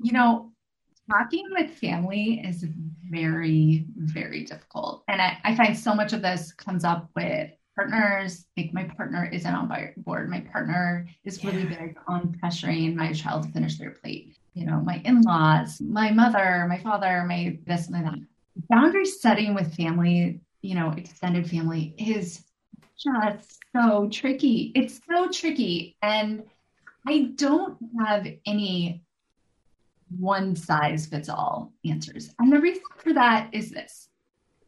You 0.00 0.12
know, 0.12 0.52
talking 1.10 1.46
with 1.50 1.70
family 1.70 2.40
is 2.44 2.64
very, 3.10 3.86
very 3.96 4.44
difficult. 4.44 5.04
And 5.08 5.20
I, 5.20 5.38
I 5.44 5.54
find 5.54 5.76
so 5.76 5.94
much 5.94 6.12
of 6.12 6.22
this 6.22 6.52
comes 6.52 6.84
up 6.84 7.08
with 7.14 7.50
partners. 7.76 8.46
Like 8.56 8.72
my 8.72 8.84
partner 8.84 9.28
isn't 9.32 9.54
on 9.54 9.70
board. 9.98 10.30
My 10.30 10.40
partner 10.40 11.08
is 11.24 11.42
yeah. 11.42 11.50
really 11.50 11.64
big 11.64 11.96
on 12.06 12.38
pressuring 12.42 12.94
my 12.94 13.12
child 13.12 13.44
to 13.44 13.48
finish 13.50 13.78
their 13.78 13.90
plate. 13.90 14.36
You 14.54 14.66
know, 14.66 14.80
my 14.80 15.02
in 15.04 15.22
laws, 15.22 15.80
my 15.80 16.10
mother, 16.10 16.66
my 16.68 16.78
father, 16.78 17.24
my 17.26 17.58
this 17.66 17.88
and 17.88 18.06
that. 18.06 18.18
Boundary 18.70 19.04
setting 19.04 19.52
with 19.54 19.74
family, 19.74 20.40
you 20.62 20.76
know, 20.76 20.90
extended 20.96 21.50
family 21.50 21.94
is 21.98 22.44
just 22.96 23.58
so 23.74 24.08
tricky. 24.10 24.70
It's 24.76 25.00
so 25.10 25.28
tricky. 25.28 25.96
And 26.02 26.44
I 27.06 27.32
don't 27.34 27.76
have 27.98 28.26
any 28.46 29.02
one 30.18 30.54
size 30.54 31.06
fits 31.06 31.28
all 31.28 31.72
answers. 31.84 32.30
And 32.38 32.52
the 32.52 32.60
reason 32.60 32.82
for 32.96 33.12
that 33.14 33.48
is 33.52 33.70
this 33.70 34.08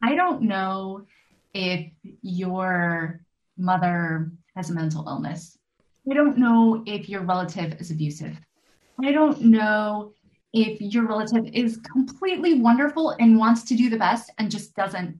I 0.03 0.15
don't 0.15 0.43
know 0.43 1.07
if 1.55 1.91
your 2.23 3.21
mother 3.57 4.31
has 4.55 4.71
a 4.71 4.75
mental 4.75 5.09
illness. 5.09 5.59
I 6.11 6.15
don't 6.15 6.39
know 6.39 6.83
if 6.87 7.09
your 7.09 7.23
relative 7.23 7.81
is 7.81 7.91
abusive. 7.91 8.37
I 9.03 9.13
don't 9.13 9.41
know 9.43 10.13
if 10.53 10.81
your 10.81 11.07
relative 11.07 11.47
is 11.53 11.79
completely 11.79 12.61
wonderful 12.61 13.11
and 13.19 13.39
wants 13.39 13.65
to 13.65 13.77
do 13.77 13.91
the 13.91 13.99
best 13.99 14.31
and 14.39 14.51
just 14.51 14.75
doesn't 14.75 15.19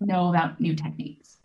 know 0.00 0.30
about 0.30 0.60
new 0.60 0.74
techniques. 0.74 1.36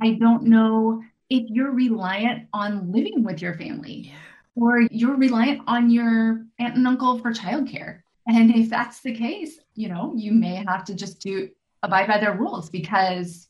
I 0.00 0.12
don't 0.12 0.44
know 0.44 1.02
if 1.30 1.48
you're 1.48 1.72
reliant 1.72 2.48
on 2.52 2.92
living 2.92 3.24
with 3.24 3.40
your 3.40 3.54
family. 3.54 4.10
Yeah 4.12 4.33
or 4.56 4.80
you're 4.80 5.16
reliant 5.16 5.62
on 5.66 5.90
your 5.90 6.44
aunt 6.58 6.76
and 6.76 6.86
uncle 6.86 7.18
for 7.18 7.32
childcare. 7.32 8.00
And 8.26 8.54
if 8.54 8.70
that's 8.70 9.00
the 9.00 9.14
case, 9.14 9.58
you 9.74 9.88
know, 9.88 10.12
you 10.16 10.32
may 10.32 10.64
have 10.66 10.84
to 10.86 10.94
just 10.94 11.20
do 11.20 11.50
abide 11.82 12.06
by 12.06 12.18
their 12.18 12.34
rules 12.34 12.70
because 12.70 13.48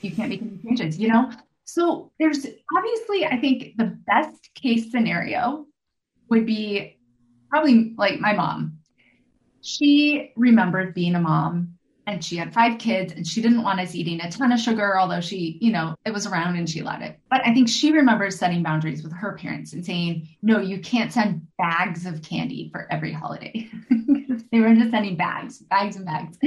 you 0.00 0.10
can't 0.10 0.30
make 0.30 0.42
any 0.42 0.58
changes, 0.64 0.98
you 0.98 1.08
know? 1.08 1.30
So 1.64 2.12
there's 2.18 2.46
obviously, 2.76 3.26
I 3.26 3.38
think 3.38 3.76
the 3.76 3.98
best 4.06 4.50
case 4.54 4.90
scenario 4.90 5.66
would 6.30 6.46
be 6.46 6.98
probably 7.50 7.94
like 7.98 8.20
my 8.20 8.32
mom. 8.32 8.78
She 9.62 10.32
remembered 10.36 10.94
being 10.94 11.16
a 11.16 11.20
mom 11.20 11.75
and 12.06 12.24
she 12.24 12.36
had 12.36 12.54
five 12.54 12.78
kids 12.78 13.12
and 13.12 13.26
she 13.26 13.42
didn't 13.42 13.62
want 13.62 13.80
us 13.80 13.94
eating 13.94 14.20
a 14.20 14.30
ton 14.30 14.52
of 14.52 14.60
sugar, 14.60 14.98
although 14.98 15.20
she, 15.20 15.58
you 15.60 15.72
know, 15.72 15.96
it 16.04 16.12
was 16.12 16.26
around 16.26 16.56
and 16.56 16.70
she 16.70 16.80
allowed 16.80 17.02
it. 17.02 17.18
But 17.30 17.44
I 17.44 17.52
think 17.52 17.68
she 17.68 17.92
remembers 17.92 18.38
setting 18.38 18.62
boundaries 18.62 19.02
with 19.02 19.12
her 19.12 19.32
parents 19.32 19.72
and 19.72 19.84
saying, 19.84 20.28
no, 20.42 20.60
you 20.60 20.78
can't 20.78 21.12
send 21.12 21.46
bags 21.58 22.06
of 22.06 22.22
candy 22.22 22.68
for 22.70 22.86
every 22.92 23.12
holiday. 23.12 23.68
they 24.52 24.60
were 24.60 24.74
just 24.74 24.92
sending 24.92 25.16
bags, 25.16 25.58
bags 25.58 25.96
and 25.96 26.06
bags. 26.06 26.38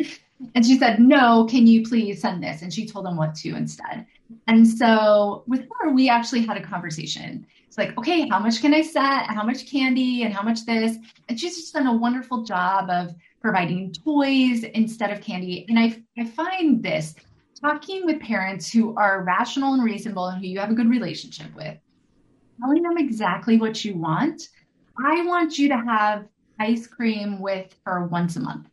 And 0.56 0.66
she 0.66 0.78
said, 0.78 1.00
no, 1.00 1.46
can 1.50 1.68
you 1.68 1.86
please 1.86 2.22
send 2.22 2.42
this? 2.42 2.62
And 2.62 2.74
she 2.74 2.88
told 2.88 3.06
them 3.06 3.18
what 3.18 3.36
to 3.36 3.50
instead. 3.50 4.06
And 4.48 4.66
so 4.66 5.44
with 5.48 5.68
her, 5.80 5.92
we 5.92 6.08
actually 6.08 6.46
had 6.46 6.56
a 6.56 6.64
conversation. 6.64 7.46
It's 7.68 7.78
like, 7.78 7.98
okay, 7.98 8.28
how 8.30 8.40
much 8.40 8.62
can 8.62 8.74
I 8.74 8.82
set? 8.82 9.26
How 9.26 9.44
much 9.44 9.70
candy 9.70 10.24
and 10.24 10.34
how 10.34 10.42
much 10.42 10.66
this? 10.66 10.98
And 11.28 11.40
she's 11.40 11.58
just 11.58 11.74
done 11.74 11.88
a 11.88 11.96
wonderful 11.96 12.44
job 12.44 12.90
of 12.90 13.14
providing 13.42 13.94
toys 13.94 14.64
instead 14.64 15.12
of 15.12 15.22
candy. 15.22 15.66
And 15.70 15.80
I, 15.80 16.02
I 16.18 16.26
find 16.26 16.84
this 16.84 17.16
talking 17.62 18.06
with 18.06 18.20
parents 18.22 18.72
who 18.72 18.96
are 18.96 19.24
rational 19.24 19.74
and 19.74 19.84
reasonable 19.84 20.28
and 20.28 20.42
who 20.42 20.48
you 20.48 20.60
have 20.60 20.72
a 20.72 20.74
good 20.74 20.90
relationship 20.90 21.54
with, 21.56 21.78
telling 22.62 22.84
them 22.84 22.98
exactly 22.98 23.58
what 23.58 23.84
you 23.84 23.98
want. 23.98 24.42
I 25.06 25.26
want 25.26 25.58
you 25.58 25.70
to 25.70 25.78
have 25.78 26.26
ice 26.60 26.88
cream 26.88 27.40
with 27.40 27.74
her 27.86 28.06
once 28.08 28.36
a 28.36 28.42
month, 28.42 28.68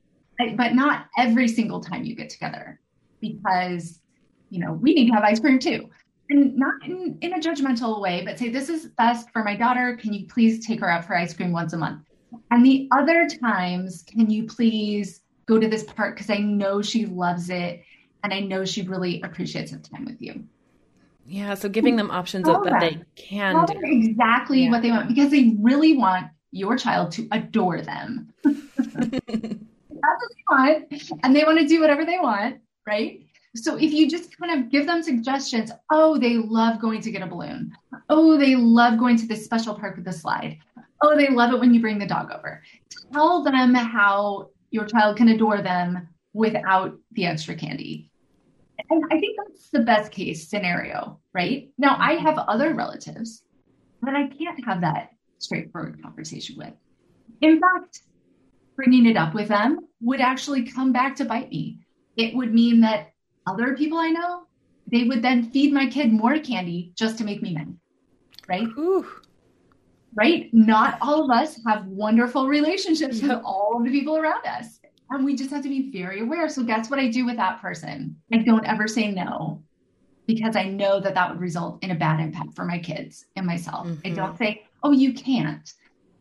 but 0.56 0.74
not 0.74 1.06
every 1.16 1.48
single 1.48 1.80
time 1.80 2.04
you 2.04 2.14
get 2.14 2.30
together 2.30 2.80
because, 3.20 4.00
you 4.50 4.58
know, 4.58 4.72
we 4.72 4.94
need 4.94 5.06
to 5.08 5.14
have 5.14 5.24
ice 5.24 5.40
cream 5.40 5.58
too. 5.58 5.88
And 6.28 6.56
not 6.56 6.74
in, 6.84 7.16
in 7.20 7.34
a 7.34 7.38
judgmental 7.38 8.00
way, 8.00 8.22
but 8.24 8.36
say, 8.36 8.48
this 8.48 8.68
is 8.68 8.86
best 8.86 9.30
for 9.30 9.44
my 9.44 9.54
daughter. 9.54 9.96
Can 9.96 10.12
you 10.12 10.26
please 10.26 10.66
take 10.66 10.80
her 10.80 10.90
out 10.90 11.04
for 11.04 11.16
ice 11.16 11.32
cream 11.32 11.52
once 11.52 11.72
a 11.72 11.76
month? 11.76 12.02
And 12.50 12.64
the 12.64 12.88
other 12.96 13.28
times, 13.28 14.02
can 14.02 14.30
you 14.30 14.44
please 14.44 15.22
go 15.46 15.58
to 15.58 15.68
this 15.68 15.84
part? 15.84 16.14
Because 16.14 16.30
I 16.30 16.38
know 16.38 16.82
she 16.82 17.06
loves 17.06 17.50
it 17.50 17.82
and 18.22 18.32
I 18.32 18.40
know 18.40 18.64
she 18.64 18.82
really 18.82 19.20
appreciates 19.22 19.72
the 19.72 19.78
time 19.78 20.04
with 20.04 20.20
you. 20.20 20.44
Yeah, 21.26 21.54
so 21.54 21.68
giving 21.68 21.96
them 21.96 22.10
options 22.10 22.48
of 22.48 22.64
that 22.64 22.80
they 22.80 23.00
can 23.16 23.66
do. 23.66 23.74
exactly 23.82 24.64
yeah. 24.64 24.70
what 24.70 24.82
they 24.82 24.90
want 24.90 25.08
because 25.08 25.30
they 25.30 25.56
really 25.60 25.96
want 25.96 26.28
your 26.52 26.76
child 26.76 27.10
to 27.12 27.26
adore 27.32 27.82
them. 27.82 28.32
That's 28.44 28.62
what 29.28 30.30
they 30.30 30.44
want, 30.50 31.20
and 31.24 31.34
they 31.34 31.42
want 31.42 31.58
to 31.58 31.66
do 31.66 31.80
whatever 31.80 32.04
they 32.04 32.18
want, 32.18 32.58
right? 32.86 33.26
So 33.56 33.76
if 33.76 33.92
you 33.92 34.08
just 34.08 34.36
kind 34.38 34.60
of 34.60 34.70
give 34.70 34.86
them 34.86 35.02
suggestions, 35.02 35.72
oh, 35.90 36.18
they 36.18 36.36
love 36.36 36.80
going 36.80 37.00
to 37.00 37.10
get 37.10 37.22
a 37.22 37.26
balloon. 37.26 37.72
Oh, 38.08 38.36
they 38.36 38.54
love 38.54 38.98
going 38.98 39.16
to 39.16 39.26
this 39.26 39.44
special 39.44 39.74
park 39.74 39.96
with 39.96 40.04
the 40.04 40.12
slide. 40.12 40.58
Oh, 41.02 41.16
they 41.16 41.28
love 41.28 41.52
it 41.52 41.60
when 41.60 41.74
you 41.74 41.80
bring 41.80 41.98
the 41.98 42.06
dog 42.06 42.30
over. 42.30 42.62
Tell 43.12 43.42
them 43.42 43.74
how 43.74 44.50
your 44.70 44.86
child 44.86 45.16
can 45.16 45.28
adore 45.28 45.62
them 45.62 46.08
without 46.32 46.96
the 47.12 47.26
extra 47.26 47.54
candy. 47.54 48.10
And 48.90 49.04
I 49.10 49.18
think 49.18 49.36
that's 49.36 49.70
the 49.70 49.80
best 49.80 50.12
case 50.12 50.48
scenario, 50.48 51.20
right? 51.32 51.70
Now, 51.78 51.96
I 51.98 52.14
have 52.14 52.38
other 52.38 52.74
relatives 52.74 53.42
that 54.02 54.14
I 54.14 54.28
can't 54.28 54.64
have 54.64 54.82
that 54.82 55.10
straightforward 55.38 56.02
conversation 56.02 56.56
with. 56.58 56.72
In 57.40 57.60
fact, 57.60 58.00
bringing 58.76 59.06
it 59.06 59.16
up 59.16 59.34
with 59.34 59.48
them 59.48 59.80
would 60.00 60.20
actually 60.20 60.70
come 60.70 60.92
back 60.92 61.16
to 61.16 61.24
bite 61.24 61.50
me. 61.50 61.80
It 62.16 62.34
would 62.34 62.54
mean 62.54 62.80
that 62.82 63.12
other 63.46 63.76
people 63.76 63.98
I 63.98 64.10
know, 64.10 64.42
they 64.90 65.04
would 65.04 65.22
then 65.22 65.50
feed 65.50 65.72
my 65.72 65.86
kid 65.88 66.12
more 66.12 66.38
candy 66.38 66.92
just 66.94 67.18
to 67.18 67.24
make 67.24 67.42
me 67.42 67.54
mad, 67.54 67.76
right? 68.48 68.68
Ooh 68.78 69.06
right? 70.16 70.48
Not 70.52 70.98
all 71.00 71.24
of 71.24 71.30
us 71.30 71.60
have 71.66 71.86
wonderful 71.86 72.48
relationships 72.48 73.22
with 73.22 73.30
all 73.44 73.76
of 73.78 73.84
the 73.84 73.90
people 73.90 74.16
around 74.16 74.44
us. 74.46 74.80
And 75.10 75.24
we 75.24 75.36
just 75.36 75.50
have 75.50 75.62
to 75.62 75.68
be 75.68 75.92
very 75.92 76.20
aware. 76.20 76.48
So, 76.48 76.64
guess 76.64 76.90
what 76.90 76.98
I 76.98 77.08
do 77.08 77.24
with 77.24 77.36
that 77.36 77.60
person? 77.60 78.16
I 78.32 78.38
don't 78.38 78.66
ever 78.66 78.88
say 78.88 79.12
no 79.12 79.62
because 80.26 80.56
I 80.56 80.64
know 80.64 80.98
that 80.98 81.14
that 81.14 81.30
would 81.30 81.40
result 81.40 81.84
in 81.84 81.92
a 81.92 81.94
bad 81.94 82.18
impact 82.18 82.54
for 82.56 82.64
my 82.64 82.80
kids 82.80 83.26
and 83.36 83.46
myself. 83.46 83.86
Mm-hmm. 83.86 84.00
I 84.04 84.10
don't 84.10 84.36
say, 84.36 84.64
oh, 84.82 84.90
you 84.90 85.14
can't. 85.14 85.72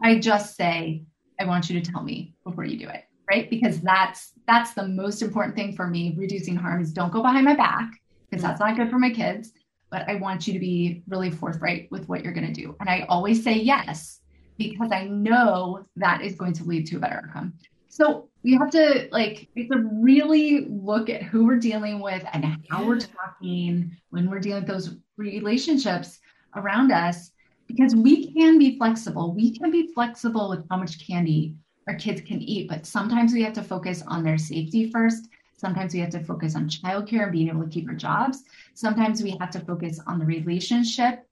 I 0.04 0.20
just 0.20 0.56
say, 0.56 1.04
I 1.40 1.46
want 1.46 1.68
you 1.68 1.82
to 1.82 1.92
tell 1.92 2.04
me 2.04 2.36
before 2.44 2.66
you 2.66 2.78
do 2.78 2.88
it, 2.90 3.06
right? 3.28 3.50
Because 3.50 3.82
that's 3.82 4.34
that's 4.46 4.74
the 4.74 4.88
most 4.88 5.24
important 5.24 5.56
thing 5.56 5.76
for 5.76 5.88
me. 5.88 6.14
Reducing 6.16 6.56
harm 6.56 6.82
is 6.82 6.94
don't 6.94 7.12
go 7.12 7.24
behind 7.24 7.46
my 7.46 7.56
back 7.56 7.90
because 8.30 8.44
mm-hmm. 8.44 8.52
that's 8.52 8.60
not 8.60 8.76
good 8.76 8.92
for 8.92 9.00
my 9.00 9.10
kids 9.10 9.52
but 9.96 10.10
I 10.10 10.16
want 10.16 10.46
you 10.46 10.52
to 10.52 10.60
be 10.60 11.04
really 11.08 11.32
forthright 11.32 11.90
with 11.90 12.10
what 12.10 12.22
you're 12.22 12.34
going 12.34 12.54
to 12.54 12.62
do. 12.62 12.76
And 12.82 12.90
I 12.90 13.06
always 13.08 13.42
say 13.42 13.54
yes 13.54 14.20
because 14.58 14.92
I 14.92 15.06
know 15.06 15.86
that 15.96 16.22
is 16.22 16.36
going 16.36 16.52
to 16.52 16.66
lead 16.66 16.86
to 16.88 16.98
a 16.98 17.00
better 17.00 17.24
outcome. 17.26 17.54
So 17.88 18.28
we 18.44 18.56
have 18.56 18.70
to 18.72 19.08
like 19.14 19.48
we 19.56 19.62
have 19.62 19.72
to 19.72 19.88
really 19.94 20.66
look 20.70 21.10
at 21.10 21.24
who 21.24 21.46
we're 21.46 21.60
dealing 21.60 22.02
with 22.02 22.26
and 22.34 22.58
how 22.70 22.86
we're 22.86 23.00
talking 23.00 23.96
when 24.10 24.30
we're 24.30 24.42
dealing 24.42 24.64
with 24.64 24.70
those 24.70 24.98
relationships 25.16 26.20
around 26.58 26.92
us 26.92 27.32
because 27.66 27.96
we 27.96 28.34
can 28.34 28.60
be 28.60 28.78
flexible. 28.78 29.34
We 29.34 29.58
can 29.58 29.72
be 29.72 29.94
flexible 29.94 30.50
with 30.50 30.66
how 30.70 30.76
much 30.76 31.08
candy 31.08 31.56
our 31.88 31.96
kids 31.96 32.20
can 32.20 32.42
eat, 32.42 32.68
but 32.68 32.86
sometimes 32.86 33.32
we 33.32 33.44
have 33.44 33.54
to 33.54 33.64
focus 33.64 34.04
on 34.08 34.26
their 34.26 34.38
safety 34.38 34.92
first 34.92 35.30
Sometimes 35.66 35.96
we 35.96 36.00
have 36.02 36.12
to 36.12 36.24
focus 36.24 36.56
on 36.56 36.70
childcare 36.70 37.24
and 37.24 37.32
being 37.32 37.50
able 37.50 37.64
to 37.64 37.70
keep 37.70 37.90
our 37.90 37.96
jobs. 37.96 38.44
Sometimes 38.76 39.24
we 39.24 39.32
have 39.40 39.50
to 39.50 39.60
focus 39.60 40.00
on 40.06 40.20
the 40.20 40.26
relationship. 40.26 41.28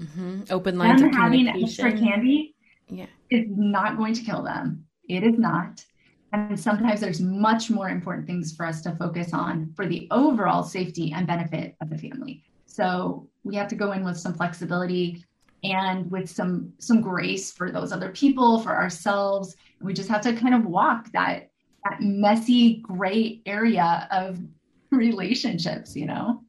Mm-hmm. 0.00 0.42
Open 0.50 0.76
lines 0.76 1.02
them 1.02 1.10
of 1.10 1.14
having 1.14 1.46
extra 1.46 1.92
candy 1.92 2.56
yeah. 2.88 3.06
is 3.30 3.46
not 3.48 3.96
going 3.96 4.12
to 4.14 4.22
kill 4.22 4.42
them. 4.42 4.84
It 5.08 5.22
is 5.22 5.38
not. 5.38 5.84
And 6.32 6.58
sometimes 6.58 7.00
there's 7.00 7.20
much 7.20 7.70
more 7.70 7.88
important 7.88 8.26
things 8.26 8.56
for 8.56 8.66
us 8.66 8.82
to 8.82 8.96
focus 8.96 9.32
on 9.32 9.72
for 9.76 9.86
the 9.86 10.08
overall 10.10 10.64
safety 10.64 11.12
and 11.14 11.24
benefit 11.24 11.76
of 11.80 11.88
the 11.88 11.96
family. 11.96 12.42
So 12.66 13.28
we 13.44 13.54
have 13.54 13.68
to 13.68 13.76
go 13.76 13.92
in 13.92 14.04
with 14.04 14.18
some 14.18 14.34
flexibility 14.34 15.24
and 15.62 16.10
with 16.10 16.28
some 16.28 16.72
some 16.78 17.00
grace 17.00 17.52
for 17.52 17.70
those 17.70 17.92
other 17.92 18.10
people, 18.10 18.58
for 18.58 18.74
ourselves. 18.74 19.54
We 19.80 19.94
just 19.94 20.08
have 20.08 20.22
to 20.22 20.32
kind 20.34 20.56
of 20.56 20.66
walk 20.66 21.12
that 21.12 21.50
that 21.88 22.00
messy 22.00 22.74
gray 22.82 23.40
area 23.46 24.08
of 24.10 24.38
relationships, 24.90 25.96
you 25.96 26.06
know? 26.06 26.42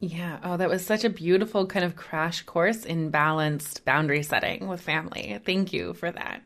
Yeah. 0.00 0.40
Oh, 0.42 0.56
that 0.56 0.68
was 0.68 0.84
such 0.84 1.04
a 1.04 1.10
beautiful 1.10 1.66
kind 1.66 1.84
of 1.84 1.94
crash 1.94 2.42
course 2.42 2.84
in 2.84 3.10
balanced 3.10 3.84
boundary 3.84 4.24
setting 4.24 4.66
with 4.66 4.80
family. 4.80 5.38
Thank 5.44 5.72
you 5.72 5.94
for 5.94 6.10
that. 6.10 6.42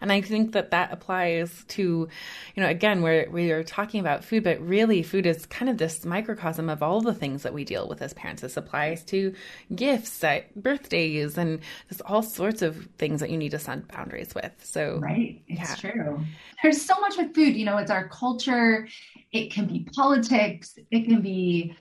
And 0.00 0.12
I 0.12 0.20
think 0.20 0.52
that 0.52 0.70
that 0.70 0.92
applies 0.92 1.64
to, 1.68 2.08
you 2.54 2.62
know, 2.62 2.68
again, 2.68 3.02
we're, 3.02 3.28
we 3.30 3.50
are 3.50 3.64
talking 3.64 4.00
about 4.00 4.24
food, 4.24 4.44
but 4.44 4.60
really 4.60 5.02
food 5.02 5.26
is 5.26 5.46
kind 5.46 5.68
of 5.68 5.78
this 5.78 6.04
microcosm 6.04 6.68
of 6.68 6.82
all 6.82 7.00
the 7.00 7.14
things 7.14 7.42
that 7.42 7.54
we 7.54 7.64
deal 7.64 7.88
with 7.88 8.02
as 8.02 8.12
parents. 8.14 8.42
This 8.42 8.56
applies 8.56 9.02
to 9.04 9.34
gifts 9.74 10.22
at 10.24 10.54
birthdays 10.54 11.38
and 11.38 11.60
there's 11.88 12.00
all 12.02 12.22
sorts 12.22 12.62
of 12.62 12.88
things 12.98 13.20
that 13.20 13.30
you 13.30 13.36
need 13.36 13.50
to 13.50 13.58
set 13.58 13.88
boundaries 13.88 14.34
with. 14.34 14.52
So, 14.62 14.98
right. 15.00 15.42
It's 15.48 15.82
yeah. 15.84 15.90
true. 15.92 16.24
There's 16.62 16.80
so 16.80 16.98
much 17.00 17.16
with 17.16 17.34
food, 17.34 17.56
you 17.56 17.64
know, 17.64 17.78
it's 17.78 17.90
our 17.90 18.08
culture. 18.08 18.88
It 19.32 19.52
can 19.52 19.66
be 19.66 19.86
politics. 19.94 20.78
It 20.90 21.04
can 21.04 21.20
be 21.20 21.76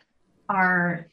our 0.49 1.07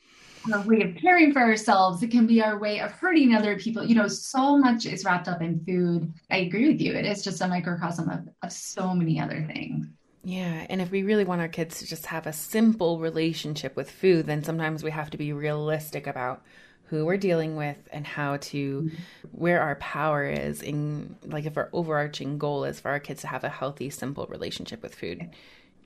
our 0.53 0.63
way 0.63 0.83
of 0.83 0.97
caring 0.97 1.33
for 1.33 1.41
ourselves. 1.41 2.03
It 2.03 2.11
can 2.11 2.27
be 2.27 2.43
our 2.43 2.59
way 2.59 2.81
of 2.81 2.93
hurting 2.93 3.35
other 3.35 3.59
people. 3.59 3.85
You 3.85 3.95
know, 3.95 4.09
so 4.09 4.57
much 4.59 4.87
is 4.87 5.05
wrapped 5.05 5.29
up 5.29 5.43
in 5.43 5.65
food. 5.65 6.13
I 6.31 6.39
agree 6.39 6.69
with 6.69 6.81
you. 6.81 6.93
It 6.95 7.05
is 7.05 7.23
just 7.23 7.41
a 7.41 7.49
microcosm 7.49 8.09
of, 8.09 8.29
of 8.43 8.53
so 8.53 8.95
many 8.95 9.21
other 9.21 9.45
things. 9.53 9.87
Yeah. 10.23 10.67
And 10.69 10.83
if 10.83 10.91
we 10.91 11.03
really 11.03 11.25
want 11.25 11.41
our 11.41 11.49
kids 11.49 11.79
to 11.79 11.87
just 11.87 12.07
have 12.07 12.27
a 12.27 12.33
simple 12.33 12.99
relationship 12.99 13.77
with 13.77 13.91
food, 13.91 14.27
then 14.27 14.45
sometimes 14.45 14.83
we 14.83 14.91
have 14.91 15.11
to 15.11 15.19
be 15.19 15.33
realistic 15.33 16.07
about 16.07 16.43
who 16.91 17.07
we're 17.07 17.17
dealing 17.17 17.55
with 17.55 17.79
and 17.93 18.05
how 18.05 18.37
to 18.39 18.83
mm-hmm. 18.83 18.97
where 19.31 19.63
our 19.63 19.77
power 19.77 20.29
is 20.29 20.61
in 20.61 21.17
like 21.25 21.47
if 21.47 21.57
our 21.57 21.71
overarching 21.73 22.37
goal 22.37 22.65
is 22.65 22.81
for 22.81 22.91
our 22.91 22.99
kids 22.99 23.21
to 23.21 23.29
have 23.29 23.45
a 23.45 23.49
healthy 23.49 23.89
simple 23.89 24.27
relationship 24.27 24.83
with 24.83 24.93
food 24.93 25.31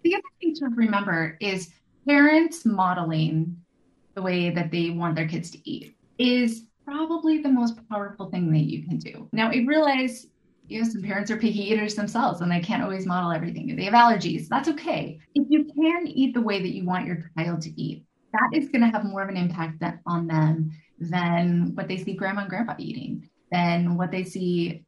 the 0.03 0.15
other 0.15 0.23
thing 0.41 0.55
to 0.55 0.65
remember 0.75 1.37
is 1.41 1.75
parents 2.09 2.65
modeling 2.65 3.55
the 4.15 4.23
way 4.23 4.51
that 4.51 4.71
they 4.71 4.91
want 4.91 5.17
their 5.17 5.29
kids 5.29 5.51
to 5.51 5.71
eat 5.71 5.97
is 6.19 6.65
probably 6.85 7.39
the 7.39 7.49
most 7.49 7.77
powerful 7.89 8.31
thing 8.31 8.51
that 8.53 8.59
you 8.61 8.85
can 8.85 8.99
do. 8.99 9.29
Now, 9.33 9.51
I 9.51 9.65
realize 9.67 10.27
you 10.69 10.83
know, 10.83 10.89
some 10.89 11.03
parents 11.03 11.31
are 11.31 11.37
picky 11.37 11.71
eaters 11.71 11.95
themselves 11.95 12.41
and 12.41 12.51
they 12.51 12.61
can't 12.61 12.83
always 12.83 13.07
model 13.07 13.33
everything. 13.33 13.75
They 13.75 13.85
have 13.85 13.95
allergies. 13.95 14.49
That's 14.49 14.69
okay. 14.71 15.21
If 15.35 15.47
you 15.51 15.65
can 15.65 16.07
eat 16.07 16.35
the 16.35 16.41
way 16.41 16.63
that 16.63 16.75
you 16.75 16.85
want 16.85 17.07
your 17.07 17.31
child 17.37 17.63
to 17.63 17.81
eat, 17.81 18.05
that 18.33 18.51
is 18.53 18.69
going 18.69 18.81
to 18.81 18.89
have 18.89 19.05
more 19.05 19.23
of 19.23 19.29
an 19.29 19.37
impact 19.37 19.81
that, 19.81 20.01
on 20.07 20.27
them 20.27 20.73
than 20.99 21.75
what 21.75 21.89
they 21.89 21.99
see 21.99 22.15
grandma 22.15 22.43
and 22.43 22.51
grandpa 22.51 22.75
eating, 22.79 23.29
than 23.53 23.97
what 23.97 24.11
they 24.11 24.25
see, 24.25 24.85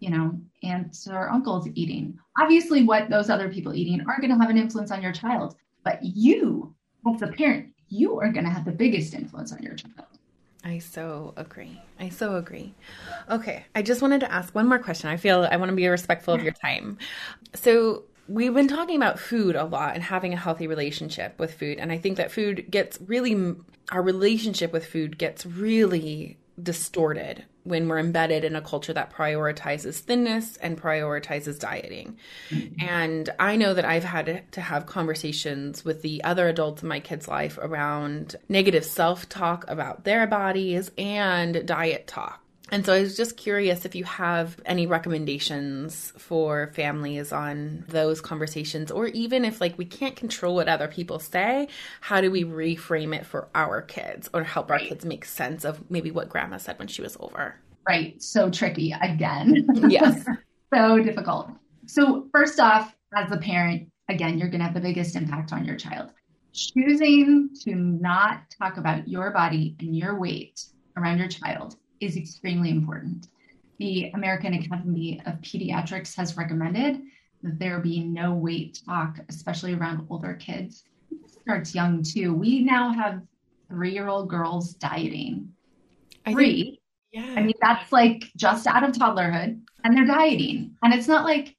you 0.00 0.10
know, 0.10 0.38
aunts 0.62 1.08
or 1.08 1.30
uncles 1.30 1.68
eating. 1.74 2.18
Obviously, 2.38 2.82
what 2.82 3.08
those 3.08 3.30
other 3.30 3.48
people 3.48 3.74
eating 3.74 4.00
are 4.02 4.20
going 4.20 4.30
to 4.30 4.38
have 4.38 4.50
an 4.50 4.58
influence 4.58 4.90
on 4.90 5.02
your 5.02 5.12
child, 5.12 5.56
but 5.82 5.98
you, 6.02 6.74
as 7.12 7.22
a 7.22 7.28
parent, 7.28 7.72
you 7.88 8.20
are 8.20 8.30
going 8.32 8.44
to 8.44 8.50
have 8.50 8.64
the 8.64 8.72
biggest 8.72 9.14
influence 9.14 9.52
on 9.52 9.62
your 9.62 9.74
child. 9.74 10.06
I 10.64 10.78
so 10.78 11.32
agree. 11.36 11.80
I 12.00 12.08
so 12.08 12.36
agree. 12.36 12.74
Okay, 13.30 13.64
I 13.74 13.82
just 13.82 14.02
wanted 14.02 14.20
to 14.20 14.32
ask 14.32 14.54
one 14.54 14.68
more 14.68 14.80
question. 14.80 15.08
I 15.08 15.16
feel 15.16 15.46
I 15.48 15.56
want 15.56 15.70
to 15.70 15.76
be 15.76 15.86
respectful 15.86 16.34
of 16.34 16.42
your 16.42 16.52
time. 16.52 16.98
So, 17.54 18.02
we've 18.28 18.52
been 18.52 18.66
talking 18.66 18.96
about 18.96 19.20
food 19.20 19.54
a 19.54 19.64
lot 19.64 19.94
and 19.94 20.02
having 20.02 20.32
a 20.32 20.36
healthy 20.36 20.66
relationship 20.66 21.38
with 21.38 21.54
food. 21.54 21.78
And 21.78 21.92
I 21.92 21.98
think 21.98 22.16
that 22.16 22.32
food 22.32 22.66
gets 22.68 22.98
really, 23.00 23.54
our 23.92 24.02
relationship 24.02 24.72
with 24.72 24.84
food 24.84 25.18
gets 25.18 25.46
really 25.46 26.36
distorted 26.62 27.44
when 27.64 27.88
we're 27.88 27.98
embedded 27.98 28.44
in 28.44 28.54
a 28.54 28.62
culture 28.62 28.92
that 28.92 29.12
prioritizes 29.12 29.98
thinness 29.98 30.56
and 30.58 30.80
prioritizes 30.80 31.58
dieting. 31.58 32.16
Mm-hmm. 32.50 32.88
And 32.88 33.30
I 33.38 33.56
know 33.56 33.74
that 33.74 33.84
I've 33.84 34.04
had 34.04 34.50
to 34.52 34.60
have 34.60 34.86
conversations 34.86 35.84
with 35.84 36.02
the 36.02 36.22
other 36.22 36.48
adults 36.48 36.82
in 36.82 36.88
my 36.88 37.00
kids' 37.00 37.28
life 37.28 37.58
around 37.60 38.36
negative 38.48 38.84
self 38.84 39.28
talk 39.28 39.64
about 39.68 40.04
their 40.04 40.26
bodies 40.26 40.90
and 40.96 41.66
diet 41.66 42.06
talk. 42.06 42.45
And 42.72 42.84
so 42.84 42.92
I 42.92 43.00
was 43.00 43.16
just 43.16 43.36
curious 43.36 43.84
if 43.84 43.94
you 43.94 44.04
have 44.04 44.60
any 44.66 44.86
recommendations 44.86 46.12
for 46.18 46.72
families 46.74 47.32
on 47.32 47.84
those 47.88 48.20
conversations, 48.20 48.90
or 48.90 49.06
even 49.08 49.44
if 49.44 49.60
like 49.60 49.78
we 49.78 49.84
can't 49.84 50.16
control 50.16 50.56
what 50.56 50.68
other 50.68 50.88
people 50.88 51.18
say, 51.18 51.68
how 52.00 52.20
do 52.20 52.30
we 52.30 52.44
reframe 52.44 53.14
it 53.14 53.24
for 53.24 53.48
our 53.54 53.82
kids 53.82 54.28
or 54.34 54.42
help 54.42 54.70
our 54.70 54.78
kids 54.78 55.04
make 55.04 55.24
sense 55.24 55.64
of 55.64 55.88
maybe 55.90 56.10
what 56.10 56.28
grandma 56.28 56.56
said 56.56 56.78
when 56.78 56.88
she 56.88 57.02
was 57.02 57.16
over? 57.20 57.56
Right. 57.88 58.20
So 58.20 58.50
tricky 58.50 58.94
again. 59.00 59.66
Yes. 59.88 60.26
so 60.74 60.98
difficult. 60.98 61.50
So, 61.86 62.28
first 62.32 62.58
off, 62.58 62.96
as 63.14 63.30
a 63.30 63.36
parent, 63.36 63.88
again, 64.08 64.38
you're 64.38 64.48
going 64.48 64.58
to 64.58 64.64
have 64.64 64.74
the 64.74 64.80
biggest 64.80 65.14
impact 65.14 65.52
on 65.52 65.64
your 65.64 65.76
child. 65.76 66.10
Choosing 66.52 67.50
to 67.62 67.74
not 67.76 68.40
talk 68.58 68.76
about 68.76 69.06
your 69.06 69.30
body 69.30 69.76
and 69.78 69.94
your 69.94 70.18
weight 70.18 70.64
around 70.96 71.18
your 71.18 71.28
child 71.28 71.76
is 72.00 72.16
extremely 72.16 72.70
important. 72.70 73.28
The 73.78 74.10
American 74.14 74.54
Academy 74.54 75.20
of 75.26 75.34
Pediatrics 75.40 76.16
has 76.16 76.36
recommended 76.36 77.02
that 77.42 77.58
there 77.58 77.78
be 77.80 78.00
no 78.00 78.34
weight 78.34 78.80
talk, 78.86 79.18
especially 79.28 79.74
around 79.74 80.06
older 80.08 80.34
kids. 80.34 80.84
It 81.10 81.30
starts 81.30 81.74
young 81.74 82.02
too. 82.02 82.34
We 82.34 82.62
now 82.62 82.92
have 82.92 83.22
three 83.68 83.92
year 83.92 84.08
old 84.08 84.28
girls 84.28 84.74
dieting. 84.74 85.52
Three. 86.28 86.62
Think, 86.62 86.78
yeah. 87.12 87.34
I 87.38 87.42
mean, 87.42 87.54
that's 87.60 87.92
like 87.92 88.24
just 88.36 88.66
out 88.66 88.82
of 88.82 88.92
toddlerhood 88.92 89.60
and 89.84 89.96
they're 89.96 90.06
dieting. 90.06 90.76
And 90.82 90.92
it's 90.94 91.08
not 91.08 91.24
like 91.24 91.54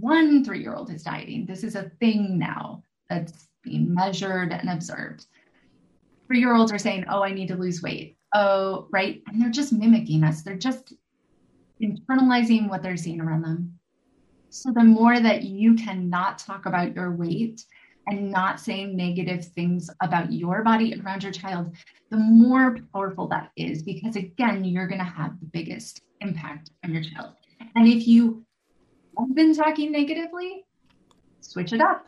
one 0.00 0.44
three 0.44 0.60
year 0.60 0.74
old 0.74 0.90
is 0.90 1.04
dieting. 1.04 1.46
This 1.46 1.64
is 1.64 1.76
a 1.76 1.90
thing 2.00 2.38
now 2.38 2.82
that's 3.08 3.48
being 3.62 3.94
measured 3.94 4.52
and 4.52 4.68
observed. 4.68 5.26
Three 6.26 6.40
year 6.40 6.54
olds 6.54 6.72
are 6.72 6.78
saying, 6.78 7.04
Oh, 7.08 7.22
I 7.22 7.32
need 7.32 7.48
to 7.48 7.56
lose 7.56 7.82
weight 7.82 8.16
oh, 8.34 8.88
right? 8.90 9.22
And 9.26 9.40
they're 9.40 9.50
just 9.50 9.72
mimicking 9.72 10.24
us. 10.24 10.42
They're 10.42 10.56
just 10.56 10.94
internalizing 11.82 12.68
what 12.68 12.82
they're 12.82 12.96
seeing 12.96 13.20
around 13.20 13.42
them. 13.42 13.78
So 14.50 14.70
the 14.70 14.84
more 14.84 15.18
that 15.18 15.44
you 15.44 15.74
cannot 15.74 16.38
talk 16.38 16.66
about 16.66 16.94
your 16.94 17.12
weight 17.12 17.64
and 18.06 18.30
not 18.30 18.60
saying 18.60 18.96
negative 18.96 19.44
things 19.44 19.88
about 20.02 20.32
your 20.32 20.62
body 20.62 21.00
around 21.00 21.22
your 21.22 21.32
child, 21.32 21.74
the 22.10 22.16
more 22.16 22.78
powerful 22.92 23.28
that 23.28 23.50
is 23.56 23.82
because 23.82 24.16
again, 24.16 24.64
you're 24.64 24.88
going 24.88 24.98
to 24.98 25.04
have 25.04 25.38
the 25.40 25.46
biggest 25.46 26.02
impact 26.20 26.70
on 26.84 26.92
your 26.92 27.02
child. 27.02 27.32
And 27.74 27.88
if 27.88 28.06
you 28.06 28.44
have 29.18 29.34
been 29.34 29.54
talking 29.54 29.92
negatively, 29.92 30.64
switch 31.40 31.72
it 31.72 31.80
up 31.80 32.06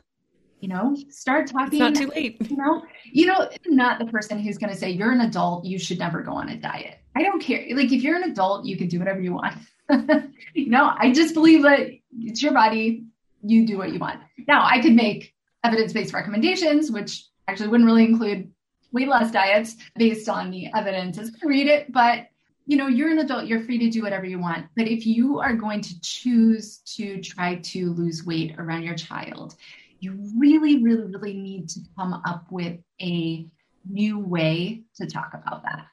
you 0.61 0.69
know, 0.69 0.97
start 1.11 1.47
talking. 1.47 1.81
It's 1.81 1.81
not 1.81 1.95
too 1.95 2.11
late. 2.15 2.37
You 2.51 2.57
know, 2.57 2.83
you 3.05 3.27
know, 3.27 3.49
not 3.67 3.99
the 3.99 4.07
person 4.07 4.39
who's 4.39 4.59
going 4.59 4.73
to 4.73 4.79
say 4.79 4.91
you're 4.91 5.13
an 5.13 5.21
adult, 5.21 5.65
you 5.65 5.79
should 5.79 5.99
never 5.99 6.23
go 6.23 6.33
on 6.33 6.49
a 6.49 6.57
diet. 6.57 6.99
I 7.15 7.23
don't 7.23 7.41
care. 7.41 7.67
Like 7.75 7.93
if 7.93 8.03
you're 8.03 8.17
an 8.17 8.31
adult, 8.31 8.65
you 8.65 8.77
can 8.77 8.89
do 8.89 8.99
whatever 8.99 9.21
you 9.21 9.35
want. 9.35 9.57
you 10.55 10.71
know, 10.71 10.95
I 10.97 11.13
just 11.13 11.35
believe 11.35 11.63
that 11.63 11.91
it's 12.19 12.43
your 12.43 12.53
body. 12.53 13.05
You 13.43 13.67
do 13.67 13.77
what 13.77 13.93
you 13.93 13.99
want. 13.99 14.21
Now, 14.49 14.65
I 14.65 14.81
could 14.81 14.95
make 14.95 15.35
evidence-based 15.65 16.15
recommendations, 16.15 16.91
which 16.91 17.27
actually 17.47 17.69
wouldn't 17.69 17.87
really 17.87 18.05
include 18.05 18.51
weight 18.93 19.09
loss 19.09 19.31
diets 19.31 19.77
based 19.97 20.29
on 20.29 20.51
the 20.51 20.71
evidence 20.75 21.19
as 21.19 21.31
I 21.43 21.47
read 21.47 21.67
it, 21.67 21.93
but 21.93 22.29
you 22.67 22.79
know, 22.79 22.87
you're 22.87 23.11
an 23.11 23.19
adult, 23.19 23.47
you're 23.47 23.61
free 23.61 23.79
to 23.79 23.91
do 23.91 24.03
whatever 24.03 24.25
you 24.25 24.39
want. 24.39 24.67
But 24.75 24.89
if 24.89 25.05
you 25.05 25.39
are 25.39 25.55
going 25.55 25.83
to 25.83 26.01
choose 26.01 26.79
to 26.97 27.21
try 27.21 27.57
to 27.57 27.93
lose 27.93 28.25
weight 28.25 28.55
around 28.59 28.85
your 28.85 28.95
child, 28.95 29.57
you 30.05 30.31
really, 30.37 30.83
really, 30.83 31.05
really 31.05 31.35
need 31.35 31.69
to 31.71 31.81
come 31.97 32.13
up 32.27 32.45
with 32.51 32.79
a 33.01 33.47
new 33.89 34.19
way 34.19 34.83
to 34.97 35.07
talk 35.07 35.33
about 35.33 35.63
that. 35.63 35.87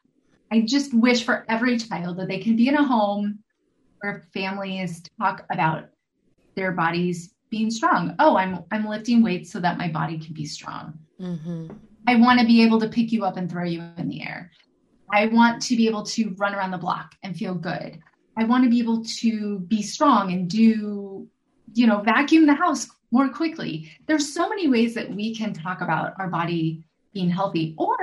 I 0.51 0.61
just 0.61 0.93
wish 0.93 1.23
for 1.23 1.45
every 1.47 1.77
child 1.77 2.17
that 2.17 2.27
they 2.27 2.39
can 2.39 2.57
be 2.57 2.67
in 2.67 2.75
a 2.75 2.83
home 2.83 3.39
where 4.01 4.25
families 4.33 5.01
talk 5.19 5.45
about 5.49 5.85
their 6.55 6.73
bodies 6.73 7.33
being 7.49 7.71
strong. 7.71 8.15
Oh, 8.19 8.35
I'm 8.35 8.65
I'm 8.71 8.85
lifting 8.85 9.23
weights 9.23 9.51
so 9.51 9.59
that 9.61 9.77
my 9.77 9.87
body 9.87 10.19
can 10.19 10.33
be 10.33 10.45
strong. 10.45 10.99
Mm-hmm. 11.19 11.67
I 12.07 12.15
want 12.15 12.39
to 12.39 12.45
be 12.45 12.63
able 12.63 12.79
to 12.81 12.89
pick 12.89 13.11
you 13.11 13.23
up 13.23 13.37
and 13.37 13.49
throw 13.49 13.63
you 13.63 13.81
in 13.97 14.09
the 14.09 14.23
air. 14.23 14.51
I 15.13 15.27
want 15.27 15.61
to 15.63 15.75
be 15.75 15.87
able 15.87 16.03
to 16.03 16.33
run 16.37 16.53
around 16.55 16.71
the 16.71 16.77
block 16.77 17.15
and 17.23 17.35
feel 17.35 17.53
good. 17.53 17.99
I 18.37 18.43
want 18.45 18.63
to 18.63 18.69
be 18.69 18.79
able 18.79 19.03
to 19.19 19.59
be 19.59 19.81
strong 19.81 20.31
and 20.31 20.49
do, 20.49 21.27
you 21.73 21.87
know, 21.87 22.01
vacuum 22.01 22.45
the 22.45 22.53
house 22.53 22.87
more 23.11 23.29
quickly. 23.29 23.91
There's 24.07 24.33
so 24.33 24.49
many 24.49 24.67
ways 24.67 24.93
that 24.95 25.09
we 25.09 25.35
can 25.35 25.53
talk 25.53 25.81
about 25.81 26.13
our 26.17 26.29
body 26.29 26.83
being 27.13 27.29
healthy. 27.29 27.75
Or 27.77 27.95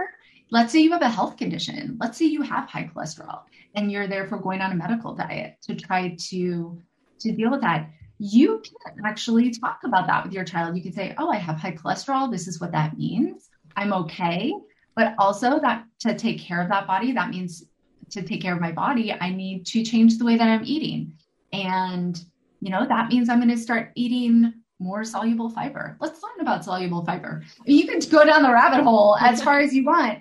let's 0.51 0.73
say 0.73 0.81
you 0.81 0.93
have 0.93 1.03
a 1.03 1.09
health 1.09 1.37
condition. 1.37 1.97
Let's 2.01 2.19
say 2.19 2.27
you 2.27 2.43
have 2.43 2.69
high 2.69 2.91
cholesterol 2.95 3.43
and 3.75 3.91
you're 3.91 4.07
therefore 4.07 4.39
going 4.39 4.61
on 4.61 4.73
a 4.73 4.77
medical 4.77 5.15
diet 5.15 5.57
to 5.63 5.75
try 5.75 6.17
to 6.29 6.81
to 7.21 7.33
deal 7.33 7.51
with 7.51 7.63
that. 7.63 7.91
You 8.19 8.63
can 8.63 9.05
actually 9.05 9.51
talk 9.51 9.81
about 9.85 10.07
that 10.07 10.25
with 10.25 10.33
your 10.33 10.45
child. 10.45 10.77
You 10.77 10.83
can 10.83 10.93
say, 10.93 11.15
"Oh, 11.19 11.31
I 11.31 11.37
have 11.37 11.57
high 11.57 11.73
cholesterol. 11.73 12.31
This 12.31 12.47
is 12.47 12.61
what 12.61 12.73
that 12.73 12.97
means. 12.97 13.49
I'm 13.77 13.93
okay." 13.93 14.55
But 14.95 15.15
also 15.19 15.61
that 15.61 15.85
to 16.01 16.15
take 16.15 16.41
care 16.41 16.61
of 16.61 16.69
that 16.69 16.87
body, 16.87 17.13
that 17.13 17.31
means 17.31 17.65
to 18.11 18.23
take 18.23 18.41
care 18.41 18.55
of 18.55 18.61
my 18.61 18.73
body, 18.73 19.13
I 19.13 19.31
need 19.31 19.67
to 19.67 19.85
change 19.85 20.19
the 20.19 20.25
way 20.25 20.37
that 20.37 20.49
I'm 20.49 20.65
eating. 20.65 21.13
And 21.53 22.21
you 22.61 22.71
know, 22.71 22.87
that 22.87 23.09
means 23.09 23.29
I'm 23.29 23.39
going 23.39 23.51
to 23.51 23.57
start 23.57 23.93
eating 23.95 24.53
more 24.79 25.05
soluble 25.05 25.51
fiber. 25.51 25.97
Let's 26.01 26.22
learn 26.22 26.41
about 26.41 26.64
soluble 26.64 27.05
fiber. 27.05 27.43
You 27.64 27.87
can 27.87 28.01
go 28.11 28.24
down 28.24 28.43
the 28.43 28.53
rabbit 28.53 28.83
hole 28.83 29.16
as 29.20 29.43
far 29.47 29.61
as 29.61 29.74
you 29.74 29.85
want, 29.85 30.20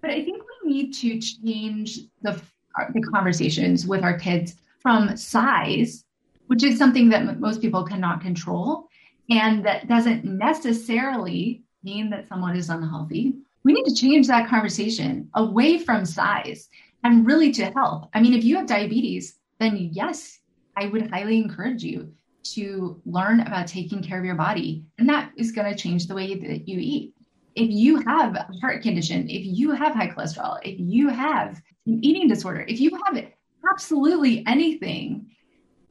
but 0.00 0.10
I 0.10 0.24
think 0.24 0.42
we 0.64 0.72
need 0.72 0.92
to 0.94 1.20
change 1.20 2.00
the 2.22 2.40
the 2.94 3.02
conversations 3.12 3.86
with 3.86 4.02
our 4.02 4.18
kids 4.18 4.54
from 4.80 5.14
size, 5.16 6.04
which 6.46 6.64
is 6.64 6.78
something 6.78 7.10
that 7.10 7.38
most 7.38 7.60
people 7.60 7.84
cannot 7.84 8.22
control, 8.22 8.88
and 9.30 9.64
that 9.66 9.88
doesn't 9.88 10.24
necessarily 10.24 11.62
mean 11.84 12.08
that 12.10 12.28
someone 12.28 12.56
is 12.56 12.70
unhealthy. 12.70 13.34
We 13.64 13.74
need 13.74 13.84
to 13.84 13.94
change 13.94 14.26
that 14.28 14.48
conversation 14.48 15.28
away 15.34 15.78
from 15.78 16.04
size 16.04 16.68
and 17.04 17.26
really 17.26 17.52
to 17.52 17.66
health. 17.66 18.08
I 18.14 18.20
mean, 18.20 18.34
if 18.34 18.44
you 18.44 18.56
have 18.56 18.66
diabetes, 18.66 19.36
then 19.58 19.90
yes, 19.92 20.40
I 20.76 20.86
would 20.86 21.10
highly 21.10 21.36
encourage 21.36 21.82
you 21.82 22.12
to 22.42 23.00
learn 23.06 23.40
about 23.40 23.66
taking 23.66 24.02
care 24.02 24.18
of 24.18 24.24
your 24.24 24.34
body. 24.34 24.84
And 24.98 25.08
that 25.08 25.32
is 25.36 25.52
going 25.52 25.72
to 25.72 25.78
change 25.78 26.06
the 26.06 26.14
way 26.14 26.34
that 26.34 26.68
you 26.68 26.78
eat. 26.80 27.14
If 27.54 27.70
you 27.70 28.00
have 28.00 28.34
a 28.34 28.48
heart 28.60 28.82
condition, 28.82 29.28
if 29.28 29.44
you 29.44 29.72
have 29.72 29.94
high 29.94 30.08
cholesterol, 30.08 30.58
if 30.62 30.76
you 30.78 31.08
have 31.08 31.60
an 31.86 32.04
eating 32.04 32.28
disorder, 32.28 32.64
if 32.66 32.80
you 32.80 32.98
have 33.04 33.24
absolutely 33.70 34.42
anything, 34.46 35.30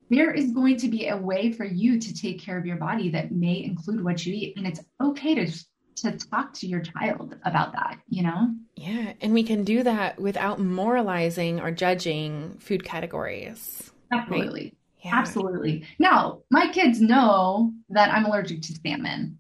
there 0.10 0.32
is 0.32 0.52
going 0.52 0.78
to 0.78 0.88
be 0.88 1.08
a 1.08 1.16
way 1.16 1.54
for 1.54 1.64
you 1.64 2.00
to 2.00 2.14
take 2.14 2.42
care 2.42 2.58
of 2.58 2.66
your 2.66 2.78
body 2.78 3.10
that 3.10 3.32
may 3.32 3.64
include 3.64 4.04
what 4.04 4.26
you 4.26 4.34
eat. 4.34 4.58
And 4.58 4.68
it's 4.68 4.82
okay 5.00 5.36
to 5.36 5.52
to 5.98 6.18
talk 6.18 6.54
to 6.54 6.68
your 6.68 6.82
child 6.82 7.36
about 7.46 7.74
that, 7.74 8.00
you 8.10 8.24
know? 8.24 8.54
Yeah. 8.76 9.14
And 9.22 9.34
we 9.34 9.44
can 9.44 9.64
do 9.64 9.84
that 9.84 10.20
without 10.20 10.60
moralizing 10.60 11.60
or 11.60 11.72
judging 11.72 12.58
food 12.60 12.84
categories. 12.84 13.92
Absolutely. 14.12 14.64
Right? 14.64 14.78
Yeah. 15.04 15.16
Absolutely. 15.16 15.86
Now, 16.00 16.42
my 16.52 16.70
kids 16.72 17.02
know 17.02 17.74
that 17.90 18.14
I'm 18.14 18.26
allergic 18.26 18.62
to 18.64 18.76
salmon, 18.86 19.40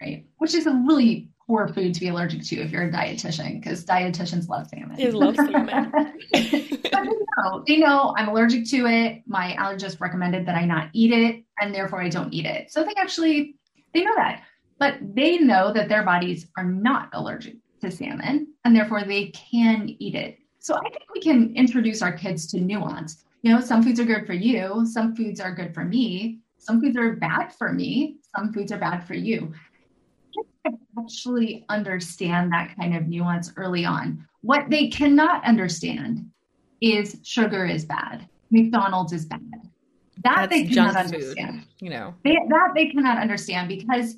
right? 0.00 0.26
Which 0.38 0.54
is 0.54 0.66
a 0.66 0.72
really 0.86 1.30
poor 1.46 1.66
food 1.66 1.92
to 1.92 2.00
be 2.00 2.08
allergic 2.08 2.44
to 2.44 2.56
if 2.60 2.70
you're 2.70 2.84
a 2.84 2.92
dietitian, 2.92 3.60
because 3.60 3.84
dietitians 3.84 4.48
love 4.48 4.68
salmon. 4.68 4.96
They 4.96 5.10
love 5.10 5.34
salmon. 5.34 5.92
they 6.32 6.78
know, 6.92 7.64
they 7.66 7.76
know 7.78 8.14
I'm 8.16 8.28
allergic 8.28 8.68
to 8.70 8.86
it. 8.86 9.22
My 9.26 9.56
allergist 9.58 10.00
recommended 10.00 10.46
that 10.46 10.54
I 10.54 10.64
not 10.64 10.90
eat 10.92 11.12
it, 11.12 11.42
and 11.60 11.74
therefore 11.74 12.00
I 12.00 12.08
don't 12.08 12.32
eat 12.32 12.46
it. 12.46 12.70
So 12.70 12.84
they 12.84 12.94
actually 12.96 13.56
they 13.92 14.04
know 14.04 14.14
that, 14.14 14.44
but 14.78 14.98
they 15.00 15.38
know 15.38 15.72
that 15.72 15.88
their 15.88 16.04
bodies 16.04 16.46
are 16.56 16.64
not 16.64 17.08
allergic 17.12 17.56
to 17.80 17.90
salmon, 17.90 18.46
and 18.64 18.76
therefore 18.76 19.02
they 19.02 19.28
can 19.28 19.88
eat 19.98 20.14
it. 20.14 20.38
So 20.60 20.76
I 20.76 20.90
think 20.90 21.06
we 21.12 21.20
can 21.20 21.52
introduce 21.56 22.00
our 22.00 22.12
kids 22.12 22.46
to 22.48 22.60
nuance 22.60 23.24
you 23.42 23.52
know, 23.52 23.60
some 23.60 23.82
foods 23.82 24.00
are 24.00 24.04
good 24.04 24.26
for 24.26 24.32
you, 24.32 24.86
some 24.86 25.14
foods 25.14 25.40
are 25.40 25.54
good 25.54 25.74
for 25.74 25.84
me, 25.84 26.40
some 26.58 26.80
foods 26.80 26.96
are 26.96 27.16
bad 27.16 27.52
for 27.54 27.72
me, 27.72 28.16
some 28.36 28.52
foods 28.52 28.70
are 28.70 28.78
bad 28.78 29.06
for 29.06 29.14
you. 29.14 29.52
Actually, 30.98 31.64
understand 31.68 32.52
that 32.52 32.76
kind 32.76 32.94
of 32.94 33.08
nuance 33.08 33.52
early 33.56 33.84
on. 33.84 34.26
What 34.42 34.68
they 34.68 34.88
cannot 34.88 35.44
understand 35.44 36.30
is 36.80 37.18
sugar 37.24 37.64
is 37.64 37.84
bad, 37.84 38.28
McDonald's 38.50 39.12
is 39.12 39.24
bad. 39.24 39.40
That 40.22 40.50
That's 40.50 40.52
they 40.52 40.66
cannot 40.66 40.96
understand. 40.96 41.60
Food, 41.60 41.68
you 41.80 41.90
know, 41.90 42.14
they, 42.24 42.36
that 42.48 42.72
they 42.74 42.86
cannot 42.86 43.18
understand 43.18 43.68
because 43.68 44.16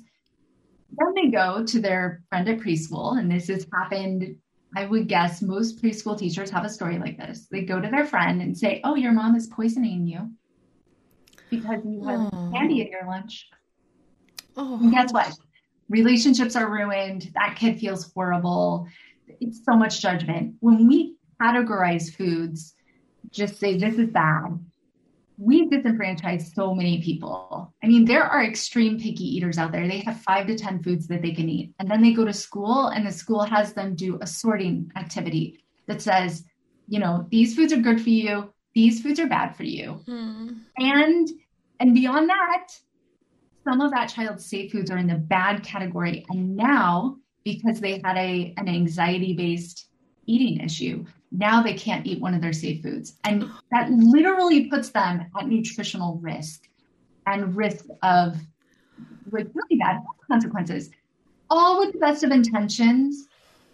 then 0.97 1.13
they 1.15 1.29
go 1.29 1.65
to 1.65 1.79
their 1.79 2.23
friend 2.29 2.47
at 2.49 2.59
preschool, 2.59 3.17
and 3.17 3.31
this 3.31 3.47
has 3.47 3.65
happened 3.73 4.35
I 4.75 4.85
would 4.85 5.07
guess 5.07 5.41
most 5.41 5.81
preschool 5.81 6.17
teachers 6.17 6.49
have 6.49 6.65
a 6.65 6.69
story 6.69 6.97
like 6.97 7.17
this. 7.17 7.47
They 7.51 7.61
go 7.61 7.79
to 7.79 7.89
their 7.89 8.05
friend 8.05 8.41
and 8.41 8.57
say, 8.57 8.81
Oh, 8.83 8.95
your 8.95 9.11
mom 9.11 9.35
is 9.35 9.47
poisoning 9.47 10.07
you 10.07 10.31
because 11.49 11.81
you 11.85 12.03
have 12.05 12.33
oh. 12.33 12.51
candy 12.51 12.81
at 12.81 12.89
your 12.89 13.05
lunch. 13.05 13.49
Oh. 14.57 14.79
And 14.81 14.91
guess 14.91 15.13
what? 15.13 15.35
Relationships 15.89 16.55
are 16.55 16.71
ruined. 16.71 17.31
That 17.35 17.55
kid 17.55 17.79
feels 17.79 18.11
horrible. 18.13 18.87
It's 19.39 19.63
so 19.63 19.75
much 19.75 20.01
judgment. 20.01 20.55
When 20.59 20.87
we 20.87 21.15
categorize 21.41 22.13
foods, 22.13 22.75
just 23.31 23.59
say 23.59 23.77
this 23.77 23.97
is 23.97 24.09
bad, 24.09 24.59
we 25.37 25.67
disenfranchise 25.69 26.53
so 26.53 26.73
many 26.73 27.01
people. 27.01 27.73
I 27.83 27.87
mean, 27.87 28.05
there 28.05 28.23
are 28.23 28.43
extreme 28.43 28.99
picky 28.99 29.23
eaters 29.23 29.57
out 29.57 29.71
there. 29.71 29.87
They 29.87 29.99
have 29.99 30.21
five 30.21 30.47
to 30.47 30.57
10 30.57 30.83
foods 30.83 31.07
that 31.07 31.21
they 31.21 31.31
can 31.31 31.49
eat. 31.49 31.73
And 31.79 31.89
then 31.89 32.01
they 32.01 32.13
go 32.13 32.25
to 32.25 32.33
school, 32.33 32.87
and 32.87 33.05
the 33.05 33.11
school 33.11 33.43
has 33.43 33.73
them 33.73 33.95
do 33.95 34.19
a 34.21 34.27
sorting 34.27 34.91
activity 34.95 35.63
that 35.87 36.01
says, 36.01 36.45
you 36.87 36.99
know, 36.99 37.25
these 37.31 37.55
foods 37.55 37.73
are 37.73 37.77
good 37.77 38.01
for 38.01 38.09
you, 38.09 38.53
these 38.73 39.01
foods 39.01 39.19
are 39.19 39.27
bad 39.27 39.55
for 39.55 39.63
you. 39.63 39.93
Hmm. 40.05 40.49
And 40.77 41.29
and 41.79 41.93
beyond 41.93 42.29
that, 42.29 42.67
some 43.63 43.81
of 43.81 43.91
that 43.91 44.07
child's 44.07 44.45
safe 44.45 44.71
foods 44.71 44.91
are 44.91 44.97
in 44.97 45.07
the 45.07 45.15
bad 45.15 45.63
category. 45.63 46.25
And 46.29 46.55
now, 46.55 47.17
because 47.43 47.79
they 47.79 48.01
had 48.03 48.17
a 48.17 48.53
an 48.57 48.67
anxiety-based 48.67 49.87
eating 50.25 50.61
issue, 50.61 51.05
now 51.33 51.63
they 51.63 51.73
can't 51.73 52.05
eat 52.05 52.21
one 52.21 52.33
of 52.33 52.41
their 52.41 52.53
safe 52.53 52.83
foods. 52.83 53.15
And 53.23 53.49
that 53.71 53.89
literally 53.91 54.69
puts 54.69 54.89
them 54.89 55.25
at 55.37 55.47
nutritional 55.47 56.17
risk 56.17 56.69
and 57.25 57.55
risk 57.55 57.85
of 58.03 58.37
like 59.31 59.47
really 59.53 59.79
bad 59.79 60.01
consequences. 60.29 60.91
All 61.49 61.79
with 61.79 61.93
the 61.93 61.99
best 61.99 62.23
of 62.23 62.31
intentions, 62.31 63.27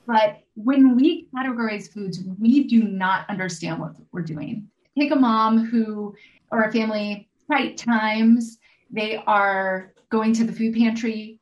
but 0.08 0.40
when 0.56 0.96
we 0.96 1.28
categorize 1.36 1.92
foods, 1.92 2.24
we 2.40 2.64
do 2.64 2.84
not 2.84 3.30
understand 3.30 3.80
what 3.80 3.96
we're 4.12 4.22
doing. 4.22 4.68
Take 4.98 5.12
a 5.12 5.16
mom 5.16 5.66
who, 5.66 6.16
or 6.52 6.64
a 6.64 6.72
family, 6.72 7.30
right 7.48 7.78
times, 7.78 8.58
they 8.90 9.18
are 9.28 9.94
going 10.10 10.34
to 10.34 10.46
the 10.46 10.54
food 10.54 10.76
pantry, 10.76 11.40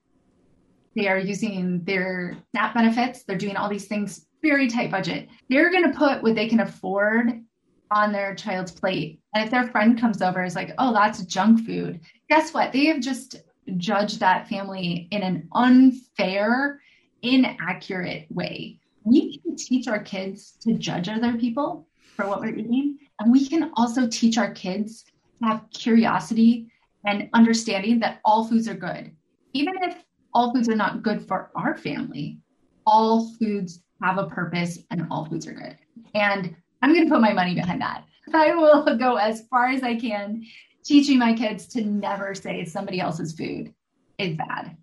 they 0.95 1.07
are 1.07 1.17
using 1.17 1.83
their 1.83 2.35
SNAP 2.51 2.73
benefits, 2.73 3.23
they're 3.23 3.37
doing 3.37 3.55
all 3.55 3.69
these 3.69 3.87
things 3.87 4.26
very 4.41 4.67
tight 4.67 4.91
budget. 4.91 5.29
They're 5.49 5.71
going 5.71 5.91
to 5.91 5.97
put 5.97 6.21
what 6.21 6.35
they 6.35 6.47
can 6.47 6.59
afford 6.59 7.43
on 7.91 8.11
their 8.11 8.35
child's 8.35 8.71
plate. 8.71 9.19
And 9.33 9.43
if 9.43 9.51
their 9.51 9.67
friend 9.67 9.99
comes 9.99 10.21
over 10.21 10.43
is 10.43 10.55
like, 10.55 10.73
oh, 10.77 10.93
that's 10.93 11.23
junk 11.23 11.65
food, 11.65 11.99
guess 12.29 12.53
what? 12.53 12.73
They 12.73 12.85
have 12.85 12.99
just 12.99 13.37
judged 13.77 14.19
that 14.19 14.47
family 14.47 15.07
in 15.11 15.21
an 15.23 15.47
unfair, 15.53 16.81
inaccurate 17.21 18.27
way. 18.29 18.79
We 19.03 19.37
can 19.39 19.55
teach 19.55 19.87
our 19.87 19.99
kids 19.99 20.57
to 20.61 20.73
judge 20.73 21.09
other 21.09 21.33
people 21.37 21.87
for 22.15 22.27
what 22.27 22.41
we're 22.41 22.55
eating. 22.55 22.97
And 23.19 23.31
we 23.31 23.47
can 23.47 23.71
also 23.75 24.07
teach 24.07 24.37
our 24.37 24.51
kids 24.51 25.03
to 25.41 25.47
have 25.47 25.65
curiosity 25.71 26.71
and 27.05 27.29
understanding 27.33 27.99
that 27.99 28.19
all 28.25 28.47
foods 28.47 28.67
are 28.67 28.73
good. 28.73 29.11
Even 29.53 29.75
if 29.81 29.95
all 30.33 30.53
foods 30.53 30.69
are 30.69 30.75
not 30.75 31.03
good 31.03 31.25
for 31.27 31.51
our 31.55 31.77
family, 31.77 32.39
all 32.85 33.33
foods 33.35 33.81
have 34.01 34.17
a 34.17 34.27
purpose, 34.27 34.79
and 34.91 35.07
all 35.11 35.25
foods 35.25 35.47
are 35.47 35.53
good. 35.53 35.77
And 36.13 36.55
I'm 36.81 36.93
going 36.93 37.05
to 37.05 37.11
put 37.11 37.21
my 37.21 37.33
money 37.33 37.55
behind 37.55 37.81
that. 37.81 38.03
I 38.33 38.55
will 38.55 38.97
go 38.97 39.15
as 39.15 39.47
far 39.49 39.67
as 39.67 39.83
I 39.83 39.95
can 39.95 40.43
teaching 40.83 41.19
my 41.19 41.33
kids 41.33 41.67
to 41.67 41.81
never 41.81 42.33
say 42.33 42.63
somebody 42.63 42.99
else's 42.99 43.33
food 43.33 43.73
is 44.17 44.37
bad. 44.37 44.77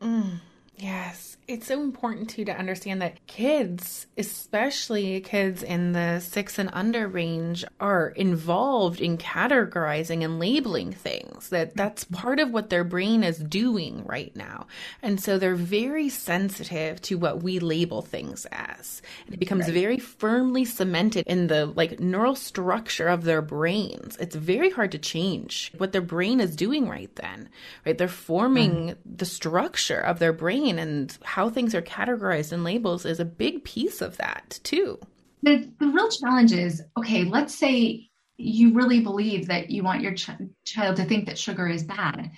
Mm, 0.00 0.38
yes 0.80 1.30
it's 1.50 1.66
so 1.66 1.82
important 1.82 2.30
too 2.30 2.44
to 2.44 2.56
understand 2.56 3.02
that 3.02 3.26
kids, 3.26 4.06
especially 4.16 5.20
kids 5.20 5.64
in 5.64 5.92
the 5.92 6.20
six 6.20 6.60
and 6.60 6.70
under 6.72 7.08
range, 7.08 7.64
are 7.80 8.10
involved 8.10 9.00
in 9.00 9.18
categorizing 9.18 10.24
and 10.24 10.38
labeling 10.38 10.92
things. 10.92 11.48
That 11.48 11.74
that's 11.76 12.04
part 12.04 12.38
of 12.38 12.52
what 12.52 12.70
their 12.70 12.84
brain 12.84 13.24
is 13.24 13.38
doing 13.38 14.04
right 14.04 14.34
now. 14.36 14.68
And 15.02 15.20
so 15.20 15.38
they're 15.38 15.56
very 15.56 16.08
sensitive 16.08 17.02
to 17.02 17.18
what 17.18 17.42
we 17.42 17.58
label 17.58 18.00
things 18.00 18.46
as. 18.52 19.02
And 19.26 19.34
it 19.34 19.40
becomes 19.40 19.64
right. 19.64 19.74
very 19.74 19.98
firmly 19.98 20.64
cemented 20.64 21.26
in 21.26 21.48
the 21.48 21.66
like 21.66 21.98
neural 21.98 22.36
structure 22.36 23.08
of 23.08 23.24
their 23.24 23.42
brains. 23.42 24.16
It's 24.20 24.36
very 24.36 24.70
hard 24.70 24.92
to 24.92 24.98
change 24.98 25.72
what 25.78 25.90
their 25.90 26.00
brain 26.00 26.38
is 26.38 26.54
doing 26.54 26.88
right 26.88 27.14
then. 27.16 27.48
Right? 27.84 27.98
They're 27.98 28.06
forming 28.06 28.90
mm. 28.90 28.96
the 29.04 29.24
structure 29.24 30.00
of 30.00 30.20
their 30.20 30.32
brain 30.32 30.69
and 30.78 31.16
how 31.24 31.50
things 31.50 31.74
are 31.74 31.82
categorized 31.82 32.52
in 32.52 32.64
labels 32.64 33.04
is 33.04 33.20
a 33.20 33.24
big 33.24 33.64
piece 33.64 34.00
of 34.00 34.16
that 34.18 34.60
too. 34.62 34.98
The, 35.42 35.70
the 35.78 35.86
real 35.86 36.08
challenge 36.08 36.52
is 36.52 36.82
okay, 36.98 37.24
let's 37.24 37.54
say 37.54 38.10
you 38.36 38.72
really 38.72 39.00
believe 39.00 39.46
that 39.48 39.70
you 39.70 39.82
want 39.82 40.00
your 40.00 40.14
ch- 40.14 40.30
child 40.64 40.96
to 40.96 41.04
think 41.04 41.26
that 41.26 41.38
sugar 41.38 41.68
is 41.68 41.82
bad. 41.84 42.30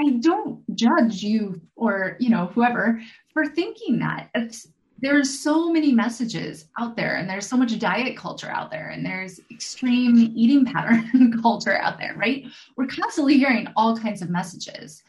I 0.00 0.10
don't 0.20 0.62
judge 0.74 1.22
you 1.22 1.60
or, 1.74 2.16
you 2.20 2.30
know, 2.30 2.46
whoever 2.46 3.00
for 3.32 3.46
thinking 3.46 3.98
that. 4.00 4.30
It's, 4.34 4.68
there's 4.98 5.38
so 5.38 5.70
many 5.70 5.92
messages 5.92 6.66
out 6.78 6.96
there 6.96 7.16
and 7.16 7.28
there's 7.28 7.46
so 7.46 7.56
much 7.56 7.78
diet 7.78 8.16
culture 8.16 8.48
out 8.48 8.70
there 8.70 8.88
and 8.88 9.04
there's 9.04 9.40
extreme 9.50 10.32
eating 10.34 10.64
pattern 10.64 11.38
culture 11.42 11.76
out 11.76 11.98
there, 11.98 12.14
right? 12.16 12.46
We're 12.76 12.86
constantly 12.86 13.36
hearing 13.36 13.68
all 13.76 13.96
kinds 13.96 14.22
of 14.22 14.30
messages. 14.30 15.02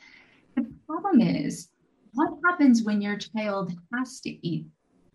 The 0.56 0.66
problem 0.86 1.22
is 1.22 1.70
what 2.18 2.30
happens 2.46 2.82
when 2.82 3.00
your 3.00 3.16
child 3.16 3.72
has 3.94 4.20
to 4.22 4.30
eat 4.48 4.66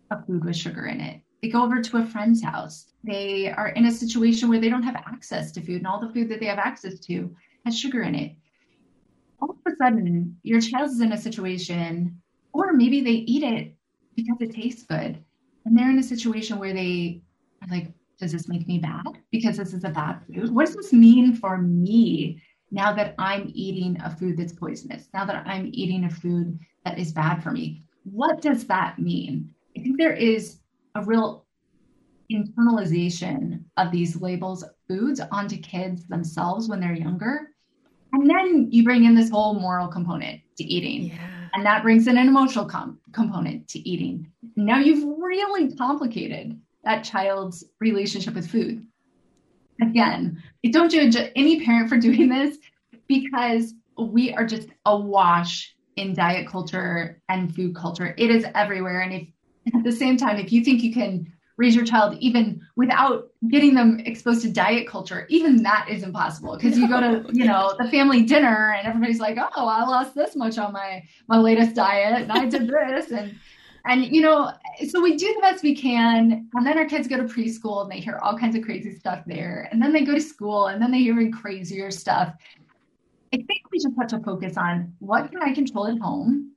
a 0.09 0.23
food 0.25 0.45
with 0.45 0.55
sugar 0.55 0.85
in 0.85 1.01
it? 1.01 1.19
They 1.41 1.49
go 1.49 1.61
over 1.61 1.81
to 1.81 1.97
a 1.97 2.05
friend's 2.05 2.41
house. 2.41 2.93
They 3.03 3.51
are 3.51 3.69
in 3.69 3.87
a 3.87 3.91
situation 3.91 4.47
where 4.47 4.61
they 4.61 4.69
don't 4.69 4.83
have 4.83 4.95
access 4.95 5.51
to 5.51 5.61
food, 5.61 5.79
and 5.79 5.87
all 5.87 5.99
the 5.99 6.13
food 6.13 6.29
that 6.29 6.39
they 6.39 6.45
have 6.45 6.59
access 6.59 6.99
to 7.01 7.35
has 7.65 7.77
sugar 7.77 8.03
in 8.03 8.15
it. 8.15 8.35
all 9.41 9.49
of 9.49 9.73
a 9.73 9.75
sudden 9.75 10.37
your 10.43 10.61
child 10.61 10.91
is 10.91 11.01
in 11.01 11.11
a 11.11 11.17
situation, 11.17 12.21
or 12.53 12.71
maybe 12.71 13.01
they 13.01 13.19
eat 13.33 13.43
it 13.43 13.75
because 14.15 14.37
it 14.39 14.55
tastes 14.55 14.83
good, 14.83 15.21
and 15.65 15.77
they're 15.77 15.89
in 15.89 15.99
a 15.99 16.03
situation 16.03 16.57
where 16.57 16.73
they 16.73 17.21
are 17.61 17.67
like, 17.69 17.91
does 18.17 18.31
this 18.31 18.47
make 18.47 18.65
me 18.65 18.79
bad 18.79 19.03
because 19.29 19.57
this 19.57 19.73
is 19.73 19.83
a 19.83 19.89
bad 19.89 20.21
food? 20.25 20.55
What 20.55 20.67
does 20.67 20.75
this 20.75 20.93
mean 20.93 21.35
for 21.35 21.57
me 21.57 22.41
now 22.71 22.93
that 22.93 23.15
I'm 23.19 23.51
eating 23.53 23.99
a 24.01 24.09
food 24.09 24.37
that's 24.37 24.53
poisonous? 24.53 25.09
Now 25.13 25.25
that 25.25 25.45
I'm 25.45 25.69
eating 25.73 26.05
a 26.05 26.09
food 26.09 26.57
that 26.85 26.99
is 26.99 27.11
bad 27.11 27.41
for 27.41 27.51
me? 27.51 27.83
What 28.03 28.41
does 28.41 28.65
that 28.67 28.99
mean? 28.99 29.49
I 29.77 29.81
think 29.81 29.97
there 29.97 30.13
is 30.13 30.59
a 30.95 31.03
real 31.03 31.45
internalization 32.31 33.63
of 33.77 33.91
these 33.91 34.15
labels 34.15 34.63
of 34.63 34.71
foods 34.87 35.21
onto 35.31 35.57
kids 35.57 36.07
themselves 36.07 36.67
when 36.67 36.79
they're 36.79 36.93
younger. 36.93 37.49
And 38.11 38.29
then 38.29 38.67
you 38.71 38.83
bring 38.83 39.05
in 39.05 39.15
this 39.15 39.29
whole 39.29 39.59
moral 39.59 39.87
component 39.87 40.41
to 40.57 40.63
eating. 40.63 41.07
Yeah. 41.07 41.47
And 41.53 41.65
that 41.65 41.83
brings 41.83 42.07
in 42.07 42.17
an 42.17 42.27
emotional 42.27 42.65
com- 42.65 42.99
component 43.11 43.67
to 43.69 43.79
eating. 43.79 44.31
Now 44.55 44.79
you've 44.79 45.19
really 45.19 45.75
complicated 45.75 46.59
that 46.83 47.03
child's 47.03 47.63
relationship 47.79 48.33
with 48.35 48.49
food. 48.49 48.85
Again, 49.81 50.41
don't 50.71 50.91
judge 50.91 51.15
any 51.35 51.63
parent 51.65 51.89
for 51.89 51.97
doing 51.97 52.29
this 52.29 52.57
because 53.07 53.73
we 53.97 54.33
are 54.33 54.45
just 54.45 54.69
awash 54.85 55.75
in 55.95 56.13
diet 56.13 56.47
culture 56.47 57.21
and 57.29 57.53
food 57.55 57.75
culture. 57.75 58.13
It 58.17 58.29
is 58.29 58.45
everywhere. 58.55 59.01
And 59.01 59.13
if 59.13 59.27
at 59.75 59.83
the 59.83 59.91
same 59.91 60.17
time, 60.17 60.37
if 60.37 60.51
you 60.51 60.63
think 60.63 60.83
you 60.83 60.93
can 60.93 61.31
raise 61.57 61.75
your 61.75 61.85
child 61.85 62.17
even 62.19 62.59
without 62.75 63.29
getting 63.49 63.75
them 63.75 63.99
exposed 64.05 64.41
to 64.41 64.51
diet 64.51 64.87
culture, 64.87 65.25
even 65.29 65.61
that 65.63 65.87
is 65.89 66.03
impossible 66.03 66.57
because 66.57 66.77
you 66.77 66.87
go 66.87 66.99
to, 66.99 67.29
you 67.33 67.45
know, 67.45 67.75
the 67.77 67.89
family 67.89 68.23
dinner 68.23 68.73
and 68.77 68.87
everybody's 68.87 69.19
like, 69.19 69.37
oh, 69.37 69.67
I 69.67 69.83
lost 69.83 70.15
this 70.15 70.35
much 70.35 70.57
on 70.57 70.73
my 70.73 71.03
my 71.27 71.37
latest 71.37 71.75
diet 71.75 72.23
and 72.23 72.31
I 72.31 72.45
did 72.45 72.67
this 72.67 73.11
and 73.11 73.35
and 73.85 74.05
you 74.05 74.21
know, 74.21 74.51
so 74.87 75.01
we 75.01 75.17
do 75.17 75.33
the 75.33 75.41
best 75.41 75.61
we 75.61 75.75
can, 75.75 76.49
and 76.53 76.65
then 76.65 76.77
our 76.77 76.85
kids 76.85 77.07
go 77.07 77.17
to 77.17 77.23
preschool 77.23 77.81
and 77.81 77.91
they 77.91 77.99
hear 77.99 78.17
all 78.23 78.37
kinds 78.37 78.55
of 78.55 78.63
crazy 78.63 78.95
stuff 78.95 79.23
there, 79.25 79.67
and 79.71 79.81
then 79.81 79.91
they 79.91 80.05
go 80.05 80.13
to 80.13 80.21
school 80.21 80.67
and 80.67 80.81
then 80.81 80.89
they 80.89 80.99
hear 80.99 81.19
even 81.19 81.33
crazier 81.33 81.91
stuff. 81.91 82.33
I 83.33 83.37
think 83.37 83.71
we 83.71 83.79
just 83.79 83.95
have 83.97 84.07
to 84.09 84.19
focus 84.19 84.57
on 84.57 84.93
what 84.99 85.31
can 85.31 85.41
I 85.41 85.53
control 85.53 85.87
at 85.87 85.97
home 85.97 86.51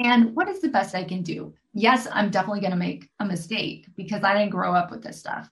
and 0.00 0.34
what 0.36 0.48
is 0.48 0.60
the 0.60 0.68
best 0.68 0.94
I 0.94 1.02
can 1.02 1.22
do. 1.22 1.54
Yes, 1.72 2.06
I'm 2.12 2.30
definitely 2.30 2.60
going 2.60 2.72
to 2.72 2.76
make 2.76 3.08
a 3.20 3.24
mistake 3.24 3.86
because 3.96 4.22
I 4.22 4.34
didn't 4.34 4.50
grow 4.50 4.74
up 4.74 4.90
with 4.90 5.02
this 5.02 5.18
stuff. 5.18 5.48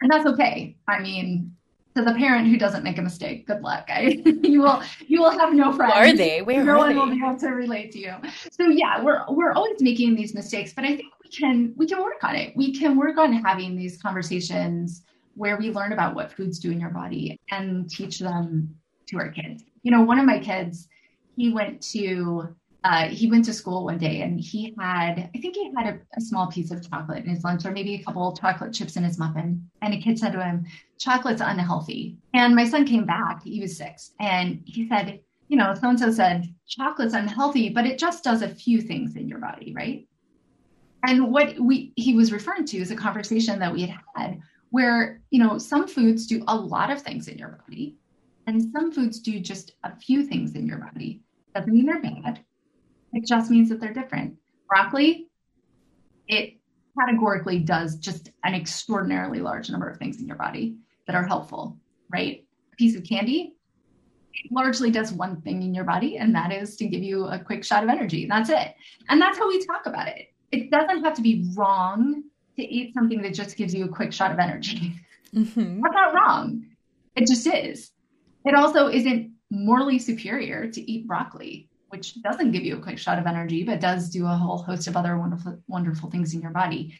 And 0.00 0.10
that's 0.10 0.24
okay. 0.24 0.76
I 0.88 1.00
mean, 1.00 1.54
to 1.96 2.02
the 2.02 2.14
parent 2.14 2.48
who 2.48 2.56
doesn't 2.56 2.82
make 2.82 2.96
a 2.96 3.02
mistake, 3.02 3.46
good 3.46 3.60
luck. 3.60 3.84
I, 3.88 4.22
you 4.42 4.62
will 4.62 4.82
you 5.06 5.20
will 5.20 5.36
have 5.36 5.52
no 5.52 5.72
friends. 5.72 5.92
Where 5.94 6.14
are 6.14 6.16
they? 6.16 6.40
Where 6.40 6.64
no 6.64 6.78
one 6.78 6.90
they? 6.90 6.94
will 6.94 7.10
be 7.10 7.20
able 7.22 7.38
to 7.38 7.48
relate 7.48 7.92
to 7.92 7.98
you. 7.98 8.14
So 8.52 8.68
yeah, 8.68 9.02
we're 9.02 9.24
we're 9.28 9.52
always 9.52 9.82
making 9.82 10.14
these 10.14 10.34
mistakes, 10.34 10.72
but 10.72 10.84
I 10.84 10.96
think 10.96 11.12
we 11.22 11.28
can 11.28 11.74
we 11.76 11.86
can 11.86 12.00
work 12.02 12.22
on 12.22 12.36
it. 12.36 12.56
We 12.56 12.72
can 12.72 12.96
work 12.96 13.18
on 13.18 13.32
having 13.32 13.76
these 13.76 14.00
conversations 14.00 15.02
where 15.34 15.58
we 15.58 15.70
learn 15.70 15.92
about 15.92 16.14
what 16.14 16.32
foods 16.32 16.58
do 16.58 16.70
in 16.70 16.80
your 16.80 16.90
body 16.90 17.38
and 17.50 17.90
teach 17.90 18.20
them 18.20 18.76
to 19.08 19.18
our 19.18 19.30
kids. 19.30 19.64
You 19.82 19.90
know, 19.90 20.02
one 20.02 20.18
of 20.18 20.26
my 20.26 20.38
kids, 20.38 20.88
he 21.36 21.50
went 21.50 21.82
to 21.92 22.54
uh, 22.84 23.08
he 23.08 23.28
went 23.28 23.44
to 23.44 23.52
school 23.52 23.84
one 23.84 23.98
day 23.98 24.22
and 24.22 24.38
he 24.38 24.74
had, 24.78 25.28
I 25.34 25.38
think 25.40 25.56
he 25.56 25.72
had 25.76 25.94
a, 25.94 25.98
a, 26.16 26.20
small 26.20 26.46
piece 26.46 26.70
of 26.70 26.88
chocolate 26.88 27.24
in 27.24 27.30
his 27.30 27.42
lunch 27.42 27.66
or 27.66 27.72
maybe 27.72 27.96
a 27.96 28.02
couple 28.04 28.34
chocolate 28.36 28.72
chips 28.72 28.96
in 28.96 29.02
his 29.02 29.18
muffin. 29.18 29.68
And 29.82 29.92
a 29.92 30.00
kid 30.00 30.16
said 30.16 30.32
to 30.32 30.42
him, 30.42 30.64
chocolate's 30.96 31.40
unhealthy. 31.40 32.16
And 32.34 32.54
my 32.54 32.64
son 32.64 32.86
came 32.86 33.04
back, 33.04 33.42
he 33.42 33.60
was 33.60 33.76
six, 33.76 34.12
and 34.20 34.62
he 34.64 34.88
said, 34.88 35.20
you 35.48 35.56
know, 35.56 35.74
so 35.74 35.88
and 35.88 35.98
so 35.98 36.12
said, 36.12 36.54
chocolate's 36.68 37.14
unhealthy, 37.14 37.68
but 37.68 37.84
it 37.84 37.98
just 37.98 38.22
does 38.22 38.42
a 38.42 38.48
few 38.48 38.80
things 38.80 39.16
in 39.16 39.28
your 39.28 39.38
body, 39.38 39.72
right? 39.74 40.06
And 41.04 41.32
what 41.32 41.58
we 41.58 41.92
he 41.96 42.14
was 42.14 42.32
referring 42.32 42.64
to 42.66 42.78
is 42.78 42.90
a 42.90 42.96
conversation 42.96 43.58
that 43.58 43.72
we 43.72 43.82
had 43.82 43.98
had 44.14 44.40
where, 44.70 45.20
you 45.30 45.42
know, 45.42 45.58
some 45.58 45.88
foods 45.88 46.26
do 46.26 46.44
a 46.48 46.54
lot 46.56 46.90
of 46.90 47.02
things 47.02 47.28
in 47.28 47.38
your 47.38 47.60
body, 47.66 47.96
and 48.48 48.72
some 48.72 48.90
foods 48.90 49.20
do 49.20 49.38
just 49.38 49.74
a 49.84 49.94
few 49.94 50.24
things 50.24 50.54
in 50.54 50.66
your 50.66 50.78
body. 50.78 51.22
Doesn't 51.54 51.72
mean 51.72 51.86
they're 51.86 52.02
bad 52.02 52.44
it 53.12 53.26
just 53.26 53.50
means 53.50 53.68
that 53.68 53.80
they're 53.80 53.92
different. 53.92 54.36
Broccoli, 54.68 55.28
it 56.26 56.58
categorically 56.98 57.58
does 57.60 57.96
just 57.96 58.30
an 58.44 58.54
extraordinarily 58.54 59.40
large 59.40 59.70
number 59.70 59.88
of 59.88 59.98
things 59.98 60.20
in 60.20 60.26
your 60.26 60.36
body 60.36 60.76
that 61.06 61.16
are 61.16 61.26
helpful, 61.26 61.76
right? 62.12 62.44
A 62.72 62.76
piece 62.76 62.96
of 62.96 63.04
candy 63.04 63.54
largely 64.50 64.90
does 64.90 65.12
one 65.12 65.40
thing 65.40 65.62
in 65.62 65.74
your 65.74 65.84
body, 65.84 66.18
and 66.18 66.34
that 66.34 66.52
is 66.52 66.76
to 66.76 66.86
give 66.86 67.02
you 67.02 67.26
a 67.26 67.38
quick 67.38 67.64
shot 67.64 67.82
of 67.82 67.88
energy. 67.88 68.26
That's 68.26 68.50
it. 68.50 68.74
And 69.08 69.20
that's 69.20 69.38
how 69.38 69.48
we 69.48 69.64
talk 69.64 69.86
about 69.86 70.08
it. 70.08 70.32
It 70.52 70.70
doesn't 70.70 71.04
have 71.04 71.14
to 71.14 71.22
be 71.22 71.50
wrong 71.56 72.24
to 72.56 72.62
eat 72.62 72.94
something 72.94 73.22
that 73.22 73.34
just 73.34 73.56
gives 73.56 73.74
you 73.74 73.84
a 73.86 73.88
quick 73.88 74.12
shot 74.12 74.32
of 74.32 74.38
energy. 74.38 74.94
Mm-hmm. 75.34 75.82
That's 75.82 75.94
not 75.94 76.14
wrong. 76.14 76.66
It 77.14 77.26
just 77.26 77.46
is. 77.46 77.90
It 78.48 78.54
also 78.54 78.88
isn't 78.88 79.32
morally 79.50 79.98
superior 79.98 80.68
to 80.70 80.90
eat 80.90 81.06
broccoli 81.06 81.68
which 81.88 82.20
doesn't 82.22 82.52
give 82.52 82.64
you 82.64 82.76
a 82.76 82.80
quick 82.80 82.98
shot 82.98 83.18
of 83.18 83.26
energy, 83.26 83.64
but 83.64 83.80
does 83.80 84.10
do 84.10 84.26
a 84.26 84.28
whole 84.28 84.58
host 84.58 84.86
of 84.88 84.96
other 84.96 85.18
wonderful, 85.18 85.58
wonderful 85.68 86.10
things 86.10 86.34
in 86.34 86.40
your 86.40 86.50
body. 86.50 86.98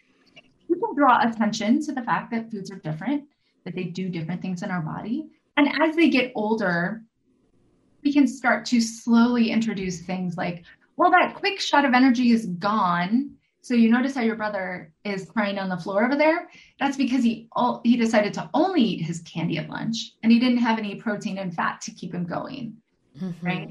Can 0.66 0.94
draw 0.94 1.28
attention 1.28 1.82
to 1.84 1.92
the 1.92 2.02
fact 2.02 2.30
that 2.30 2.50
foods 2.50 2.70
are 2.70 2.76
different, 2.76 3.24
that 3.64 3.74
they 3.74 3.84
do 3.84 4.08
different 4.08 4.42
things 4.42 4.62
in 4.62 4.70
our 4.70 4.80
body. 4.80 5.28
And 5.56 5.68
as 5.82 5.96
they 5.96 6.08
get 6.08 6.32
older, 6.34 7.02
we 8.02 8.12
can 8.12 8.26
start 8.26 8.64
to 8.66 8.80
slowly 8.80 9.50
introduce 9.50 10.02
things 10.02 10.36
like, 10.36 10.64
well, 10.96 11.10
that 11.10 11.34
quick 11.34 11.60
shot 11.60 11.84
of 11.84 11.94
energy 11.94 12.32
is 12.32 12.46
gone. 12.46 13.32
So 13.60 13.74
you 13.74 13.90
notice 13.90 14.14
how 14.14 14.22
your 14.22 14.36
brother 14.36 14.92
is 15.04 15.28
crying 15.28 15.58
on 15.58 15.68
the 15.68 15.76
floor 15.76 16.04
over 16.04 16.16
there? 16.16 16.48
That's 16.78 16.96
because 16.96 17.22
he 17.22 17.48
all, 17.52 17.80
he 17.84 17.96
decided 17.96 18.32
to 18.34 18.48
only 18.54 18.82
eat 18.82 19.02
his 19.02 19.20
candy 19.22 19.58
at 19.58 19.68
lunch 19.68 20.12
and 20.22 20.32
he 20.32 20.38
didn't 20.38 20.58
have 20.58 20.78
any 20.78 20.94
protein 20.94 21.38
and 21.38 21.54
fat 21.54 21.80
to 21.82 21.90
keep 21.90 22.14
him 22.14 22.24
going. 22.24 22.76
Mm-hmm. 23.20 23.46
Right? 23.46 23.68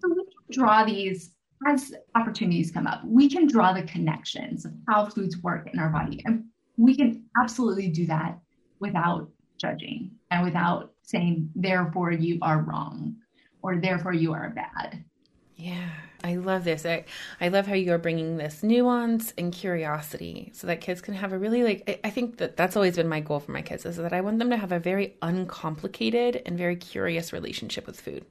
So 0.00 0.08
we 0.08 0.24
can 0.24 0.60
draw 0.60 0.84
these 0.84 1.32
as 1.66 1.94
opportunities 2.14 2.70
come 2.70 2.86
up. 2.86 3.02
We 3.04 3.28
can 3.28 3.46
draw 3.46 3.72
the 3.72 3.82
connections 3.82 4.64
of 4.64 4.72
how 4.88 5.06
foods 5.06 5.38
work 5.38 5.68
in 5.72 5.78
our 5.78 5.88
body. 5.90 6.22
And 6.24 6.44
we 6.76 6.96
can 6.96 7.24
absolutely 7.40 7.88
do 7.88 8.06
that 8.06 8.38
without 8.80 9.28
judging 9.58 10.12
and 10.30 10.44
without 10.44 10.92
saying, 11.02 11.50
therefore, 11.54 12.12
you 12.12 12.38
are 12.42 12.60
wrong 12.60 13.16
or 13.62 13.76
therefore 13.78 14.12
you 14.12 14.32
are 14.32 14.50
bad. 14.50 15.04
Yeah, 15.56 15.88
I 16.26 16.34
love 16.34 16.64
this. 16.64 16.84
I, 16.84 17.04
I 17.40 17.48
love 17.48 17.68
how 17.68 17.74
you're 17.74 17.98
bringing 17.98 18.36
this 18.36 18.64
nuance 18.64 19.32
and 19.38 19.52
curiosity 19.52 20.50
so 20.52 20.66
that 20.66 20.80
kids 20.80 21.00
can 21.00 21.14
have 21.14 21.32
a 21.32 21.38
really 21.38 21.62
like 21.62 21.84
I, 21.86 22.08
I 22.08 22.10
think 22.10 22.38
that 22.38 22.56
that's 22.56 22.74
always 22.74 22.96
been 22.96 23.08
my 23.08 23.20
goal 23.20 23.38
for 23.38 23.52
my 23.52 23.62
kids 23.62 23.86
is 23.86 23.96
that 23.96 24.12
I 24.12 24.20
want 24.20 24.40
them 24.40 24.50
to 24.50 24.56
have 24.56 24.72
a 24.72 24.80
very 24.80 25.14
uncomplicated 25.22 26.42
and 26.44 26.58
very 26.58 26.74
curious 26.74 27.32
relationship 27.32 27.86
with 27.86 28.00
food 28.00 28.24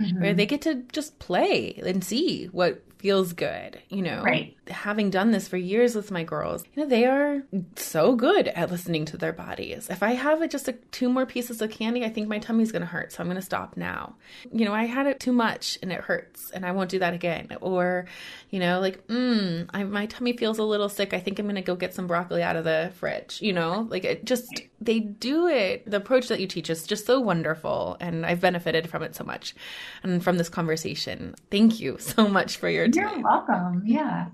mm-hmm. 0.00 0.20
where 0.20 0.34
they 0.34 0.46
get 0.46 0.62
to 0.62 0.82
just 0.92 1.18
play 1.18 1.80
and 1.84 2.02
see 2.02 2.46
what 2.46 2.82
feels 2.98 3.34
good, 3.34 3.80
you 3.88 4.02
know. 4.02 4.22
Right. 4.22 4.56
Having 4.68 5.10
done 5.10 5.30
this 5.30 5.46
for 5.46 5.56
years 5.56 5.94
with 5.94 6.10
my 6.10 6.24
girls, 6.24 6.64
you 6.74 6.82
know, 6.82 6.88
they 6.88 7.04
are 7.04 7.42
so 7.76 8.16
good 8.16 8.48
at 8.48 8.70
listening 8.70 9.04
to 9.06 9.16
their 9.16 9.32
bodies. 9.32 9.88
If 9.90 10.02
I 10.02 10.14
have 10.14 10.42
a, 10.42 10.48
just 10.48 10.66
a, 10.66 10.72
two 10.72 11.08
more 11.08 11.26
pieces 11.26 11.60
of 11.60 11.70
candy, 11.70 12.04
I 12.04 12.08
think 12.08 12.26
my 12.26 12.38
tummy's 12.38 12.72
going 12.72 12.80
to 12.80 12.86
hurt, 12.86 13.12
so 13.12 13.20
I'm 13.20 13.26
going 13.26 13.36
to 13.36 13.42
stop 13.42 13.76
now. 13.76 14.16
You 14.50 14.64
know, 14.64 14.72
I 14.72 14.84
had 14.84 15.06
it 15.06 15.20
too 15.20 15.32
much 15.32 15.78
and 15.82 15.92
it 15.92 16.00
hurts, 16.00 16.50
and 16.50 16.64
I 16.64 16.72
won't 16.72 16.90
do 16.90 16.98
that 16.98 17.14
again. 17.14 17.56
Or, 17.60 18.06
you 18.50 18.58
know, 18.58 18.80
like, 18.80 19.06
mm, 19.06 19.68
I, 19.72 19.84
my 19.84 20.06
tummy 20.06 20.32
feels 20.32 20.58
a 20.58 20.64
little 20.64 20.88
sick. 20.88 21.12
I 21.12 21.20
think 21.20 21.38
I'm 21.38 21.46
going 21.46 21.56
to 21.56 21.62
go 21.62 21.76
get 21.76 21.94
some 21.94 22.06
broccoli 22.06 22.42
out 22.42 22.56
of 22.56 22.64
the 22.64 22.92
fridge. 22.96 23.40
You 23.40 23.52
know, 23.52 23.86
like 23.90 24.04
it 24.04 24.24
just 24.24 24.62
they 24.80 25.00
do 25.00 25.46
it. 25.48 25.88
The 25.88 25.98
approach 25.98 26.28
that 26.28 26.40
you 26.40 26.46
teach 26.46 26.70
is 26.70 26.86
just 26.86 27.06
so 27.06 27.20
wonderful, 27.20 27.96
and 28.00 28.26
I've 28.26 28.40
benefited 28.40 28.88
from 28.88 29.02
it 29.02 29.14
so 29.14 29.24
much, 29.24 29.54
and 30.02 30.22
from 30.22 30.38
this 30.38 30.48
conversation. 30.48 31.34
Thank 31.50 31.80
you 31.80 31.98
so 31.98 32.28
much 32.28 32.56
for 32.56 32.68
your 32.68 32.86
you're 32.86 33.20
welcome. 33.20 33.82
Yeah. 33.84 34.28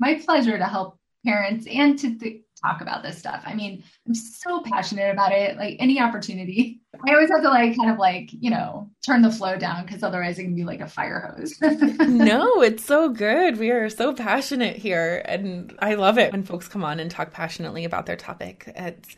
My 0.00 0.20
pleasure 0.24 0.58
to 0.58 0.64
help 0.64 0.98
parents 1.24 1.66
and 1.66 1.98
to 1.98 2.18
th- 2.18 2.42
talk 2.62 2.80
about 2.80 3.02
this 3.02 3.18
stuff. 3.18 3.42
I 3.44 3.54
mean, 3.54 3.84
I'm 4.06 4.14
so 4.14 4.62
passionate 4.62 5.12
about 5.12 5.32
it. 5.32 5.56
Like 5.56 5.76
any 5.78 6.00
opportunity, 6.00 6.80
I 7.06 7.14
always 7.14 7.30
have 7.30 7.42
to 7.42 7.48
like 7.48 7.76
kind 7.76 7.90
of 7.90 7.98
like, 7.98 8.30
you 8.32 8.50
know, 8.50 8.90
turn 9.04 9.22
the 9.22 9.30
flow 9.30 9.56
down 9.56 9.86
because 9.86 10.02
otherwise 10.02 10.38
it 10.38 10.44
can 10.44 10.54
be 10.54 10.64
like 10.64 10.80
a 10.80 10.88
fire 10.88 11.34
hose. 11.36 11.54
no, 11.60 12.62
it's 12.62 12.84
so 12.84 13.08
good. 13.08 13.58
We 13.58 13.70
are 13.70 13.88
so 13.88 14.12
passionate 14.12 14.76
here. 14.76 15.22
And 15.24 15.74
I 15.78 15.94
love 15.94 16.18
it 16.18 16.32
when 16.32 16.42
folks 16.42 16.68
come 16.68 16.84
on 16.84 17.00
and 17.00 17.10
talk 17.10 17.32
passionately 17.32 17.84
about 17.84 18.06
their 18.06 18.16
topic. 18.16 18.70
It's, 18.74 19.16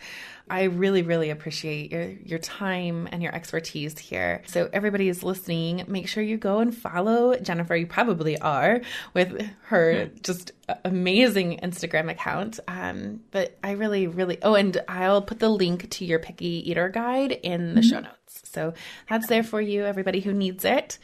I 0.49 0.65
really, 0.65 1.01
really 1.01 1.31
appreciate 1.31 1.91
your, 1.91 2.05
your 2.05 2.39
time 2.39 3.09
and 3.11 3.23
your 3.23 3.35
expertise 3.35 3.99
here. 3.99 4.43
So, 4.47 4.69
everybody 4.75 5.09
is 5.09 5.23
listening, 5.23 5.85
make 5.89 6.07
sure 6.07 6.23
you 6.23 6.37
go 6.37 6.59
and 6.59 6.77
follow 6.77 7.35
Jennifer. 7.37 7.75
You 7.75 7.87
probably 7.87 8.39
are 8.39 8.83
with 9.15 9.41
her 9.63 10.11
just 10.23 10.53
amazing 10.85 11.61
Instagram 11.63 12.11
account. 12.11 12.61
Um, 12.69 13.21
but 13.31 13.57
I 13.65 13.73
really, 13.73 14.07
really, 14.07 14.39
oh, 14.43 14.55
and 14.55 14.74
I'll 14.89 15.23
put 15.23 15.39
the 15.39 15.49
link 15.49 15.91
to 15.91 16.05
your 16.05 16.19
picky 16.19 16.69
eater 16.71 16.89
guide 16.89 17.33
in 17.33 17.75
the 17.75 17.81
mm-hmm. 17.81 17.91
show 17.91 18.01
notes. 18.01 18.43
So, 18.45 18.75
that's 19.09 19.27
there 19.27 19.43
for 19.43 19.61
you, 19.61 19.85
everybody 19.85 20.21
who 20.21 20.33
needs 20.33 20.65
it. 20.65 20.99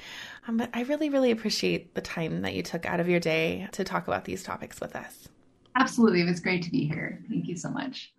Um, 0.49 0.57
but 0.57 0.71
I 0.75 0.83
really, 0.83 1.09
really 1.09 1.31
appreciate 1.31 1.95
the 1.95 2.01
time 2.01 2.43
that 2.43 2.55
you 2.55 2.63
took 2.63 2.87
out 2.87 3.01
of 3.01 3.09
your 3.09 3.21
day 3.21 3.69
to 3.73 3.85
talk 3.85 4.09
about 4.09 4.25
these 4.25 4.43
topics 4.43 4.81
with 4.81 4.97
us. 4.97 5.29
Absolutely. 5.77 6.23
It 6.23 6.27
was 6.27 6.41
great 6.41 6.63
to 6.65 6.71
be 6.71 6.87
here. 6.87 7.23
Thank 7.29 7.47
you 7.47 7.57
so 7.57 7.71
much. 7.71 8.13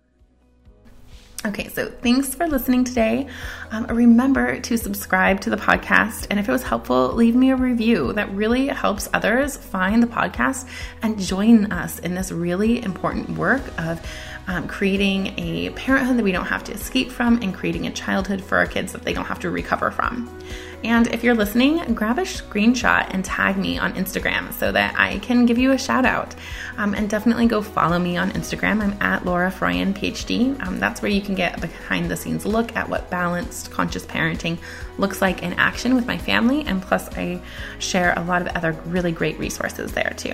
Okay, 1.43 1.69
so 1.69 1.89
thanks 1.89 2.35
for 2.35 2.47
listening 2.47 2.83
today. 2.83 3.27
Um, 3.71 3.87
remember 3.87 4.59
to 4.59 4.77
subscribe 4.77 5.41
to 5.41 5.49
the 5.49 5.57
podcast. 5.57 6.27
And 6.29 6.39
if 6.39 6.47
it 6.47 6.51
was 6.51 6.61
helpful, 6.61 7.13
leave 7.13 7.35
me 7.35 7.49
a 7.49 7.55
review. 7.55 8.13
That 8.13 8.31
really 8.31 8.67
helps 8.67 9.09
others 9.11 9.57
find 9.57 10.03
the 10.03 10.07
podcast 10.07 10.67
and 11.01 11.19
join 11.19 11.71
us 11.71 11.97
in 11.97 12.13
this 12.13 12.31
really 12.31 12.83
important 12.83 13.39
work 13.39 13.63
of 13.79 13.99
um, 14.51 14.67
creating 14.67 15.39
a 15.39 15.69
parenthood 15.71 16.17
that 16.17 16.23
we 16.23 16.33
don't 16.33 16.45
have 16.45 16.63
to 16.65 16.73
escape 16.73 17.09
from 17.09 17.41
and 17.41 17.53
creating 17.53 17.87
a 17.87 17.91
childhood 17.91 18.43
for 18.43 18.57
our 18.57 18.65
kids 18.65 18.91
that 18.91 19.03
they 19.03 19.13
don't 19.13 19.25
have 19.25 19.39
to 19.39 19.49
recover 19.49 19.91
from. 19.91 20.29
And 20.83 21.07
if 21.07 21.23
you're 21.23 21.35
listening, 21.35 21.93
grab 21.93 22.19
a 22.19 22.23
screenshot 22.23 23.07
and 23.11 23.23
tag 23.23 23.55
me 23.55 23.77
on 23.77 23.93
Instagram 23.93 24.51
so 24.51 24.71
that 24.73 24.99
I 24.99 25.19
can 25.19 25.45
give 25.45 25.57
you 25.57 25.71
a 25.71 25.77
shout 25.77 26.05
out. 26.05 26.35
Um, 26.77 26.93
and 26.95 27.09
definitely 27.09 27.45
go 27.45 27.61
follow 27.61 27.97
me 27.97 28.17
on 28.17 28.31
Instagram. 28.31 28.81
I'm 28.81 29.01
at 29.01 29.23
Laura 29.23 29.51
Froyen, 29.51 29.93
PhD. 29.93 30.59
Um, 30.65 30.79
that's 30.79 31.01
where 31.01 31.11
you 31.11 31.21
can 31.21 31.35
get 31.35 31.57
a 31.57 31.61
behind 31.61 32.11
the 32.11 32.17
scenes 32.17 32.45
look 32.45 32.75
at 32.75 32.89
what 32.89 33.09
balanced 33.09 33.71
conscious 33.71 34.05
parenting 34.05 34.57
looks 34.97 35.21
like 35.21 35.43
in 35.43 35.53
action 35.53 35.95
with 35.95 36.07
my 36.07 36.17
family. 36.17 36.65
And 36.65 36.81
plus, 36.81 37.07
I 37.15 37.39
share 37.79 38.13
a 38.17 38.23
lot 38.23 38.41
of 38.41 38.49
other 38.49 38.73
really 38.87 39.13
great 39.13 39.39
resources 39.39 39.93
there 39.93 40.13
too. 40.17 40.33